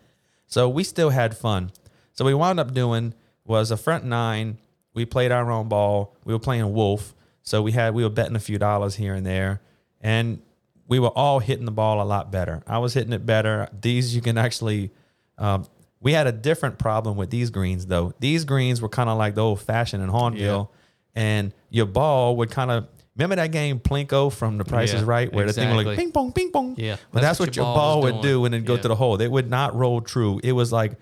So 0.46 0.70
we 0.70 0.84
still 0.84 1.10
had 1.10 1.36
fun. 1.36 1.72
So 2.14 2.24
we 2.24 2.34
wound 2.34 2.60
up 2.60 2.74
doing 2.74 3.14
was 3.46 3.72
a 3.72 3.78
front 3.78 4.06
nine. 4.06 4.60
We 4.94 5.06
played 5.06 5.32
our 5.32 5.50
own 5.50 5.70
ball. 5.70 6.16
We 6.24 6.34
were 6.34 6.40
playing 6.40 6.72
Wolf. 6.74 7.16
So 7.42 7.64
we 7.64 7.72
had 7.72 7.96
we 7.96 8.04
were 8.04 8.10
betting 8.10 8.36
a 8.36 8.40
few 8.40 8.60
dollars 8.60 8.96
here 8.96 9.16
and 9.16 9.26
there. 9.26 9.62
And 10.02 10.42
we 10.88 11.00
were 11.00 11.10
all 11.10 11.40
hitting 11.40 11.66
the 11.66 11.72
ball 11.72 12.02
a 12.02 12.06
lot 12.06 12.32
better. 12.32 12.62
I 12.68 12.78
was 12.78 12.94
hitting 12.94 13.14
it 13.14 13.26
better. 13.26 13.70
These 13.82 14.16
you 14.16 14.22
can 14.22 14.38
actually 14.38 14.92
um, 15.40 15.66
we 16.02 16.14
had 16.14 16.28
a 16.28 16.32
different 16.32 16.80
problem 16.80 17.18
with 17.18 17.30
these 17.30 17.50
greens 17.50 17.86
though. 17.86 18.14
These 18.20 18.46
greens 18.46 18.82
were 18.82 18.90
kind 18.90 19.10
of 19.10 19.18
like 19.18 19.36
the 19.36 19.42
old 19.42 19.62
fashioned 19.62 20.02
in 20.04 20.10
Hornville. 20.10 20.70
And 21.16 21.54
your 21.70 21.88
ball 21.88 22.38
would 22.38 22.52
kind 22.52 22.72
of 22.72 22.88
remember 23.18 23.36
that 23.38 23.52
game 23.52 23.80
Plinko 23.80 24.32
from 24.32 24.58
The 24.58 24.64
Price 24.64 24.94
Yeah, 24.94 25.00
is 25.00 25.04
Right, 25.06 25.32
where 25.34 25.46
the 25.46 25.52
thing 25.54 25.68
would 25.70 25.78
like 25.78 25.86
exactly. 25.88 26.06
ping 26.06 26.12
pong, 26.14 26.32
ping 26.32 26.52
pong. 26.52 26.76
Yeah, 26.78 26.96
But 27.12 27.22
that's 27.22 27.38
that's, 27.38 27.40
what 27.40 27.50
what 27.50 27.56
your 27.58 27.66
ball 27.66 28.02
ball 28.02 28.02
would 28.04 28.22
do 28.22 28.46
and 28.46 28.54
then 28.54 28.64
go 28.64 28.76
Yeah. 28.76 28.82
to 28.82 28.88
the 28.88 28.96
hole. 28.96 29.20
It 29.20 29.30
would 29.32 29.50
not 29.50 29.76
roll 29.76 30.00
true. 30.02 30.40
It 30.44 30.54
was 30.54 30.72
like 30.72 30.94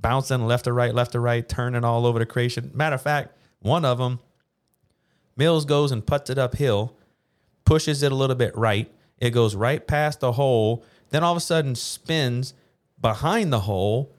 bouncing 0.00 0.46
left 0.46 0.64
to 0.64 0.72
right, 0.72 0.92
left 0.94 1.12
to 1.12 1.20
right, 1.20 1.48
turning 1.48 1.84
all 1.84 2.06
over 2.06 2.18
the 2.18 2.26
creation. 2.26 2.70
Matter 2.74 2.94
of 2.94 3.02
fact, 3.02 3.36
one 3.60 3.84
of 3.84 3.98
them, 3.98 4.18
Mills 5.36 5.64
goes 5.64 5.92
and 5.92 6.04
puts 6.06 6.30
it 6.30 6.38
uphill, 6.38 6.96
pushes 7.64 8.02
it 8.02 8.12
a 8.12 8.14
little 8.14 8.36
bit 8.36 8.56
right. 8.56 8.90
It 9.18 9.30
goes 9.30 9.54
right 9.54 9.84
past 9.86 10.20
the 10.20 10.32
hole. 10.32 10.84
Then 11.10 11.22
all 11.24 11.32
of 11.32 11.36
a 11.38 11.40
sudden 11.40 11.74
spins 11.74 12.54
behind 13.00 13.52
the 13.52 13.60
hole, 13.60 14.12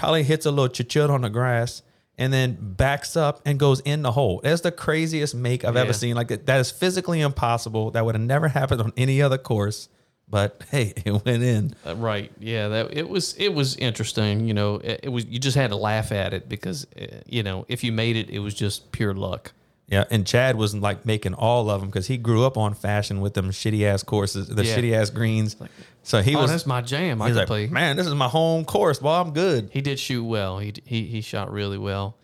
probably 0.00 0.22
hits 0.22 0.46
a 0.46 0.50
little 0.50 0.68
chichut 0.68 1.10
on 1.10 1.20
the 1.20 1.30
grass, 1.30 1.82
and 2.18 2.32
then 2.32 2.56
backs 2.60 3.16
up 3.16 3.40
and 3.44 3.58
goes 3.58 3.80
in 3.80 4.02
the 4.02 4.12
hole. 4.12 4.40
That's 4.42 4.62
the 4.62 4.72
craziest 4.72 5.34
make 5.34 5.64
I've 5.64 5.74
Yeah. 5.74 5.82
ever 5.82 5.92
seen. 5.92 6.16
Like 6.16 6.28
that 6.46 6.60
is 6.60 6.70
physically 6.70 7.20
impossible. 7.20 7.90
That 7.92 8.04
would 8.04 8.14
have 8.14 8.22
never 8.22 8.48
happened 8.48 8.80
on 8.80 8.92
any 8.96 9.20
other 9.22 9.38
course. 9.38 9.88
But 10.28 10.62
hey, 10.70 10.92
it 11.04 11.24
went 11.24 11.42
in. 11.42 11.74
Uh, 11.86 11.96
right. 11.96 12.30
Yeah. 12.38 12.68
That 12.68 12.96
it 12.96 13.08
was. 13.08 13.34
It 13.34 13.50
was 13.54 13.76
interesting. 13.76 14.46
You 14.46 14.54
know, 14.54 14.76
it, 14.76 15.00
it 15.04 15.08
was. 15.08 15.26
You 15.26 15.38
just 15.38 15.56
had 15.56 15.70
to 15.70 15.76
laugh 15.76 16.12
at 16.12 16.32
it 16.32 16.48
because, 16.48 16.86
uh, 17.00 17.20
you 17.26 17.42
know, 17.42 17.64
if 17.68 17.82
you 17.84 17.90
made 17.92 18.16
it, 18.16 18.30
it 18.30 18.38
was 18.38 18.54
just 18.54 18.92
pure 18.92 19.12
luck. 19.14 19.52
Yeah, 19.90 20.04
and 20.08 20.24
Chad 20.24 20.54
was 20.54 20.72
like 20.72 21.04
making 21.04 21.34
all 21.34 21.68
of 21.68 21.80
them 21.80 21.90
because 21.90 22.06
he 22.06 22.16
grew 22.16 22.44
up 22.44 22.56
on 22.56 22.74
fashion 22.74 23.20
with 23.20 23.34
them 23.34 23.50
shitty 23.50 23.82
ass 23.84 24.04
courses, 24.04 24.46
the 24.46 24.64
Yeah. 24.64 24.76
shitty 24.76 24.92
ass 24.94 25.10
greens. 25.10 25.56
So 26.04 26.22
he 26.22 26.36
oh, 26.36 26.42
was, 26.42 26.50
that's 26.52 26.64
my 26.66 26.80
jam. 26.80 27.20
I 27.20 27.30
like, 27.30 27.48
play. 27.48 27.66
man, 27.66 27.96
this 27.96 28.06
is 28.06 28.14
my 28.14 28.28
home 28.28 28.64
course. 28.64 29.02
Well, 29.02 29.20
I'm 29.20 29.32
good. 29.32 29.68
He 29.72 29.80
did 29.80 29.98
shoot 29.98 30.24
well. 30.24 30.58
He 30.58 30.72
he 30.84 31.06
he 31.06 31.20
shot 31.20 31.52
really 31.52 31.76
well. 31.76 32.16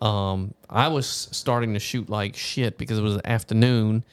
Um, 0.00 0.54
I 0.70 0.88
was 0.88 1.06
starting 1.32 1.74
to 1.74 1.80
shoot 1.80 2.08
like 2.08 2.36
shit 2.36 2.78
because 2.78 2.98
it 2.98 3.02
was 3.02 3.20
afternoon. 3.24 4.04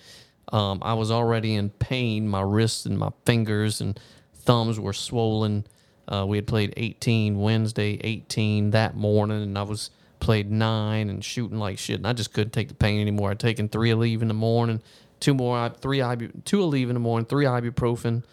Um, 0.52 0.80
I 0.82 0.96
was 0.96 1.12
already 1.12 1.54
in 1.54 1.70
pain. 1.70 2.28
My 2.28 2.42
wrists 2.42 2.88
and 2.88 2.98
my 2.98 3.12
fingers 3.26 3.82
and 3.82 4.00
thumbs 4.34 4.80
were 4.80 4.94
swollen. 4.94 5.68
Uh, 6.08 6.26
we 6.28 6.38
had 6.38 6.48
played 6.48 6.74
18 6.78 7.40
Wednesday, 7.40 8.00
18 8.04 8.72
that 8.72 8.96
morning, 8.96 9.42
and 9.44 9.58
I 9.58 9.64
was 9.64 9.90
played 10.26 10.50
nine 10.50 11.12
and 11.12 11.24
shooting 11.24 11.60
like 11.60 11.78
shit. 11.78 11.98
And 11.98 12.08
I 12.08 12.14
just 12.14 12.34
couldn't 12.34 12.50
take 12.50 12.68
the 12.68 12.74
pain 12.74 13.00
anymore. 13.00 13.30
I'd 13.30 13.40
taken 13.40 13.70
three 13.70 13.94
leave 13.94 14.24
in 14.24 14.28
the 14.28 14.34
morning, 14.34 14.82
two 15.20 15.36
more, 15.36 15.70
three 15.70 16.00
ibu, 16.00 16.44
two 16.46 16.58
Aleve 16.58 16.90
in 16.90 16.96
the 16.96 17.00
morning, 17.00 17.28
three 17.28 17.46
ibuprofen, 17.46 18.24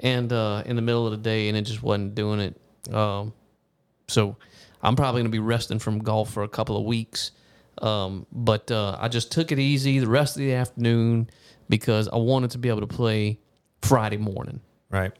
and 0.00 0.32
uh, 0.32 0.64
in 0.66 0.74
the 0.74 0.82
middle 0.82 1.06
of 1.06 1.12
the 1.12 1.18
day, 1.18 1.48
and 1.48 1.56
it 1.56 1.62
just 1.62 1.80
wasn't 1.80 2.16
doing 2.16 2.40
it. 2.40 2.60
Um, 2.92 3.32
so 4.08 4.36
I'm 4.82 4.96
probably 4.96 5.20
going 5.20 5.30
to 5.30 5.32
be 5.32 5.38
resting 5.38 5.78
from 5.78 6.00
golf 6.00 6.32
for 6.32 6.42
a 6.42 6.48
couple 6.48 6.76
of 6.76 6.84
weeks. 6.84 7.30
Um, 7.80 8.26
but 8.32 8.72
uh, 8.72 8.96
I 9.00 9.06
just 9.06 9.30
took 9.30 9.52
it 9.52 9.60
easy 9.60 10.00
the 10.00 10.08
rest 10.08 10.36
of 10.36 10.40
the 10.40 10.54
afternoon 10.54 11.30
because 11.68 12.08
I 12.08 12.16
wanted 12.16 12.50
to 12.50 12.58
be 12.58 12.68
able 12.68 12.80
to 12.80 12.88
play 12.88 13.38
Friday 13.80 14.16
morning. 14.16 14.60
Right. 14.90 15.12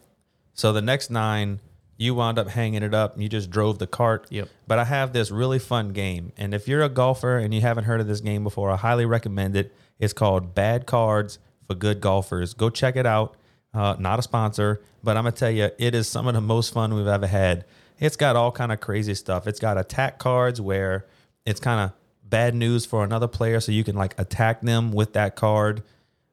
So 0.55 0.73
the 0.73 0.83
next 0.83 1.11
nine, 1.11 1.61
you 2.03 2.15
wound 2.15 2.39
up 2.39 2.49
hanging 2.49 2.83
it 2.83 2.93
up 2.93 3.15
and 3.15 3.23
you 3.23 3.29
just 3.29 3.51
drove 3.51 3.79
the 3.79 3.87
cart. 3.87 4.27
Yep. 4.31 4.49
But 4.67 4.79
I 4.79 4.85
have 4.85 5.13
this 5.13 5.31
really 5.31 5.59
fun 5.59 5.91
game. 5.91 6.33
And 6.37 6.53
if 6.53 6.67
you're 6.67 6.83
a 6.83 6.89
golfer 6.89 7.39
and 7.39 7.55
you 7.55 7.61
haven't 7.61 7.85
heard 7.85 8.01
of 8.01 8.09
this 8.09 8.21
game 8.21 8.43
before, 8.43 8.71
I 8.71 8.77
highly 8.77 9.07
recommend 9.07 9.57
it. 9.57 9.73
It's 9.99 10.13
called 10.13 10.55
Bad 10.55 10.87
Cards 10.87 11.39
for 11.67 11.75
Good 11.75 12.01
Golfers. 12.01 12.55
Go 12.55 12.71
check 12.71 12.97
it 12.97 13.07
out. 13.07 13.37
Uh, 13.73 13.97
not 13.99 14.19
a 14.19 14.23
sponsor, 14.23 14.83
but 15.03 15.17
I'm 15.17 15.23
going 15.23 15.33
to 15.33 15.39
tell 15.39 15.51
you, 15.51 15.71
it 15.79 15.95
is 15.95 16.07
some 16.09 16.27
of 16.27 16.35
the 16.35 16.41
most 16.41 16.75
fun 16.75 16.93
we've 16.93 17.07
ever 17.07 17.27
had. 17.27 17.65
It's 17.99 18.17
got 18.17 18.37
all 18.37 18.53
kind 18.53 18.73
of 18.73 18.81
crazy 18.81 19.15
stuff. 19.15 19.47
It's 19.47 19.61
got 19.61 19.79
attack 19.79 20.19
cards 20.19 20.61
where 20.61 21.07
it's 21.47 21.61
kind 21.61 21.81
of 21.81 21.93
bad 22.29 22.55
news 22.55 22.85
for 22.85 23.05
another 23.05 23.29
player. 23.29 23.61
So 23.61 23.73
you 23.73 23.85
can 23.85 23.97
like 23.97 24.19
attack 24.19 24.61
them 24.61 24.93
with 24.93 25.13
that 25.13 25.37
card. 25.37 25.83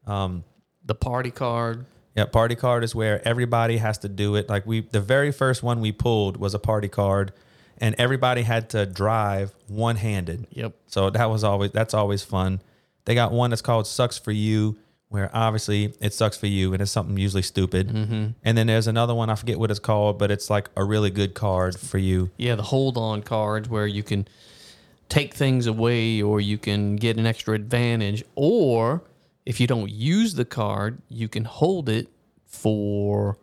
The 0.06 0.96
party 1.00 1.32
card. 1.32 1.86
Yeah, 2.20 2.26
party 2.26 2.56
card 2.56 2.84
is 2.84 2.94
where 2.94 3.26
everybody 3.26 3.78
has 3.78 3.98
to 4.00 4.10
do 4.10 4.36
it. 4.36 4.50
Like 4.50 4.66
we, 4.66 4.82
the 4.82 5.00
very 5.00 5.32
first 5.32 5.64
one 5.64 5.80
we 5.80 5.94
pulled 5.94 6.36
was 6.36 6.54
a 6.54 6.60
party 6.60 6.90
card, 6.90 7.32
and 7.78 7.96
everybody 7.98 8.42
had 8.42 8.72
to 8.72 8.86
drive 8.86 9.56
one 9.70 9.96
handed. 9.96 10.46
Yep. 10.52 10.74
So 10.88 11.10
that 11.12 11.30
was 11.30 11.46
always 11.46 11.72
that's 11.72 11.94
always 11.94 12.22
fun. 12.22 12.60
They 13.06 13.16
got 13.16 13.32
one 13.32 13.52
that's 13.52 13.62
called 13.62 13.88
"Sucks 13.88 14.18
for 14.18 14.34
You," 14.34 14.78
where 15.08 15.30
obviously 15.34 15.94
it 16.02 16.14
sucks 16.14 16.36
for 16.36 16.48
you, 16.48 16.74
and 16.74 16.82
it's 16.82 16.92
something 16.92 17.16
usually 17.16 17.42
stupid. 17.42 17.88
Mm-hmm. 17.88 18.28
And 18.44 18.58
then 18.58 18.68
there's 18.68 18.88
another 18.88 19.16
one 19.16 19.30
I 19.30 19.36
forget 19.36 19.58
what 19.58 19.72
it's 19.72 19.80
called, 19.80 20.20
but 20.20 20.30
it's 20.30 20.50
like 20.50 20.70
a 20.76 20.84
really 20.84 21.12
good 21.12 21.36
card 21.36 21.80
for 21.80 22.00
you. 22.00 22.32
Yeah, 22.36 22.56
the 22.56 22.64
hold 22.64 22.98
on 22.98 23.24
cards 23.24 23.70
where 23.70 23.88
you 23.88 24.04
can 24.04 24.28
take 25.08 25.34
things 25.34 25.68
away 25.68 26.22
or 26.22 26.42
you 26.42 26.58
can 26.58 26.98
get 26.98 27.16
an 27.16 27.26
extra 27.26 27.56
advantage. 27.56 28.26
Or 28.36 29.04
if 29.46 29.60
you 29.60 29.68
don't 29.68 29.90
use 29.90 30.34
the 30.36 30.46
card, 30.46 31.02
you 31.10 31.28
can 31.28 31.46
hold 31.46 31.90
it 31.90 32.08
for 32.46 33.38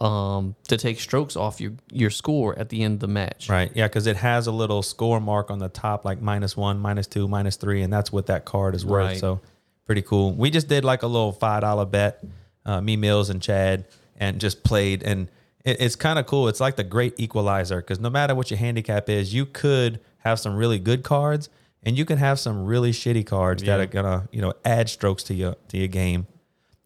um, 0.00 0.54
to 0.68 0.76
take 0.76 1.00
strokes 1.00 1.36
off 1.36 1.60
your, 1.60 1.72
your 1.90 2.10
score 2.10 2.58
at 2.58 2.68
the 2.68 2.82
end 2.82 2.94
of 2.94 3.00
the 3.00 3.08
match. 3.08 3.48
Right. 3.48 3.70
Yeah, 3.74 3.88
because 3.88 4.06
it 4.06 4.16
has 4.16 4.46
a 4.46 4.52
little 4.52 4.82
score 4.82 5.20
mark 5.20 5.50
on 5.50 5.58
the 5.58 5.68
top, 5.68 6.04
like 6.04 6.20
minus 6.20 6.56
one, 6.56 6.78
minus 6.78 7.06
two, 7.06 7.28
minus 7.28 7.56
three, 7.56 7.82
and 7.82 7.92
that's 7.92 8.12
what 8.12 8.26
that 8.26 8.44
card 8.44 8.74
is 8.74 8.84
worth. 8.84 9.06
Right. 9.06 9.18
So 9.18 9.40
pretty 9.86 10.02
cool. 10.02 10.32
We 10.32 10.50
just 10.50 10.68
did 10.68 10.84
like 10.84 11.02
a 11.02 11.06
little 11.06 11.32
five 11.32 11.62
dollar 11.62 11.86
bet, 11.86 12.22
uh, 12.64 12.80
me, 12.80 12.96
Mills, 12.96 13.30
and 13.30 13.40
Chad, 13.40 13.86
and 14.16 14.40
just 14.40 14.64
played. 14.64 15.02
And 15.02 15.28
it, 15.64 15.80
it's 15.80 15.96
kind 15.96 16.18
of 16.18 16.26
cool. 16.26 16.48
It's 16.48 16.60
like 16.60 16.76
the 16.76 16.84
great 16.84 17.18
equalizer 17.18 17.80
because 17.80 18.00
no 18.00 18.10
matter 18.10 18.34
what 18.34 18.50
your 18.50 18.58
handicap 18.58 19.08
is, 19.08 19.32
you 19.32 19.46
could 19.46 20.00
have 20.18 20.38
some 20.40 20.56
really 20.56 20.78
good 20.78 21.04
cards, 21.04 21.48
and 21.86 21.96
you 21.96 22.04
can 22.04 22.18
have 22.18 22.38
some 22.38 22.66
really 22.66 22.92
shitty 22.92 23.24
cards 23.24 23.62
that 23.62 23.80
are 23.80 23.86
gonna 23.86 24.28
you 24.32 24.42
know 24.42 24.52
add 24.64 24.90
strokes 24.90 25.22
to 25.24 25.34
your 25.34 25.54
to 25.68 25.78
your 25.78 25.88
game. 25.88 26.26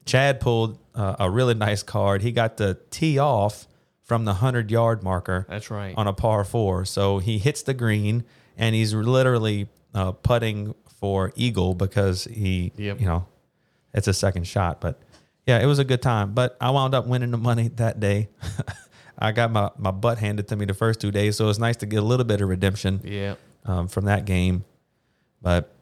Chad 0.06 0.38
pulled 0.40 0.78
uh, 0.94 1.16
a 1.18 1.28
really 1.30 1.54
nice 1.54 1.82
card. 1.82 2.22
He 2.22 2.30
got 2.32 2.56
the 2.56 2.78
tee 2.90 3.18
off 3.18 3.66
from 4.02 4.24
the 4.24 4.34
hundred 4.34 4.70
yard 4.70 5.02
marker 5.02 5.46
That's 5.48 5.70
right. 5.70 5.94
on 5.96 6.06
a 6.06 6.12
par 6.12 6.44
four. 6.44 6.84
So 6.84 7.18
he 7.18 7.38
hits 7.38 7.62
the 7.62 7.74
green 7.74 8.24
and 8.56 8.74
he's 8.74 8.92
literally 8.94 9.68
uh, 9.94 10.12
putting 10.12 10.74
for 10.98 11.32
eagle 11.36 11.74
because 11.74 12.24
he, 12.24 12.72
Yep. 12.76 13.00
you 13.00 13.06
know, 13.06 13.26
it's 13.94 14.08
a 14.08 14.12
second 14.12 14.46
shot. 14.48 14.80
But 14.80 15.00
yeah, 15.46 15.60
it 15.60 15.66
was 15.66 15.78
a 15.78 15.84
good 15.84 16.02
time. 16.02 16.34
But 16.34 16.56
I 16.60 16.70
wound 16.70 16.94
up 16.94 17.06
winning 17.06 17.30
the 17.30 17.38
money 17.38 17.68
that 17.76 18.00
day. 18.00 18.28
I 19.18 19.32
got 19.32 19.52
my, 19.52 19.70
my 19.78 19.90
butt 19.92 20.18
handed 20.18 20.48
to 20.48 20.56
me 20.56 20.64
the 20.64 20.74
first 20.74 21.00
two 21.00 21.10
days. 21.10 21.36
So 21.36 21.44
it 21.44 21.48
was 21.48 21.58
nice 21.58 21.76
to 21.76 21.86
get 21.86 21.98
a 21.98 22.06
little 22.06 22.24
bit 22.26 22.40
of 22.40 22.48
redemption 22.48 23.00
Yeah. 23.04 23.34
um, 23.64 23.86
from 23.86 24.06
that 24.06 24.24
game. 24.24 24.64
But 25.42 25.74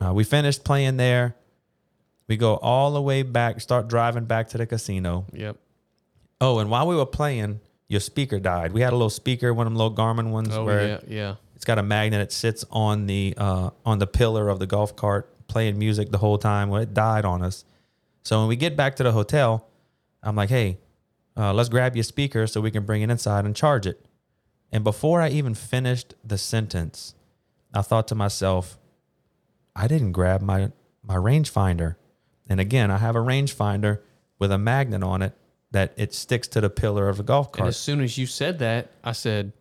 uh, 0.00 0.12
we 0.12 0.24
finished 0.24 0.64
playing 0.64 0.96
there. 0.96 1.36
We 2.28 2.36
go 2.36 2.56
all 2.56 2.92
the 2.92 3.02
way 3.02 3.22
back, 3.22 3.60
start 3.60 3.88
driving 3.88 4.24
back 4.24 4.48
to 4.50 4.58
the 4.58 4.66
casino. 4.66 5.26
Yep. 5.32 5.56
Oh, 6.40 6.58
and 6.58 6.70
while 6.70 6.86
we 6.86 6.96
were 6.96 7.06
playing, 7.06 7.60
your 7.88 8.00
speaker 8.00 8.38
died. 8.38 8.72
We 8.72 8.80
had 8.82 8.92
a 8.92 8.96
little 8.96 9.10
speaker, 9.10 9.52
one 9.52 9.66
of 9.66 9.72
them 9.72 9.76
little 9.76 9.94
Garmin 9.94 10.30
ones, 10.30 10.56
Oh 10.56 10.64
where 10.64 10.86
yeah, 10.86 11.00
yeah. 11.08 11.34
it's 11.56 11.64
got 11.64 11.78
a 11.78 11.82
magnet 11.82 12.20
It 12.20 12.32
sits 12.32 12.64
on 12.70 13.06
the 13.06 13.34
uh, 13.36 13.70
on 13.84 13.98
the 13.98 14.06
pillar 14.06 14.48
of 14.48 14.58
the 14.60 14.66
golf 14.66 14.94
cart, 14.94 15.28
playing 15.48 15.78
music 15.78 16.10
the 16.10 16.18
whole 16.18 16.38
time. 16.38 16.68
Well, 16.68 16.80
it 16.80 16.94
died 16.94 17.24
on 17.24 17.42
us. 17.42 17.64
So 18.22 18.38
when 18.38 18.48
we 18.48 18.56
get 18.56 18.76
back 18.76 18.96
to 18.96 19.02
the 19.02 19.12
hotel, 19.12 19.66
I'm 20.22 20.36
like, 20.36 20.50
"Hey, 20.50 20.78
uh, 21.36 21.52
let's 21.52 21.68
grab 21.68 21.96
your 21.96 22.04
speaker 22.04 22.46
so 22.46 22.60
we 22.60 22.70
can 22.70 22.84
bring 22.86 23.02
it 23.02 23.10
inside 23.10 23.44
and 23.44 23.56
charge 23.56 23.86
it." 23.86 24.06
And 24.70 24.84
before 24.84 25.20
I 25.20 25.30
even 25.30 25.54
finished 25.54 26.14
the 26.24 26.38
sentence, 26.38 27.14
I 27.74 27.82
thought 27.82 28.06
to 28.08 28.14
myself, 28.14 28.78
"I 29.76 29.86
didn't 29.88 30.12
grab 30.12 30.40
my 30.42 30.72
my 31.02 31.16
rangefinder." 31.16 31.96
And 32.48 32.60
again, 32.60 32.90
I 32.90 32.98
have 32.98 33.14
a 33.16 33.20
rangefinder 33.20 34.00
with 34.38 34.50
a 34.50 34.58
magnet 34.58 35.02
on 35.02 35.22
it 35.22 35.34
that 35.70 35.92
it 35.96 36.12
sticks 36.12 36.48
to 36.48 36.60
the 36.60 36.70
pillar 36.70 37.08
of 37.08 37.16
the 37.18 37.22
golf 37.22 37.46
And 37.48 37.56
cart. 37.58 37.68
as 37.68 37.76
soon 37.76 38.00
as 38.00 38.18
you 38.18 38.26
said 38.26 38.58
that, 38.58 38.90
I 39.04 39.12
said, 39.12 39.52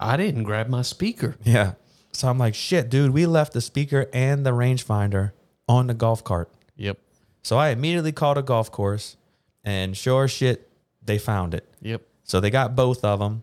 I 0.00 0.16
didn't 0.16 0.42
grab 0.42 0.68
my 0.68 0.82
speaker. 0.82 1.36
Yeah. 1.44 1.74
So 2.12 2.28
I'm 2.28 2.38
like, 2.38 2.54
shit, 2.56 2.88
dude, 2.88 3.12
we 3.12 3.26
left 3.26 3.52
the 3.52 3.60
speaker 3.60 4.08
and 4.12 4.44
the 4.44 4.50
rangefinder 4.50 5.30
on 5.68 5.86
the 5.86 5.94
golf 5.94 6.24
cart. 6.24 6.50
Yep. 6.76 6.98
So 7.42 7.56
I 7.56 7.68
immediately 7.68 8.10
called 8.10 8.36
a 8.38 8.42
golf 8.42 8.72
course 8.72 9.16
and 9.62 9.96
sure 9.96 10.26
shit, 10.26 10.68
they 11.04 11.18
found 11.18 11.54
it. 11.54 11.68
Yep. 11.82 12.02
So 12.24 12.40
they 12.40 12.50
got 12.50 12.74
both 12.74 13.04
of 13.04 13.20
them. 13.20 13.42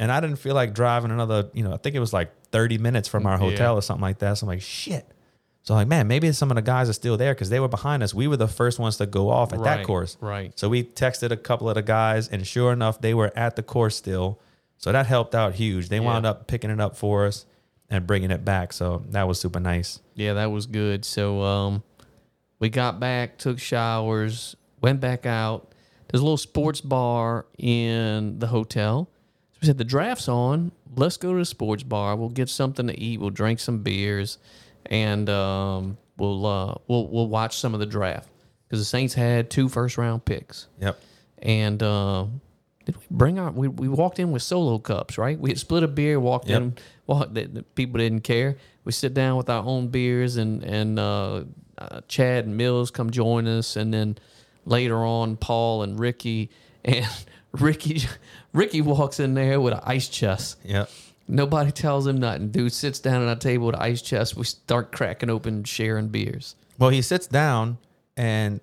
And 0.00 0.10
I 0.10 0.18
didn't 0.20 0.36
feel 0.36 0.54
like 0.56 0.74
driving 0.74 1.12
another, 1.12 1.48
you 1.52 1.62
know, 1.62 1.72
I 1.74 1.76
think 1.76 1.94
it 1.94 2.00
was 2.00 2.12
like 2.12 2.32
30 2.50 2.78
minutes 2.78 3.06
from 3.06 3.24
our 3.26 3.34
Yeah. 3.34 3.50
hotel 3.50 3.76
or 3.76 3.82
something 3.82 4.02
like 4.02 4.18
that. 4.18 4.38
So 4.38 4.46
I'm 4.46 4.48
like, 4.48 4.62
shit. 4.62 5.06
So 5.62 5.74
like, 5.74 5.86
man, 5.86 6.08
maybe 6.08 6.32
some 6.32 6.50
of 6.50 6.56
the 6.56 6.62
guys 6.62 6.88
are 6.88 6.92
still 6.92 7.16
there 7.16 7.34
because 7.34 7.48
they 7.50 7.60
were 7.60 7.68
behind 7.68 8.02
us. 8.02 8.12
We 8.12 8.26
were 8.26 8.36
the 8.36 8.48
first 8.48 8.78
ones 8.80 8.96
to 8.96 9.06
go 9.06 9.30
off 9.30 9.52
at 9.52 9.62
that 9.62 9.86
course. 9.86 10.16
right. 10.20 10.52
So 10.58 10.68
we 10.68 10.82
texted 10.82 11.30
a 11.30 11.36
couple 11.36 11.68
of 11.68 11.76
the 11.76 11.82
guys, 11.82 12.28
and 12.28 12.44
sure 12.46 12.72
enough, 12.72 13.00
they 13.00 13.14
were 13.14 13.32
at 13.36 13.54
the 13.56 13.62
course 13.62 13.96
still. 13.96 14.40
So 14.76 14.90
that 14.90 15.06
helped 15.06 15.34
out 15.36 15.54
huge. 15.54 15.88
They 15.88 16.00
wound 16.00 16.26
up 16.26 16.48
picking 16.48 16.70
it 16.70 16.80
up 16.80 16.96
for 16.96 17.26
us 17.26 17.46
and 17.88 18.04
bringing 18.06 18.32
it 18.32 18.44
back. 18.44 18.72
So 18.72 19.04
that 19.10 19.28
was 19.28 19.38
super 19.38 19.60
nice. 19.60 20.00
Yeah, 20.16 20.32
that 20.32 20.50
was 20.50 20.66
good. 20.66 21.04
So 21.04 21.40
um, 21.42 21.84
we 22.58 22.68
got 22.68 22.98
back, 22.98 23.38
took 23.38 23.60
showers, 23.60 24.56
went 24.80 25.00
back 25.00 25.26
out. 25.26 25.68
There's 26.08 26.20
a 26.20 26.24
little 26.24 26.36
sports 26.36 26.80
bar 26.80 27.46
in 27.56 28.40
the 28.40 28.48
hotel. 28.48 29.08
So 29.52 29.58
we 29.62 29.66
said 29.66 29.78
the 29.78 29.84
draft's 29.84 30.28
on. 30.28 30.72
Let's 30.96 31.16
go 31.16 31.32
to 31.32 31.38
the 31.38 31.44
sports 31.44 31.84
bar. 31.84 32.16
We'll 32.16 32.28
get 32.28 32.48
something 32.48 32.86
to 32.88 32.98
eat. 32.98 33.20
We'll 33.20 33.30
drink 33.30 33.60
some 33.60 33.78
beers, 33.82 34.38
and 34.86 35.28
um, 35.30 35.96
we'll 36.18 36.46
uh, 36.46 36.74
we'll 36.88 37.08
we'll 37.08 37.28
watch 37.28 37.58
some 37.58 37.74
of 37.74 37.80
the 37.80 37.86
draft 37.86 38.28
because 38.68 38.80
the 38.80 38.84
Saints 38.84 39.14
had 39.14 39.50
two 39.50 39.68
first 39.68 39.98
round 39.98 40.24
picks. 40.24 40.68
Yep. 40.80 40.98
And 41.40 41.82
uh, 41.82 42.26
did 42.84 42.96
we 42.96 43.02
bring 43.10 43.38
our? 43.38 43.50
We, 43.50 43.68
we 43.68 43.88
walked 43.88 44.18
in 44.18 44.30
with 44.32 44.42
solo 44.42 44.78
cups, 44.78 45.18
right? 45.18 45.38
We 45.38 45.50
had 45.50 45.58
split 45.58 45.82
a 45.82 45.88
beer, 45.88 46.18
walked 46.20 46.48
Yep. 46.48 46.62
in. 46.62 46.74
Walked, 47.06 47.34
the, 47.34 47.46
the 47.46 47.62
people 47.62 47.98
didn't 47.98 48.20
care. 48.22 48.56
We 48.84 48.92
sit 48.92 49.12
down 49.14 49.36
with 49.36 49.50
our 49.50 49.64
own 49.64 49.88
beers, 49.88 50.36
and 50.36 50.62
and 50.62 50.98
uh, 50.98 51.44
uh, 51.78 52.00
Chad 52.08 52.44
and 52.46 52.56
Mills 52.56 52.90
come 52.90 53.10
join 53.10 53.46
us, 53.48 53.76
and 53.76 53.92
then 53.92 54.18
later 54.64 55.04
on, 55.04 55.36
Paul 55.36 55.82
and 55.82 55.98
Ricky 55.98 56.50
and 56.84 57.06
Ricky. 57.52 58.02
Ricky 58.52 58.80
walks 58.82 59.18
in 59.18 59.34
there 59.34 59.60
with 59.60 59.72
an 59.72 59.80
ice 59.82 60.08
chest. 60.08 60.58
Yep. 60.64 60.90
Nobody 61.28 61.70
tells 61.70 62.06
him 62.06 62.18
nothing. 62.18 62.50
Dude 62.50 62.72
sits 62.72 62.98
down 62.98 63.26
at 63.26 63.36
a 63.36 63.38
table 63.38 63.66
with 63.66 63.76
ice 63.76 64.02
chest. 64.02 64.36
We 64.36 64.44
start 64.44 64.92
cracking 64.92 65.30
open, 65.30 65.64
sharing 65.64 66.08
beers. 66.08 66.56
Well, 66.78 66.90
he 66.90 67.02
sits 67.02 67.26
down, 67.26 67.78
and 68.16 68.60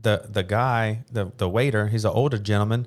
the 0.00 0.26
the 0.30 0.42
guy, 0.42 1.00
the 1.12 1.32
the 1.36 1.48
waiter, 1.48 1.88
he's 1.88 2.04
an 2.04 2.12
older 2.12 2.38
gentleman. 2.38 2.86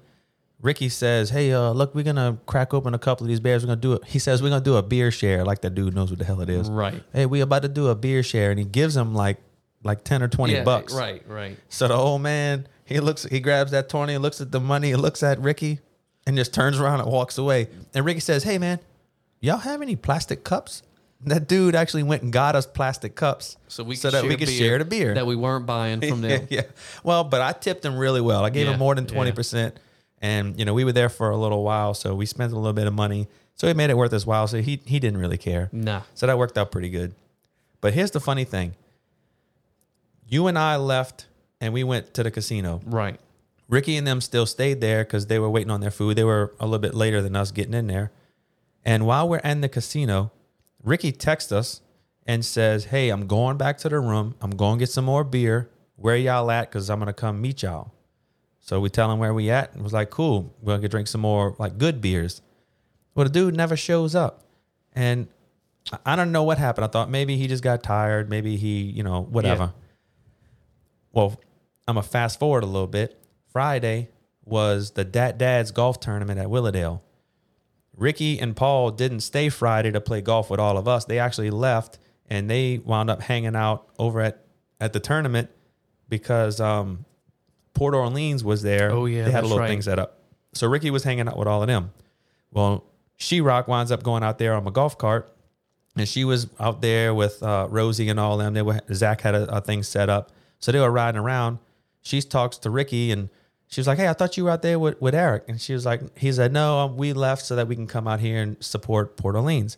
Ricky 0.61 0.89
says, 0.89 1.31
"Hey, 1.31 1.51
uh, 1.53 1.71
look, 1.71 1.95
we're 1.95 2.03
gonna 2.03 2.37
crack 2.45 2.73
open 2.73 2.93
a 2.93 2.99
couple 2.99 3.25
of 3.25 3.29
these 3.29 3.39
beers. 3.39 3.63
We're 3.63 3.67
gonna 3.67 3.81
do 3.81 3.93
it." 3.93 4.05
He 4.05 4.19
says, 4.19 4.41
"We're 4.43 4.49
gonna 4.49 4.63
do 4.63 4.75
a 4.75 4.83
beer 4.83 5.11
share." 5.11 5.43
Like 5.43 5.61
that 5.61 5.75
dude 5.75 5.95
knows 5.95 6.09
what 6.09 6.19
the 6.19 6.25
hell 6.25 6.41
it 6.41 6.49
is. 6.49 6.69
Right. 6.69 7.03
Hey, 7.13 7.25
we 7.25 7.41
about 7.41 7.63
to 7.63 7.67
do 7.67 7.87
a 7.87 7.95
beer 7.95 8.23
share, 8.23 8.51
and 8.51 8.59
he 8.59 8.65
gives 8.65 8.95
him 8.95 9.13
like 9.15 9.37
like 9.83 10.03
ten 10.03 10.21
or 10.21 10.27
twenty 10.27 10.53
Yeah, 10.53 10.63
bucks. 10.63 10.93
Right, 10.93 11.23
right. 11.27 11.57
So 11.69 11.87
the 11.87 11.95
old 11.95 12.21
man, 12.21 12.67
he 12.85 12.99
looks, 12.99 13.23
he 13.23 13.39
grabs 13.39 13.71
that 13.71 13.89
twenty, 13.89 14.17
looks 14.17 14.39
at 14.39 14.51
the 14.51 14.59
money, 14.59 14.93
looks 14.95 15.23
at 15.23 15.39
Ricky, 15.39 15.79
and 16.27 16.37
just 16.37 16.53
turns 16.53 16.79
around 16.79 16.99
and 17.01 17.09
walks 17.11 17.37
away. 17.39 17.67
And 17.95 18.05
Ricky 18.05 18.19
says, 18.19 18.43
"Hey, 18.43 18.59
man, 18.59 18.79
y'all 19.41 19.57
have 19.57 19.81
any 19.81 19.95
plastic 19.97 20.43
cups?" 20.45 20.83
That 21.23 21.47
dude 21.47 21.75
actually 21.75 22.01
went 22.01 22.23
and 22.23 22.33
got 22.33 22.55
us 22.55 22.65
plastic 22.65 23.13
cups 23.13 23.55
So 23.67 23.83
we 23.83 23.95
so 23.95 24.09
that 24.09 24.23
we 24.23 24.29
could 24.37 24.47
beer 24.47 24.57
share 24.57 24.77
the 24.79 24.85
beer 24.85 25.13
that 25.13 25.27
we 25.27 25.35
weren't 25.35 25.67
buying 25.67 26.01
from 26.01 26.21
them. 26.27 26.47
yeah. 26.49 26.63
Well, 27.03 27.23
but 27.23 27.41
I 27.41 27.51
tipped 27.51 27.85
him 27.85 27.95
really 27.95 28.21
well. 28.21 28.43
I 28.43 28.49
gave 28.49 28.65
Yeah, 28.65 28.73
him 28.73 28.79
more 28.79 28.95
than 28.95 29.05
yeah. 29.05 29.13
twenty 29.13 29.31
percent, 29.31 29.77
and 30.19 30.57
you 30.57 30.65
know 30.65 30.73
we 30.73 30.83
were 30.83 30.93
there 30.93 31.09
for 31.09 31.29
a 31.29 31.37
little 31.37 31.63
while, 31.63 31.93
so 31.93 32.15
we 32.15 32.25
spent 32.25 32.53
a 32.53 32.55
little 32.55 32.73
bit 32.73 32.87
of 32.87 32.93
money. 32.93 33.27
So 33.53 33.67
it 33.67 33.77
made 33.77 33.91
it 33.91 33.97
worth 33.97 34.11
his 34.11 34.25
while. 34.25 34.47
So 34.47 34.61
he 34.63 34.81
he 34.85 34.99
didn't 34.99 35.19
really 35.19 35.37
care. 35.37 35.69
Nah. 35.71 36.01
So 36.15 36.25
that 36.25 36.39
worked 36.39 36.57
out 36.57 36.71
pretty 36.71 36.89
good. 36.89 37.13
But 37.81 37.93
here's 37.93 38.09
the 38.11 38.19
funny 38.19 38.43
thing: 38.45 38.73
you 40.27 40.47
and 40.47 40.57
I 40.57 40.77
left 40.77 41.27
and 41.59 41.71
we 41.73 41.83
went 41.83 42.13
to 42.15 42.23
the 42.23 42.31
casino. 42.31 42.81
Right. 42.85 43.19
Ricky 43.69 43.95
and 43.95 44.07
them 44.07 44.21
still 44.21 44.45
stayed 44.47 44.81
there 44.81 45.03
because 45.03 45.27
they 45.27 45.37
were 45.39 45.49
waiting 45.49 45.69
on 45.71 45.81
their 45.81 45.91
food. 45.91 46.15
They 46.17 46.23
were 46.23 46.53
a 46.59 46.65
little 46.65 46.79
bit 46.79 46.93
later 46.95 47.21
than 47.21 47.35
us 47.35 47.51
getting 47.51 47.73
in 47.75 47.87
there. 47.87 48.11
And 48.85 49.05
while 49.05 49.27
we're 49.29 49.37
in 49.39 49.61
the 49.61 49.69
casino, 49.69 50.31
Ricky 50.83 51.11
texts 51.11 51.51
us 51.51 51.81
and 52.25 52.43
says, 52.43 52.85
Hey, 52.85 53.09
I'm 53.09 53.27
going 53.27 53.57
back 53.57 53.77
to 53.79 53.89
the 53.89 53.99
room. 53.99 54.35
I'm 54.41 54.51
going 54.51 54.77
to 54.77 54.81
get 54.83 54.89
some 54.89 55.05
more 55.05 55.23
beer. 55.23 55.69
Where 55.95 56.15
y'all 56.15 56.49
at? 56.49 56.69
Because 56.69 56.89
I'm 56.89 56.99
going 56.99 57.07
to 57.07 57.13
come 57.13 57.41
meet 57.41 57.61
y'all. 57.63 57.93
So 58.59 58.79
we 58.79 58.89
tell 58.89 59.11
him 59.11 59.19
where 59.19 59.33
we 59.33 59.49
at. 59.49 59.73
And 59.73 59.83
was 59.83 59.93
like, 59.93 60.09
Cool. 60.09 60.55
We're 60.61 60.73
going 60.73 60.81
to 60.83 60.89
drink 60.89 61.07
some 61.07 61.21
more 61.21 61.55
like 61.59 61.77
good 61.77 62.01
beers. 62.01 62.41
Well, 63.13 63.25
the 63.25 63.31
dude 63.31 63.55
never 63.55 63.75
shows 63.75 64.15
up. 64.15 64.45
And 64.93 65.27
I- 66.05 66.15
don't 66.15 66.31
know 66.31 66.43
what 66.43 66.57
happened. 66.57 66.85
I 66.85 66.87
thought 66.87 67.09
maybe 67.09 67.37
he 67.37 67.47
just 67.47 67.63
got 67.63 67.83
tired. 67.83 68.29
Maybe 68.29 68.55
he, 68.55 68.81
you 68.83 69.03
know, 69.03 69.21
whatever. 69.21 69.73
Well, 71.11 71.39
I'm 71.87 71.95
going 71.95 72.03
to 72.03 72.09
fast 72.09 72.39
forward 72.39 72.63
a 72.63 72.67
little 72.67 72.87
bit. 72.87 73.21
Friday 73.51 74.09
was 74.45 74.91
the 74.91 75.03
Dat 75.03 75.37
Dad's 75.37 75.71
golf 75.71 75.99
tournament 75.99 76.39
at 76.39 76.49
Willowdale. 76.49 77.03
Ricky 77.95 78.39
and 78.39 78.55
Paul 78.55 78.91
didn't 78.91 79.21
stay 79.21 79.49
Friday 79.49 79.91
to 79.91 80.01
play 80.01 80.21
golf 80.21 80.49
with 80.49 80.59
all 80.59 80.77
of 80.77 80.87
us. 80.87 81.05
They 81.05 81.19
actually 81.19 81.49
left 81.49 81.99
and 82.29 82.49
they 82.49 82.77
wound 82.79 83.09
up 83.09 83.21
hanging 83.21 83.55
out 83.55 83.87
over 83.99 84.21
at, 84.21 84.45
at 84.79 84.93
the 84.93 84.99
tournament 84.99 85.49
because 86.07 86.59
um, 86.59 87.05
Port 87.73 87.93
Orleans 87.93 88.43
was 88.43 88.61
there. 88.61 88.91
Oh, 88.91 89.05
yeah, 89.05 89.25
they 89.25 89.31
had 89.31 89.43
a 89.43 89.47
little 89.47 89.59
right. 89.59 89.67
thing 89.67 89.81
set 89.81 89.99
up. 89.99 90.19
So 90.53 90.67
Ricky 90.67 90.91
was 90.91 91.03
hanging 91.03 91.27
out 91.27 91.37
with 91.37 91.47
all 91.47 91.61
of 91.61 91.67
them. 91.67 91.91
Well, 92.51 92.85
She 93.17 93.39
Rock 93.39 93.67
winds 93.67 93.91
up 93.91 94.03
going 94.03 94.23
out 94.23 94.37
there 94.37 94.53
on 94.53 94.65
a 94.65 94.71
golf 94.71 94.97
cart, 94.97 95.31
and 95.95 96.07
she 96.07 96.23
was 96.25 96.47
out 96.59 96.81
there 96.81 97.13
with 97.13 97.41
uh, 97.43 97.67
Rosie 97.69 98.09
and 98.09 98.19
all 98.19 98.37
them. 98.37 98.53
They 98.53 98.61
were 98.61 98.79
Zach 98.93 99.21
had 99.21 99.35
a, 99.35 99.57
a 99.57 99.61
thing 99.61 99.83
set 99.83 100.09
up, 100.09 100.31
so 100.59 100.71
they 100.71 100.79
were 100.79 100.91
riding 100.91 101.19
around. 101.19 101.59
She 102.01 102.21
talks 102.21 102.57
to 102.59 102.69
Ricky, 102.69 103.11
and 103.11 103.29
she 103.71 103.79
was 103.79 103.87
like, 103.87 103.97
"Hey, 103.97 104.09
I 104.09 104.13
thought 104.13 104.35
you 104.35 104.43
were 104.43 104.51
out 104.51 104.61
there 104.61 104.77
with, 104.77 105.01
with 105.01 105.15
Eric." 105.15 105.45
And 105.47 105.59
she 105.59 105.73
was 105.73 105.85
like, 105.85 106.17
"He 106.17 106.31
said 106.31 106.51
no, 106.51 106.79
um, 106.79 106.97
we 106.97 107.13
left 107.13 107.45
so 107.45 107.55
that 107.55 107.67
we 107.67 107.75
can 107.75 107.87
come 107.87 108.05
out 108.05 108.19
here 108.19 108.41
and 108.41 108.61
support 108.63 109.15
Port 109.15 109.35
Orleans." 109.35 109.77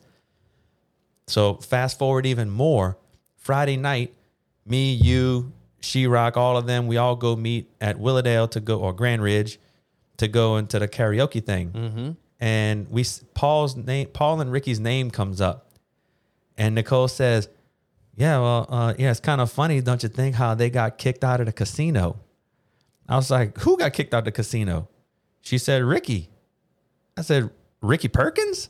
So 1.27 1.55
fast 1.55 1.99
forward 1.99 2.25
even 2.25 2.49
more, 2.49 2.97
Friday 3.37 3.77
night, 3.77 4.13
me, 4.65 4.93
you, 4.93 5.53
She 5.79 6.07
Rock, 6.07 6.35
all 6.37 6.57
of 6.57 6.65
them, 6.65 6.87
we 6.87 6.97
all 6.97 7.15
go 7.15 7.35
meet 7.35 7.69
at 7.79 7.99
Willowdale 7.99 8.47
to 8.49 8.59
go 8.59 8.79
or 8.79 8.93
Grand 8.93 9.21
Ridge 9.21 9.59
to 10.17 10.27
go 10.27 10.57
into 10.57 10.79
the 10.79 10.87
karaoke 10.87 11.43
thing. 11.43 11.71
Mm-hmm. 11.71 12.11
And 12.39 12.89
we 12.89 13.05
Paul's 13.35 13.75
name, 13.75 14.07
Paul 14.07 14.41
and 14.41 14.51
Ricky's 14.51 14.79
name 14.79 15.11
comes 15.11 15.39
up, 15.39 15.69
and 16.57 16.73
Nicole 16.73 17.07
says, 17.07 17.47
"Yeah, 18.15 18.39
well, 18.39 18.65
uh, 18.69 18.93
yeah, 18.97 19.11
it's 19.11 19.19
kind 19.19 19.39
of 19.39 19.51
funny, 19.51 19.81
don't 19.81 20.01
you 20.01 20.09
think? 20.09 20.35
How 20.35 20.55
they 20.55 20.71
got 20.71 20.97
kicked 20.97 21.23
out 21.23 21.39
of 21.39 21.45
the 21.45 21.53
casino." 21.53 22.17
I 23.13 23.15
was 23.15 23.29
like, 23.29 23.59
"Who 23.59 23.77
got 23.77 23.93
kicked 23.93 24.11
out 24.15 24.19
of 24.19 24.25
the 24.25 24.31
casino?" 24.31 24.89
She 25.41 25.59
said, 25.59 25.83
"Ricky." 25.83 26.29
I 27.15 27.21
said, 27.21 27.51
"Ricky 27.79 28.07
Perkins." 28.07 28.69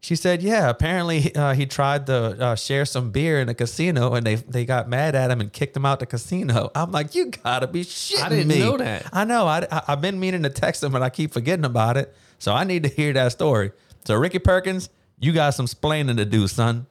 She 0.00 0.16
said, 0.16 0.42
"Yeah, 0.42 0.70
apparently 0.70 1.34
uh, 1.34 1.52
he 1.52 1.66
tried 1.66 2.06
to 2.06 2.16
uh, 2.16 2.54
share 2.54 2.86
some 2.86 3.10
beer 3.10 3.42
in 3.42 3.50
a 3.50 3.54
casino, 3.54 4.14
and 4.14 4.24
they 4.26 4.36
they 4.36 4.64
got 4.64 4.88
mad 4.88 5.14
at 5.14 5.30
him 5.30 5.42
and 5.42 5.52
kicked 5.52 5.76
him 5.76 5.84
out 5.84 6.00
the 6.00 6.06
casino." 6.06 6.70
I'm 6.74 6.92
like, 6.92 7.14
"You 7.14 7.26
gotta 7.26 7.66
be 7.66 7.84
shitting 7.84 8.22
I 8.22 8.28
didn't 8.30 8.48
me!" 8.48 8.60
know 8.60 8.78
that. 8.78 9.06
I 9.12 9.24
know. 9.24 9.46
I, 9.46 9.66
I 9.70 9.82
have 9.88 10.00
been 10.00 10.18
meaning 10.18 10.44
to 10.44 10.50
text 10.50 10.82
him, 10.82 10.94
and 10.94 11.04
I 11.04 11.10
keep 11.10 11.34
forgetting 11.34 11.66
about 11.66 11.98
it. 11.98 12.14
So 12.38 12.54
I 12.54 12.64
need 12.64 12.84
to 12.84 12.88
hear 12.88 13.12
that 13.12 13.32
story. 13.32 13.72
So 14.06 14.14
Ricky 14.14 14.38
Perkins, 14.38 14.88
you 15.20 15.32
got 15.34 15.50
some 15.50 15.66
splaining 15.66 16.16
to 16.16 16.24
do, 16.24 16.48
son. 16.48 16.86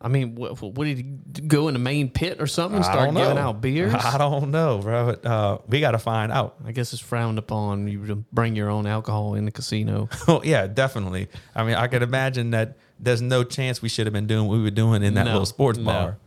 I 0.00 0.06
mean, 0.06 0.36
what, 0.36 0.62
what 0.62 0.84
did 0.84 0.96
he 0.98 1.02
go 1.02 1.66
in 1.66 1.74
the 1.74 1.80
main 1.80 2.08
pit 2.08 2.36
or 2.40 2.46
something 2.46 2.76
and 2.76 2.84
start 2.84 3.12
giving 3.12 3.36
out 3.36 3.60
beers? 3.60 3.92
I 3.98 4.16
don't 4.16 4.52
know, 4.52 4.78
bro. 4.78 5.06
But, 5.06 5.26
uh, 5.26 5.58
we 5.66 5.80
got 5.80 5.90
to 5.90 5.98
find 5.98 6.30
out. 6.30 6.54
I 6.64 6.70
guess 6.70 6.92
it's 6.92 7.02
frowned 7.02 7.36
upon 7.38 7.88
you 7.88 8.06
to 8.06 8.14
bring 8.14 8.54
your 8.54 8.70
own 8.70 8.86
alcohol 8.86 9.34
in 9.34 9.44
the 9.44 9.50
casino. 9.50 10.08
Oh 10.28 10.40
yeah, 10.44 10.68
definitely. 10.68 11.26
I 11.54 11.64
mean, 11.64 11.74
I 11.74 11.88
could 11.88 12.02
imagine 12.04 12.50
that 12.50 12.76
there's 13.00 13.20
no 13.22 13.42
chance 13.42 13.82
we 13.82 13.88
should 13.88 14.06
have 14.06 14.12
been 14.12 14.26
doing 14.28 14.46
what 14.46 14.56
we 14.58 14.62
were 14.62 14.70
doing 14.70 15.02
in 15.02 15.14
that 15.14 15.24
No, 15.24 15.32
little 15.32 15.46
sports 15.46 15.78
no. 15.78 15.84
bar. 15.86 16.18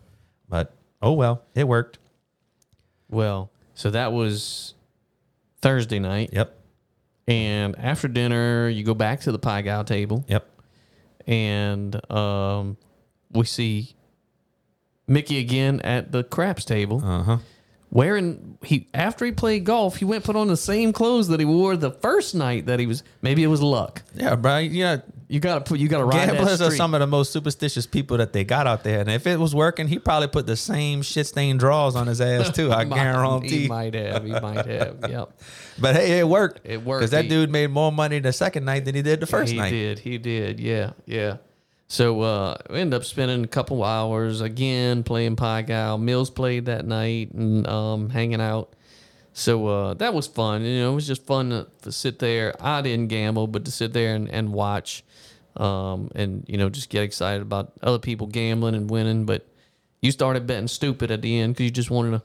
But 0.49 0.73
oh 1.01 1.13
well, 1.13 1.43
it 1.55 1.65
worked. 1.65 1.97
well, 3.09 3.51
so 3.73 3.89
that 3.91 4.11
was 4.11 4.73
Thursday 5.61 5.99
night. 5.99 6.31
Yep. 6.33 6.57
And 7.27 7.77
after 7.79 8.07
dinner, 8.09 8.67
you 8.67 8.83
go 8.83 8.93
back 8.95 9.21
to 9.21 9.31
the 9.31 9.39
Pai 9.39 9.61
Gow 9.61 9.83
table 9.83 10.25
Yep. 10.27 10.45
and 11.27 12.11
um, 12.11 12.75
we 13.33 13.45
see 13.45 13.95
Mickey 15.07 15.39
again 15.39 15.79
at 15.81 16.11
the 16.11 16.23
craps 16.23 16.65
table. 16.65 17.01
Uh 17.03 17.23
huh. 17.23 17.37
Wearing 17.93 18.57
he 18.63 18.87
after 18.93 19.25
he 19.25 19.33
played 19.33 19.65
golf, 19.65 19.97
he 19.97 20.05
went 20.05 20.23
put 20.23 20.37
on 20.37 20.47
the 20.47 20.55
same 20.55 20.93
clothes 20.93 21.27
that 21.27 21.41
he 21.41 21.45
wore 21.45 21.75
the 21.75 21.91
first 21.91 22.33
night 22.33 22.67
that 22.67 22.79
he 22.79 22.87
was. 22.87 23.03
Maybe 23.21 23.43
it 23.43 23.47
was 23.47 23.61
luck. 23.61 24.01
Yeah, 24.15 24.35
bro. 24.35 24.59
Yeah, 24.59 25.01
You 25.27 25.41
gotta 25.41 25.59
put. 25.59 25.77
You 25.77 25.89
gotta 25.89 26.05
ride 26.05 26.29
that 26.29 26.35
gamblers 26.35 26.61
are 26.61 26.71
some 26.71 26.93
of 26.93 27.01
the 27.01 27.07
most 27.07 27.33
superstitious 27.33 27.85
people 27.85 28.15
that 28.19 28.31
they 28.31 28.45
got 28.45 28.65
out 28.65 28.85
there. 28.85 29.01
And 29.01 29.09
if 29.09 29.27
it 29.27 29.37
was 29.37 29.53
working, 29.53 29.89
he 29.89 29.99
probably 29.99 30.29
put 30.29 30.47
the 30.47 30.55
same 30.55 31.01
shit 31.01 31.27
stained 31.27 31.59
drawers 31.59 31.97
on 31.97 32.07
his 32.07 32.21
ass 32.21 32.49
too. 32.55 32.71
I 32.71 32.85
Might- 32.85 32.95
guarantee. 32.95 33.63
He 33.63 33.67
might 33.67 33.93
have. 33.93 34.23
He 34.23 34.31
might 34.39 34.65
have. 34.65 34.97
Yep. 35.09 35.41
But 35.77 35.95
hey, 35.97 36.19
it 36.19 36.27
worked. 36.29 36.61
It 36.63 36.81
worked. 36.81 37.01
because 37.01 37.11
that 37.11 37.27
dude 37.27 37.49
made 37.49 37.71
more 37.71 37.91
money 37.91 38.19
the 38.19 38.31
second 38.31 38.63
night 38.63 38.85
than 38.85 38.95
he 38.95 39.01
did 39.01 39.19
the 39.19 39.27
first 39.27 39.51
he 39.51 39.57
night. 39.57 39.73
He 39.73 39.79
did. 39.79 39.99
He 39.99 40.17
did. 40.17 40.59
Yeah. 40.61 40.91
Yeah. 41.05 41.37
So 41.91 42.21
uh, 42.21 42.55
we 42.69 42.79
ended 42.79 42.93
up 42.93 43.03
spending 43.03 43.43
a 43.43 43.47
couple 43.49 43.83
hours 43.83 44.39
again 44.39 45.03
playing 45.03 45.35
Pai 45.35 45.63
Gow. 45.63 45.97
Mills 45.97 46.29
played 46.29 46.67
that 46.67 46.85
night 46.87 47.33
and 47.33 47.67
um, 47.67 48.09
hanging 48.09 48.39
out. 48.39 48.73
So 49.33 49.67
uh, 49.67 49.93
that 49.95 50.13
was 50.13 50.25
fun. 50.25 50.61
You 50.61 50.79
know, 50.79 50.93
it 50.93 50.95
was 50.95 51.05
just 51.05 51.25
fun 51.25 51.49
to, 51.49 51.67
to 51.81 51.91
sit 51.91 52.19
there. 52.19 52.55
I 52.61 52.81
didn't 52.81 53.09
gamble, 53.09 53.47
but 53.47 53.65
to 53.65 53.71
sit 53.71 53.91
there 53.91 54.15
and, 54.15 54.29
and 54.29 54.53
watch 54.53 55.03
um, 55.57 56.09
and, 56.15 56.45
you 56.47 56.57
know, 56.57 56.69
just 56.69 56.89
get 56.89 57.03
excited 57.03 57.41
about 57.41 57.73
other 57.83 57.99
people 57.99 58.25
gambling 58.25 58.75
and 58.75 58.89
winning. 58.89 59.25
But 59.25 59.45
you 60.01 60.13
started 60.13 60.47
betting 60.47 60.69
stupid 60.69 61.11
at 61.11 61.21
the 61.21 61.39
end 61.39 61.55
because 61.55 61.65
you 61.65 61.71
just 61.71 61.91
wanted 61.91 62.11
to 62.11 62.23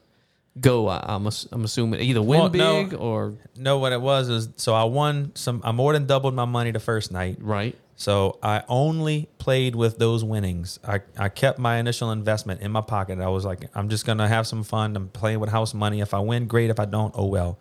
go, 0.60 0.88
I, 0.88 1.04
I'm, 1.06 1.28
I'm 1.52 1.64
assuming, 1.64 2.00
either 2.00 2.22
win 2.22 2.40
Well, 2.40 2.50
no. 2.50 2.84
big 2.84 2.94
or, 2.94 3.34
No, 3.56 3.78
what 3.78 3.92
it 3.92 4.00
was 4.00 4.28
is 4.28 4.48
so 4.56 4.74
I 4.74 4.84
won 4.84 5.32
some. 5.34 5.60
I 5.64 5.72
more 5.72 5.92
than 5.92 6.06
doubled 6.06 6.34
my 6.34 6.44
money 6.44 6.70
the 6.70 6.80
first 6.80 7.12
night. 7.12 7.38
right? 7.40 7.76
So 7.98 8.38
I 8.42 8.62
only 8.68 9.28
played 9.38 9.74
with 9.74 9.98
those 9.98 10.22
winnings. 10.22 10.78
I, 10.86 11.00
I 11.16 11.30
kept 11.30 11.58
my 11.58 11.78
initial 11.78 12.10
investment 12.10 12.60
in 12.60 12.70
my 12.70 12.82
pocket. 12.82 13.18
I 13.20 13.28
was 13.28 13.46
like, 13.46 13.70
I'm 13.74 13.88
just 13.88 14.04
gonna 14.04 14.28
have 14.28 14.46
some 14.46 14.64
fun. 14.64 14.94
I'm 14.96 15.08
playing 15.08 15.40
with 15.40 15.48
house 15.48 15.72
money. 15.72 16.00
If 16.00 16.12
I 16.12 16.18
win, 16.18 16.46
great. 16.46 16.68
If 16.68 16.78
I 16.78 16.84
don't, 16.84 17.14
oh 17.16 17.26
well. 17.26 17.58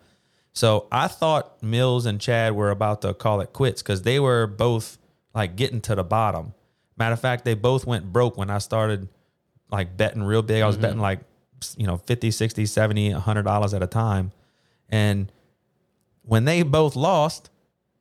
So 0.52 0.88
I 0.92 1.08
thought 1.08 1.62
Mills 1.62 2.06
and 2.06 2.20
Chad 2.20 2.54
were 2.54 2.70
about 2.70 3.02
to 3.02 3.14
call 3.14 3.40
it 3.40 3.52
quits 3.52 3.82
because 3.82 4.02
they 4.02 4.20
were 4.20 4.46
both 4.46 4.98
like 5.34 5.56
getting 5.56 5.80
to 5.82 5.94
the 5.94 6.04
bottom. 6.04 6.52
Matter 6.98 7.14
of 7.14 7.20
fact, 7.20 7.44
they 7.44 7.54
both 7.54 7.86
went 7.86 8.12
broke 8.12 8.36
when 8.36 8.50
I 8.50 8.58
started 8.58 9.08
like 9.70 9.96
betting 9.96 10.22
real 10.22 10.42
big. 10.42 10.62
I 10.62 10.66
was 10.66 10.76
mm-hmm. 10.76 10.82
betting 10.82 11.00
like, 11.00 11.20
you 11.76 11.86
know, 11.86 11.96
50, 11.96 12.30
60, 12.30 12.66
70, 12.66 13.12
100 13.12 13.42
dollars 13.42 13.74
at 13.74 13.82
a 13.82 13.86
time. 13.86 14.32
And 14.88 15.30
when 16.22 16.44
they 16.44 16.62
both 16.62 16.96
lost, 16.96 17.50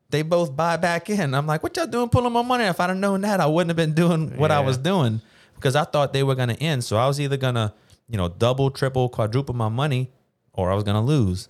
they 0.09 0.21
both 0.21 0.55
buy 0.55 0.77
back 0.77 1.09
in. 1.09 1.33
I'm 1.33 1.47
like, 1.47 1.63
what 1.63 1.75
y'all 1.77 1.87
doing 1.87 2.09
pulling 2.09 2.33
my 2.33 2.41
money? 2.41 2.63
If 2.65 2.79
I'd 2.79 2.89
have 2.89 2.97
known 2.97 3.21
that, 3.21 3.39
I 3.39 3.45
wouldn't 3.47 3.69
have 3.69 3.77
been 3.77 3.93
doing 3.93 4.37
what 4.37 4.51
I 4.51 4.59
was 4.59 4.77
doing 4.77 5.21
because 5.55 5.75
I 5.75 5.83
thought 5.83 6.13
they 6.13 6.23
were 6.23 6.35
going 6.35 6.49
to 6.49 6.61
end. 6.61 6.83
So 6.83 6.97
I 6.97 7.07
was 7.07 7.19
either 7.19 7.37
going 7.37 7.55
to, 7.55 7.73
you 8.07 8.17
know, 8.17 8.29
double, 8.29 8.69
triple, 8.69 9.09
quadruple 9.09 9.55
my 9.55 9.69
money 9.69 10.11
or 10.53 10.71
I 10.71 10.75
was 10.75 10.83
going 10.83 10.95
to 10.95 11.01
lose. 11.01 11.49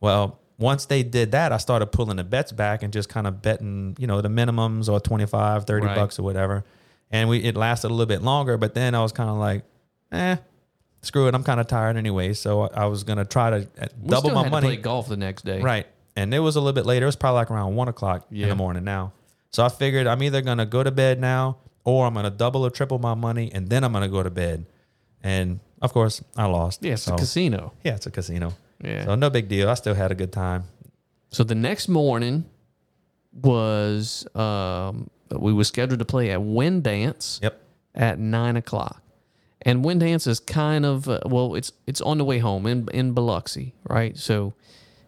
Well, 0.00 0.38
once 0.58 0.86
they 0.86 1.02
did 1.02 1.32
that, 1.32 1.52
I 1.52 1.56
started 1.58 1.86
pulling 1.86 2.16
the 2.16 2.24
bets 2.24 2.52
back 2.52 2.82
and 2.82 2.92
just 2.92 3.08
kind 3.08 3.26
of 3.26 3.42
betting, 3.42 3.96
you 3.98 4.06
know, 4.06 4.20
the 4.20 4.28
minimums 4.28 4.88
or 4.90 5.00
25, 5.00 5.64
30 5.64 5.86
Right. 5.86 5.94
bucks 5.94 6.18
or 6.18 6.22
whatever. 6.22 6.64
And 7.10 7.28
we 7.28 7.38
it 7.38 7.56
lasted 7.56 7.88
a 7.88 7.94
little 7.94 8.06
bit 8.06 8.22
longer, 8.22 8.56
but 8.56 8.74
then 8.74 8.94
I 8.94 9.02
was 9.02 9.12
kind 9.12 9.30
of 9.30 9.36
like, 9.36 9.64
eh, 10.12 10.36
screw 11.02 11.28
it. 11.28 11.34
I'm 11.34 11.44
kind 11.44 11.60
of 11.60 11.66
tired 11.66 11.96
anyway. 11.96 12.32
So 12.32 12.62
I 12.62 12.82
I 12.82 12.86
was 12.86 13.04
going 13.04 13.18
to 13.18 13.24
try 13.24 13.50
to 13.50 13.56
uh, 13.80 13.86
We 14.02 14.08
double 14.08 14.22
still 14.30 14.34
my 14.34 14.42
had 14.44 14.52
money. 14.52 14.68
To 14.68 14.74
play 14.74 14.82
golf 14.82 15.08
the 15.08 15.16
next 15.16 15.44
day. 15.44 15.60
Right. 15.60 15.86
And 16.16 16.32
it 16.32 16.38
was 16.40 16.56
a 16.56 16.60
little 16.60 16.72
bit 16.72 16.86
later. 16.86 17.04
It 17.04 17.08
was 17.08 17.16
probably 17.16 17.36
like 17.36 17.50
around 17.50 17.74
one 17.76 17.88
o'clock 17.88 18.26
in 18.30 18.48
the 18.48 18.54
morning 18.56 18.84
now. 18.84 19.12
So 19.50 19.64
I 19.64 19.68
figured 19.68 20.06
I'm 20.06 20.22
either 20.22 20.42
gonna 20.42 20.66
go 20.66 20.82
to 20.82 20.90
bed 20.90 21.20
now 21.20 21.58
or 21.84 22.06
I'm 22.06 22.14
gonna 22.14 22.30
double 22.30 22.64
or 22.66 22.70
triple 22.70 22.98
my 22.98 23.14
money 23.14 23.50
and 23.52 23.68
then 23.68 23.84
I'm 23.84 23.92
gonna 23.92 24.08
go 24.08 24.22
to 24.22 24.30
bed. 24.30 24.66
And 25.22 25.60
of 25.82 25.92
course 25.92 26.22
I 26.36 26.46
lost. 26.46 26.82
Yeah, 26.82 26.94
it's 26.94 27.02
so, 27.02 27.14
a 27.14 27.18
casino. 27.18 27.72
Yeah, 27.84 27.94
it's 27.96 28.06
a 28.06 28.10
casino. 28.10 28.54
Yeah. 28.82 29.04
So 29.04 29.14
no 29.14 29.30
big 29.30 29.48
deal. 29.48 29.68
I 29.68 29.74
still 29.74 29.94
had 29.94 30.10
a 30.10 30.14
good 30.14 30.32
time. 30.32 30.64
So 31.30 31.44
the 31.44 31.54
next 31.54 31.88
morning 31.88 32.44
was 33.32 34.26
um, 34.34 35.10
we 35.30 35.52
were 35.52 35.64
scheduled 35.64 35.98
to 35.98 36.04
play 36.04 36.30
at 36.30 36.40
Windance 36.40 37.42
Yep. 37.42 37.60
at 37.94 38.18
nine 38.18 38.56
o'clock, 38.56 39.02
and 39.66 39.84
Windance 39.84 40.26
is 40.26 40.40
kind 40.40 40.86
of 40.86 41.06
uh, 41.08 41.20
well, 41.26 41.54
it's 41.56 41.72
it's 41.86 42.00
on 42.00 42.16
the 42.16 42.24
way 42.24 42.38
home 42.38 42.66
in 42.66 42.88
in 42.94 43.12
Biloxi, 43.12 43.74
right? 43.88 44.16
So, 44.16 44.54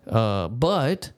uh, 0.06 0.48
but 0.48 1.12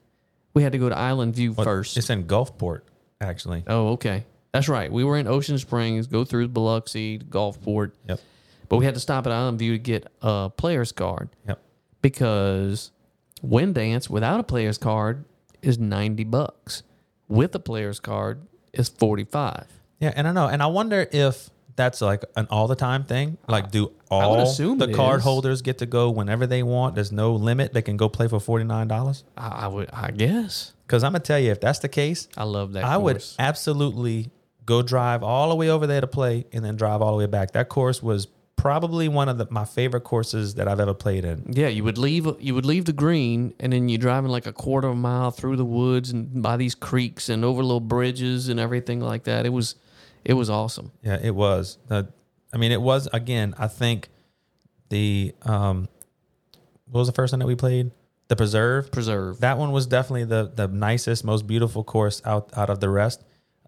we 0.53 0.63
had 0.63 0.71
to 0.71 0.77
go 0.77 0.87
to 0.87 0.97
Island 0.97 1.35
View 1.35 1.51
Well, 1.51 1.65
first. 1.65 1.97
It's 1.97 2.09
in 2.09 2.23
Gulfport, 2.25 2.81
actually. 3.19 3.63
Oh, 3.67 3.89
okay, 3.93 4.25
that's 4.53 4.69
right. 4.69 4.91
We 4.91 5.03
were 5.03 5.17
in 5.17 5.27
Ocean 5.27 5.57
Springs, 5.57 6.07
go 6.07 6.23
through 6.23 6.47
Biloxi, 6.49 7.19
Gulfport, 7.19 7.91
Yep. 8.07 8.19
But 8.69 8.77
we 8.77 8.85
had 8.85 8.93
to 8.93 9.01
stop 9.01 9.25
at 9.27 9.33
Island 9.33 9.59
View 9.59 9.73
to 9.73 9.77
get 9.77 10.07
a 10.21 10.49
player's 10.55 10.91
card 10.93 11.27
Yep. 11.47 11.59
because 12.01 12.91
Windance 13.45 14.09
without 14.09 14.39
a 14.39 14.43
player's 14.43 14.77
card 14.77 15.25
is 15.61 15.77
90 15.79 16.23
bucks. 16.25 16.83
With 17.27 17.53
a 17.55 17.59
player's 17.59 17.99
card 17.99 18.41
is 18.73 18.89
45. 18.89 19.65
Yeah, 19.99 20.11
and 20.15 20.27
I 20.27 20.31
know, 20.31 20.47
and 20.47 20.61
I 20.63 20.67
wonder 20.67 21.07
if 21.11 21.49
that's 21.75 22.01
like 22.01 22.23
an 22.35 22.47
all 22.49 22.67
the 22.67 22.75
time 22.75 23.03
thing. 23.03 23.37
Like, 23.47 23.71
do 23.71 23.91
all 24.09 24.35
the 24.45 24.91
card 24.93 25.19
is. 25.19 25.23
holders 25.23 25.61
get 25.61 25.77
to 25.79 25.85
go 25.85 26.09
whenever 26.09 26.47
they 26.47 26.63
want? 26.63 26.95
There's 26.95 27.11
no 27.11 27.33
limit. 27.33 27.73
They 27.73 27.81
can 27.81 27.97
go 27.97 28.09
play 28.09 28.27
for 28.27 28.39
forty 28.39 28.65
nine 28.65 28.87
dollars. 28.87 29.23
I, 29.37 29.47
I 29.47 29.67
would, 29.67 29.89
I 29.91 30.11
guess. 30.11 30.73
Because 30.85 31.03
I'm 31.03 31.13
gonna 31.13 31.23
tell 31.23 31.39
you, 31.39 31.51
if 31.51 31.61
that's 31.61 31.79
the 31.79 31.89
case, 31.89 32.27
I 32.35 32.43
love 32.43 32.73
that. 32.73 32.83
I 32.83 32.97
would 32.97 33.23
absolutely 33.39 34.29
go 34.65 34.81
drive 34.81 35.23
all 35.23 35.49
the 35.49 35.55
way 35.55 35.69
over 35.69 35.87
there 35.87 36.01
to 36.01 36.07
play, 36.07 36.45
and 36.51 36.63
then 36.63 36.75
drive 36.75 37.01
all 37.01 37.11
the 37.11 37.17
way 37.17 37.27
back. 37.27 37.51
That 37.51 37.69
course 37.69 38.03
was 38.03 38.27
probably 38.61 39.07
one 39.07 39.27
of 39.27 39.39
the, 39.39 39.47
my 39.49 39.65
favorite 39.65 40.01
courses 40.01 40.53
that 40.53 40.67
I've 40.67 40.79
ever 40.79 40.93
played 40.93 41.25
in. 41.25 41.51
Yeah, 41.51 41.67
you 41.67 41.83
would 41.83 41.97
leave 41.97 42.27
you 42.39 42.53
would 42.53 42.65
leave 42.65 42.85
the 42.85 42.93
green 42.93 43.55
and 43.59 43.73
then 43.73 43.89
you're 43.89 43.97
driving 43.97 44.29
like 44.29 44.45
a 44.45 44.53
quarter 44.53 44.87
of 44.87 44.93
a 44.93 44.97
mile 44.97 45.31
through 45.31 45.55
the 45.55 45.65
woods 45.65 46.11
and 46.11 46.43
by 46.43 46.57
these 46.57 46.75
creeks 46.75 47.27
and 47.27 47.43
over 47.43 47.63
little 47.63 47.79
bridges 47.79 48.49
and 48.49 48.59
everything 48.59 48.99
like 48.99 49.23
that. 49.23 49.47
It 49.47 49.53
was 49.53 49.75
it 50.25 50.33
was 50.33 50.49
awesome. 50.49 50.91
Yeah, 51.03 51.17
it 51.21 51.35
was. 51.35 51.77
The, 51.87 52.07
I 52.53 52.57
mean, 52.57 52.71
it 52.71 52.81
was 52.81 53.07
again. 53.13 53.53
I 53.57 53.67
think 53.67 54.09
the 54.89 55.33
um, 55.43 55.87
what 56.89 56.99
was 56.99 57.07
the 57.07 57.13
first 57.13 57.33
one 57.33 57.39
that 57.39 57.45
we 57.47 57.55
played? 57.55 57.91
The 58.27 58.35
Preserve. 58.35 58.91
Preserve. 58.91 59.39
That 59.41 59.57
one 59.57 59.71
was 59.71 59.87
definitely 59.87 60.25
the 60.25 60.51
the 60.53 60.67
nicest, 60.67 61.23
most 61.23 61.47
beautiful 61.47 61.83
course 61.83 62.21
out 62.25 62.49
out 62.55 62.69
of 62.69 62.79
the 62.79 62.89
rest. 62.89 63.23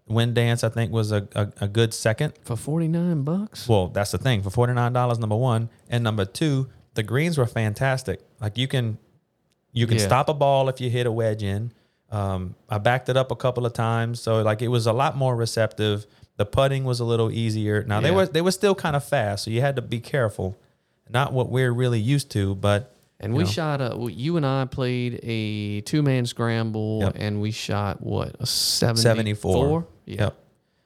Windance, 0.08 0.62
I 0.62 0.68
think, 0.68 0.92
was 0.92 1.12
a, 1.12 1.26
a, 1.34 1.50
a 1.62 1.68
good 1.68 1.94
second. 1.94 2.34
For 2.42 2.56
49 2.56 3.22
bucks? 3.22 3.66
Well, 3.66 3.88
that's 3.88 4.10
the 4.10 4.18
thing 4.18 4.42
for 4.42 4.50
forty 4.50 4.74
nine 4.74 4.92
dollars. 4.92 5.18
Number 5.18 5.36
one, 5.36 5.70
and 5.88 6.04
number 6.04 6.26
two, 6.26 6.68
the 6.92 7.02
greens 7.02 7.38
were 7.38 7.46
fantastic. 7.46 8.20
Like 8.40 8.58
you 8.58 8.68
can 8.68 8.98
you 9.72 9.86
can 9.86 9.96
Yeah. 9.98 10.04
stop 10.04 10.28
a 10.28 10.34
ball 10.34 10.68
if 10.68 10.80
you 10.80 10.90
hit 10.90 11.06
a 11.06 11.12
wedge 11.12 11.42
in. 11.42 11.72
Um, 12.10 12.54
I 12.68 12.76
backed 12.78 13.08
it 13.08 13.16
up 13.16 13.30
a 13.32 13.36
couple 13.36 13.64
of 13.66 13.72
times, 13.72 14.20
so 14.20 14.42
like 14.42 14.60
it 14.62 14.68
was 14.68 14.86
a 14.86 14.92
lot 14.92 15.16
more 15.16 15.34
receptive. 15.34 16.06
The 16.36 16.44
putting 16.46 16.84
was 16.84 16.98
a 17.00 17.04
little 17.04 17.30
easier. 17.30 17.84
Now 17.84 18.00
they 18.00 18.10
were 18.10 18.26
they 18.26 18.40
were 18.42 18.50
still 18.50 18.74
kind 18.74 18.96
of 18.96 19.04
fast, 19.04 19.44
so 19.44 19.50
you 19.50 19.60
had 19.60 19.76
to 19.76 19.82
be 19.82 20.00
careful. 20.00 20.58
Not 21.08 21.32
what 21.32 21.48
we're 21.50 21.72
really 21.72 22.00
used 22.00 22.30
to, 22.32 22.54
but 22.54 22.96
And 23.20 23.34
we 23.34 23.44
know. 23.44 23.48
shot 23.50 23.80
a 23.80 23.96
you 24.10 24.36
and 24.36 24.44
I 24.46 24.64
played 24.64 25.20
a 25.22 25.80
two-man 25.82 26.26
scramble 26.26 27.00
Yep. 27.02 27.12
and 27.16 27.40
we 27.40 27.50
shot 27.50 28.00
what? 28.02 28.34
A 28.40 28.46
74? 28.46 29.02
74. 29.02 29.86
Yeah. 30.06 30.14
Yep. 30.22 30.36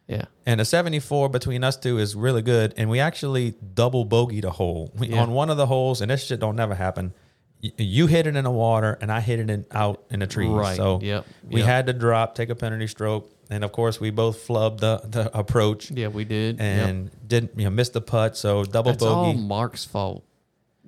Yeah. 0.09 0.25
And 0.47 0.61
a 0.61 0.65
74 0.65 1.29
between 1.29 1.63
us 1.65 1.77
two 1.77 1.99
is 1.99 2.15
really 2.15 2.43
good. 2.43 2.75
And 2.77 2.91
we 2.91 2.99
actually 3.01 3.55
double 3.75 4.05
bogeyed 4.07 4.45
a 4.45 4.51
hole 4.51 4.91
we, 4.97 5.09
Yeah. 5.09 5.23
on 5.23 5.31
one 5.33 5.51
of 5.51 5.57
the 5.57 5.67
holes. 5.67 6.01
And 6.01 6.11
this 6.11 6.25
shit 6.25 6.41
don't 6.41 6.57
never 6.57 6.75
happen. 6.75 7.13
You 7.61 8.07
hit 8.07 8.27
it 8.27 8.37
in 8.37 8.45
the 8.45 8.51
water, 8.53 8.97
and 9.01 9.11
I 9.11 9.21
hit 9.21 9.41
it 9.41 9.51
in, 9.51 9.67
out 9.73 10.05
in 10.11 10.21
the 10.21 10.27
trees. 10.29 10.49
Right. 10.51 10.77
So 10.77 11.01
Yep. 11.03 11.27
we 11.51 11.61
Yep. 11.61 11.67
had 11.69 11.87
to 11.89 11.93
drop, 11.93 12.35
take 12.37 12.51
a 12.51 12.55
penalty 12.55 12.87
stroke, 12.87 13.31
and 13.51 13.65
of 13.65 13.73
course 13.73 13.99
we 14.01 14.11
both 14.11 14.47
flubbed 14.47 14.81
the, 14.81 15.01
the 15.05 15.37
approach 15.37 15.91
Yeah, 15.91 16.09
we 16.09 16.25
did. 16.25 16.59
Yep. 16.59 16.89
and 16.89 17.11
didn't 17.27 17.53
you 17.59 17.65
know 17.65 17.71
miss 17.71 17.89
the 17.91 18.01
putt. 18.01 18.37
So 18.37 18.65
double 18.65 18.93
That's 18.93 19.03
all 19.03 19.33
bogey. 19.33 19.39
Mark's 19.39 19.85
fault. 19.85 20.25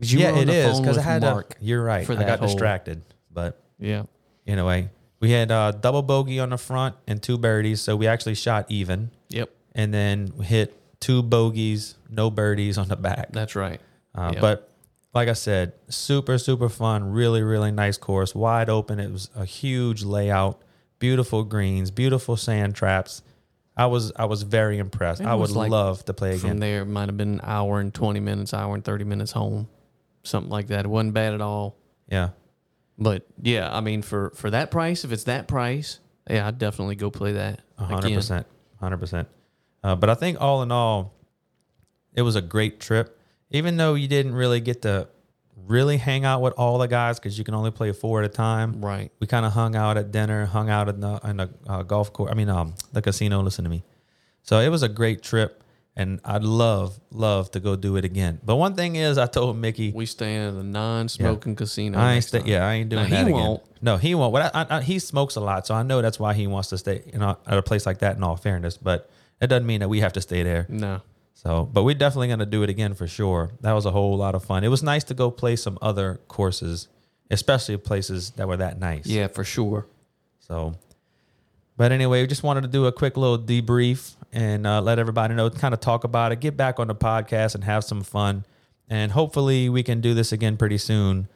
Yeah, 0.02 0.34
it 0.36 0.48
is 0.48 0.80
because 0.80 0.96
I 0.98 1.02
had 1.02 1.22
Mark. 1.22 1.58
to. 1.58 1.64
You're 1.64 1.82
right. 1.84 2.06
for 2.06 2.14
I 2.14 2.24
got 2.24 2.38
hole. 2.38 2.48
distracted, 2.48 3.02
but 3.30 3.60
Yeah. 3.78 4.04
anyway, 4.46 4.88
we 5.20 5.30
had 5.32 5.50
uh, 5.50 5.72
double 5.72 6.02
bogey 6.02 6.40
on 6.40 6.50
the 6.50 6.56
front 6.58 6.96
and 7.06 7.22
two 7.22 7.36
birdies, 7.36 7.82
so 7.82 7.96
we 7.96 8.06
actually 8.06 8.34
shot 8.34 8.66
even. 8.70 9.10
Yep. 9.28 9.50
and 9.74 9.92
then 9.94 10.32
we 10.36 10.44
hit 10.46 10.74
two 11.00 11.22
bogeys, 11.22 11.94
no 12.08 12.30
birdies 12.30 12.76
on 12.78 12.88
the 12.88 12.96
back. 12.96 13.30
That's 13.32 13.54
right. 13.54 13.80
Uh, 14.14 14.30
Yep. 14.32 14.40
But 14.40 14.70
like 15.14 15.28
I 15.28 15.34
said, 15.34 15.72
super 15.88 16.38
super 16.38 16.68
fun, 16.68 17.10
really 17.12 17.42
really 17.42 17.70
nice 17.72 17.98
course, 17.98 18.34
wide 18.34 18.68
open. 18.70 18.98
It 19.00 19.10
was 19.12 19.28
a 19.36 19.44
huge 19.44 20.02
layout, 20.02 20.62
beautiful 21.00 21.42
greens, 21.42 21.90
beautiful 21.90 22.36
sand 22.36 22.76
traps. 22.76 23.22
I 23.76 23.86
was 23.86 24.12
I 24.14 24.26
was 24.26 24.42
very 24.42 24.78
impressed. 24.78 25.20
It 25.20 25.26
I 25.26 25.34
would 25.34 25.50
like 25.50 25.70
love 25.70 26.04
to 26.04 26.14
play 26.14 26.30
again. 26.36 26.50
From 26.50 26.58
there, 26.58 26.82
it 26.82 26.86
might 26.86 27.08
have 27.08 27.16
been 27.16 27.34
an 27.34 27.40
hour 27.42 27.80
and 27.80 27.92
20 27.92 28.20
minutes, 28.20 28.54
hour 28.54 28.74
and 28.74 28.84
30 28.84 29.04
minutes 29.04 29.32
home. 29.32 29.68
Something 30.22 30.50
like 30.50 30.68
that. 30.68 30.84
It 30.84 30.88
wasn't 30.88 31.14
bad 31.14 31.34
at 31.34 31.40
all. 31.40 31.76
Yeah, 32.08 32.30
But 32.98 33.24
yeah, 33.40 33.74
I 33.74 33.80
mean, 33.80 34.02
for, 34.02 34.30
for 34.34 34.50
that 34.50 34.70
price, 34.72 35.04
if 35.04 35.12
it's 35.12 35.24
that 35.24 35.46
price, 35.48 36.00
yeah, 36.28 36.46
I'd 36.46 36.58
definitely 36.58 36.96
go 36.96 37.10
play 37.10 37.32
that. 37.32 37.60
a 37.78 37.84
hundred 37.84 38.14
percent, 38.14 38.46
hundred 38.80 38.98
percent. 38.98 39.28
Uh, 39.82 39.94
But 39.96 40.10
I 40.10 40.14
think 40.14 40.40
all 40.40 40.62
in 40.62 40.70
all, 40.72 41.14
it 42.14 42.22
was 42.22 42.36
a 42.36 42.42
great 42.42 42.80
trip. 42.80 43.16
Even 43.50 43.76
though 43.76 43.94
you 43.94 44.08
didn't 44.08 44.34
really 44.34 44.60
get 44.60 44.82
to 44.82 45.08
really 45.66 45.96
hang 45.96 46.24
out 46.24 46.42
with 46.42 46.54
all 46.54 46.78
the 46.78 46.88
guys 46.88 47.18
because 47.18 47.38
you 47.38 47.44
can 47.44 47.54
only 47.54 47.70
play 47.70 47.92
four 47.92 48.20
at 48.22 48.26
a 48.26 48.32
time. 48.32 48.80
Right. 48.80 49.10
we 49.20 49.26
kind 49.26 49.44
of 49.46 49.52
hung 49.52 49.76
out 49.76 49.96
at 49.96 50.10
dinner, 50.12 50.46
hung 50.46 50.68
out 50.70 50.88
in 50.88 51.00
the 51.00 51.20
in 51.24 51.36
the 51.38 51.50
uh, 51.68 51.82
golf 51.82 52.12
course. 52.12 52.30
I 52.30 52.34
mean, 52.34 52.48
um, 52.48 52.74
the 52.92 53.02
casino. 53.02 53.40
Listen 53.40 53.64
to 53.64 53.70
me. 53.70 53.82
So 54.42 54.58
it 54.58 54.68
was 54.68 54.82
a 54.82 54.88
great 54.88 55.22
trip, 55.22 55.62
and 55.96 56.20
I'd 56.24 56.42
love 56.42 56.98
love 57.12 57.50
to 57.52 57.60
go 57.60 57.76
do 57.76 57.96
it 57.96 58.04
again. 58.04 58.40
But 58.44 58.56
one 58.56 58.74
thing 58.74 58.96
is, 58.96 59.18
I 59.18 59.26
told 59.26 59.56
Mickey, 59.58 59.92
We 59.92 60.06
staying 60.06 60.48
in 60.48 60.56
a 60.56 60.62
non-smoking 60.62 61.56
casino. 61.56 61.98
I 61.98 62.14
ain't 62.14 62.24
stay, 62.24 62.42
yeah, 62.44 62.66
I 62.66 62.74
ain't 62.74 62.88
doing 62.88 63.04
Now, 63.04 63.10
that 63.10 63.16
he 63.16 63.22
again. 63.22 63.32
won't. 63.32 63.62
No, 63.82 63.96
he 63.96 64.14
won't. 64.14 64.32
But 64.32 64.54
I, 64.54 64.66
I, 64.78 64.80
he 64.80 64.98
smokes 64.98 65.36
a 65.36 65.40
lot, 65.40 65.66
so 65.66 65.74
I 65.74 65.82
know 65.82 66.02
that's 66.02 66.18
why 66.18 66.34
he 66.34 66.46
wants 66.46 66.68
to 66.70 66.78
stay 66.78 67.02
you 67.12 67.18
know, 67.18 67.36
at 67.46 67.58
a 67.58 67.62
place 67.62 67.86
like 67.86 67.98
that. 67.98 68.16
In 68.16 68.22
all 68.22 68.36
fairness, 68.36 68.76
but 68.76 69.10
it 69.40 69.46
doesn't 69.46 69.66
mean 69.66 69.80
that 69.80 69.88
we 69.88 70.00
have 70.00 70.12
to 70.14 70.20
stay 70.20 70.42
there. 70.42 70.66
No. 70.68 71.00
So, 71.42 71.64
but 71.72 71.84
we're 71.84 71.94
definitely 71.94 72.28
gonna 72.28 72.44
do 72.44 72.62
it 72.62 72.68
again 72.68 72.92
for 72.92 73.06
sure. 73.06 73.52
That 73.62 73.72
was 73.72 73.86
a 73.86 73.90
whole 73.90 74.14
lot 74.18 74.34
of 74.34 74.44
fun. 74.44 74.62
It 74.62 74.68
was 74.68 74.82
nice 74.82 75.04
to 75.04 75.14
go 75.14 75.30
play 75.30 75.56
some 75.56 75.78
other 75.80 76.20
courses, 76.28 76.88
especially 77.30 77.78
places 77.78 78.32
that 78.32 78.46
were 78.46 78.58
that 78.58 78.78
nice. 78.78 79.06
Yeah, 79.06 79.26
for 79.28 79.42
sure. 79.42 79.86
So, 80.40 80.74
but 81.78 81.92
anyway, 81.92 82.20
we 82.20 82.26
just 82.26 82.42
wanted 82.42 82.60
to 82.62 82.68
do 82.68 82.84
a 82.84 82.92
quick 82.92 83.16
little 83.16 83.38
debrief 83.38 84.16
and 84.34 84.66
uh, 84.66 84.82
let 84.82 84.98
everybody 84.98 85.32
know, 85.32 85.48
kind 85.48 85.72
of 85.72 85.80
talk 85.80 86.04
about 86.04 86.30
it, 86.30 86.40
get 86.40 86.58
back 86.58 86.78
on 86.78 86.88
the 86.88 86.94
podcast 86.94 87.54
and 87.54 87.64
have 87.64 87.84
some 87.84 88.02
fun. 88.02 88.44
And 88.90 89.10
hopefully 89.10 89.70
we 89.70 89.82
can 89.82 90.02
do 90.02 90.12
this 90.12 90.32
again 90.32 90.58
pretty 90.58 90.76
soon. 90.76 91.26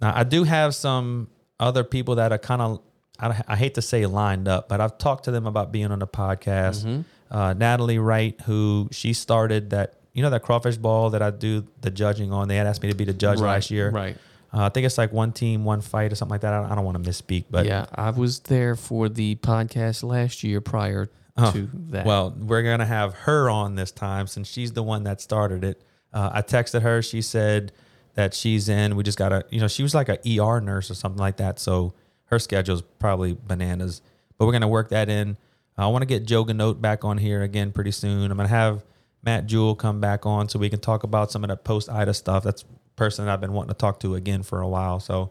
Now, 0.00 0.12
I 0.14 0.22
do 0.22 0.44
have 0.44 0.76
some 0.76 1.28
other 1.58 1.82
people 1.82 2.14
that 2.16 2.30
are 2.30 2.38
kind 2.38 2.62
of, 2.62 2.80
I, 3.18 3.42
I 3.48 3.56
hate 3.56 3.74
to 3.74 3.82
say 3.82 4.06
lined 4.06 4.46
up, 4.46 4.68
but 4.68 4.80
I've 4.80 4.96
talked 4.96 5.24
to 5.24 5.32
them 5.32 5.46
about 5.46 5.72
being 5.72 5.90
on 5.90 5.98
the 5.98 6.06
podcast. 6.06 7.04
Uh, 7.30 7.54
Natalie 7.54 7.98
Wright, 7.98 8.38
who 8.42 8.88
she 8.90 9.12
started 9.12 9.70
that, 9.70 9.94
you 10.12 10.22
know, 10.22 10.30
that 10.30 10.42
crawfish 10.42 10.76
ball 10.76 11.10
that 11.10 11.22
I 11.22 11.30
do 11.30 11.66
the 11.80 11.90
judging 11.90 12.32
on. 12.32 12.48
They 12.48 12.56
had 12.56 12.66
asked 12.66 12.82
me 12.82 12.88
to 12.90 12.94
be 12.96 13.04
the 13.04 13.12
judge 13.14 13.40
Right, 13.40 13.52
last 13.54 13.70
year. 13.70 13.90
right. 13.90 14.16
Uh, 14.52 14.62
I 14.64 14.68
think 14.70 14.84
it's 14.84 14.98
like 14.98 15.12
one 15.12 15.30
team, 15.30 15.64
one 15.64 15.80
fight 15.80 16.10
or 16.10 16.16
something 16.16 16.32
like 16.32 16.40
that. 16.40 16.52
I 16.52 16.60
don't, 16.60 16.72
I 16.72 16.74
don't 16.74 16.84
want 16.84 17.02
to 17.04 17.08
misspeak, 17.08 17.44
but 17.48 17.66
yeah, 17.66 17.86
I 17.94 18.10
was 18.10 18.40
there 18.40 18.74
for 18.74 19.08
the 19.08 19.36
podcast 19.36 20.02
last 20.02 20.42
year 20.42 20.60
prior 20.60 21.08
Oh, 21.36 21.52
to 21.52 21.70
that. 21.90 22.04
Well, 22.04 22.34
we're 22.36 22.64
gonna 22.64 22.84
have 22.84 23.14
her 23.14 23.48
on 23.48 23.76
this 23.76 23.92
time 23.92 24.26
since 24.26 24.48
she's 24.48 24.72
the 24.72 24.82
one 24.82 25.04
that 25.04 25.20
started 25.20 25.62
it. 25.62 25.80
Uh, 26.12 26.30
I 26.34 26.42
texted 26.42 26.82
her. 26.82 27.00
She 27.00 27.22
said 27.22 27.70
that 28.14 28.34
she's 28.34 28.68
in. 28.68 28.96
We 28.96 29.04
just 29.04 29.16
gotta, 29.16 29.44
you 29.50 29.60
know, 29.60 29.68
she 29.68 29.84
was 29.84 29.94
like 29.94 30.08
a 30.08 30.18
ER 30.40 30.60
nurse 30.60 30.90
or 30.90 30.94
something 30.94 31.20
like 31.20 31.36
that. 31.36 31.60
So 31.60 31.94
her 32.24 32.40
schedule's 32.40 32.82
probably 32.98 33.38
bananas. 33.46 34.02
But 34.36 34.46
we're 34.46 34.52
gonna 34.52 34.66
work 34.68 34.88
that 34.88 35.08
in. 35.08 35.36
I 35.78 35.86
want 35.86 36.02
to 36.02 36.06
get 36.06 36.24
Joe 36.24 36.44
Ganote 36.44 36.80
back 36.80 37.04
on 37.04 37.18
here 37.18 37.42
again 37.42 37.72
pretty 37.72 37.90
soon. 37.90 38.30
I'm 38.30 38.36
gonna 38.36 38.48
have 38.48 38.84
Matt 39.22 39.46
Jewell 39.46 39.74
come 39.74 40.00
back 40.00 40.26
on 40.26 40.48
so 40.48 40.58
we 40.58 40.70
can 40.70 40.80
talk 40.80 41.02
about 41.02 41.30
some 41.30 41.44
of 41.44 41.48
that 41.48 41.64
post 41.64 41.88
Ida 41.88 42.14
stuff. 42.14 42.44
That's 42.44 42.64
person 42.96 43.24
that 43.24 43.32
I've 43.32 43.40
been 43.40 43.54
wanting 43.54 43.70
to 43.70 43.78
talk 43.78 44.00
to 44.00 44.14
again 44.14 44.42
for 44.42 44.60
a 44.60 44.68
while. 44.68 45.00
So 45.00 45.30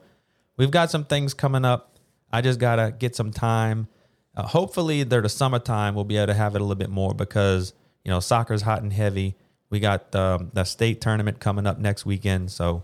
we've 0.58 0.72
got 0.72 0.90
some 0.90 1.06
things 1.06 1.34
coming 1.36 1.66
up. 1.66 2.00
I 2.32 2.42
just 2.42 2.60
gotta 2.60 2.92
get 2.98 3.16
some 3.16 3.32
time. 3.32 3.88
Uh, 4.36 4.44
hopefully, 4.44 5.04
they're 5.04 5.22
the 5.22 5.30
summertime. 5.30 5.96
We'll 5.96 6.04
be 6.04 6.18
able 6.18 6.28
to 6.28 6.34
have 6.34 6.56
it 6.56 6.62
a 6.62 6.64
little 6.64 6.76
bit 6.76 6.90
more 6.90 7.14
because 7.14 7.74
you 8.04 8.12
know 8.12 8.20
soccer's 8.20 8.62
hot 8.62 8.82
and 8.82 8.92
heavy. 8.92 9.36
We 9.70 9.80
got 9.80 10.16
um, 10.16 10.50
the 10.54 10.64
state 10.64 11.02
tournament 11.02 11.40
coming 11.40 11.68
up 11.68 11.78
next 11.78 12.06
weekend. 12.06 12.52
So, 12.52 12.84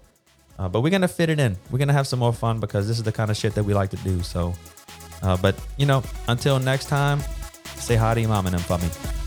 uh, 0.59 0.69
but 0.69 0.81
we're 0.81 0.91
gonna 0.91 1.07
fit 1.07 1.29
it 1.29 1.39
in. 1.39 1.57
We're 1.71 1.79
gonna 1.79 1.93
have 1.93 2.07
some 2.07 2.19
more 2.19 2.33
fun 2.33 2.59
because 2.59 2.87
this 2.87 2.97
is 2.97 3.03
the 3.03 3.11
kind 3.11 3.31
of 3.31 3.37
shit 3.37 3.55
that 3.55 3.63
we 3.63 3.73
like 3.73 3.89
to 3.91 3.97
do. 3.97 4.21
So, 4.21 4.55
uh, 5.23 5.37
but 5.37 5.55
you 5.77 5.85
know, 5.85 6.03
until 6.27 6.59
next 6.59 6.87
time, 6.87 7.21
say 7.77 7.95
hi 7.95 8.13
to 8.13 8.21
your 8.21 8.29
mom 8.29 8.45
and 8.47 8.53
them 8.55 8.61
for 8.61 8.77
me. 8.77 9.24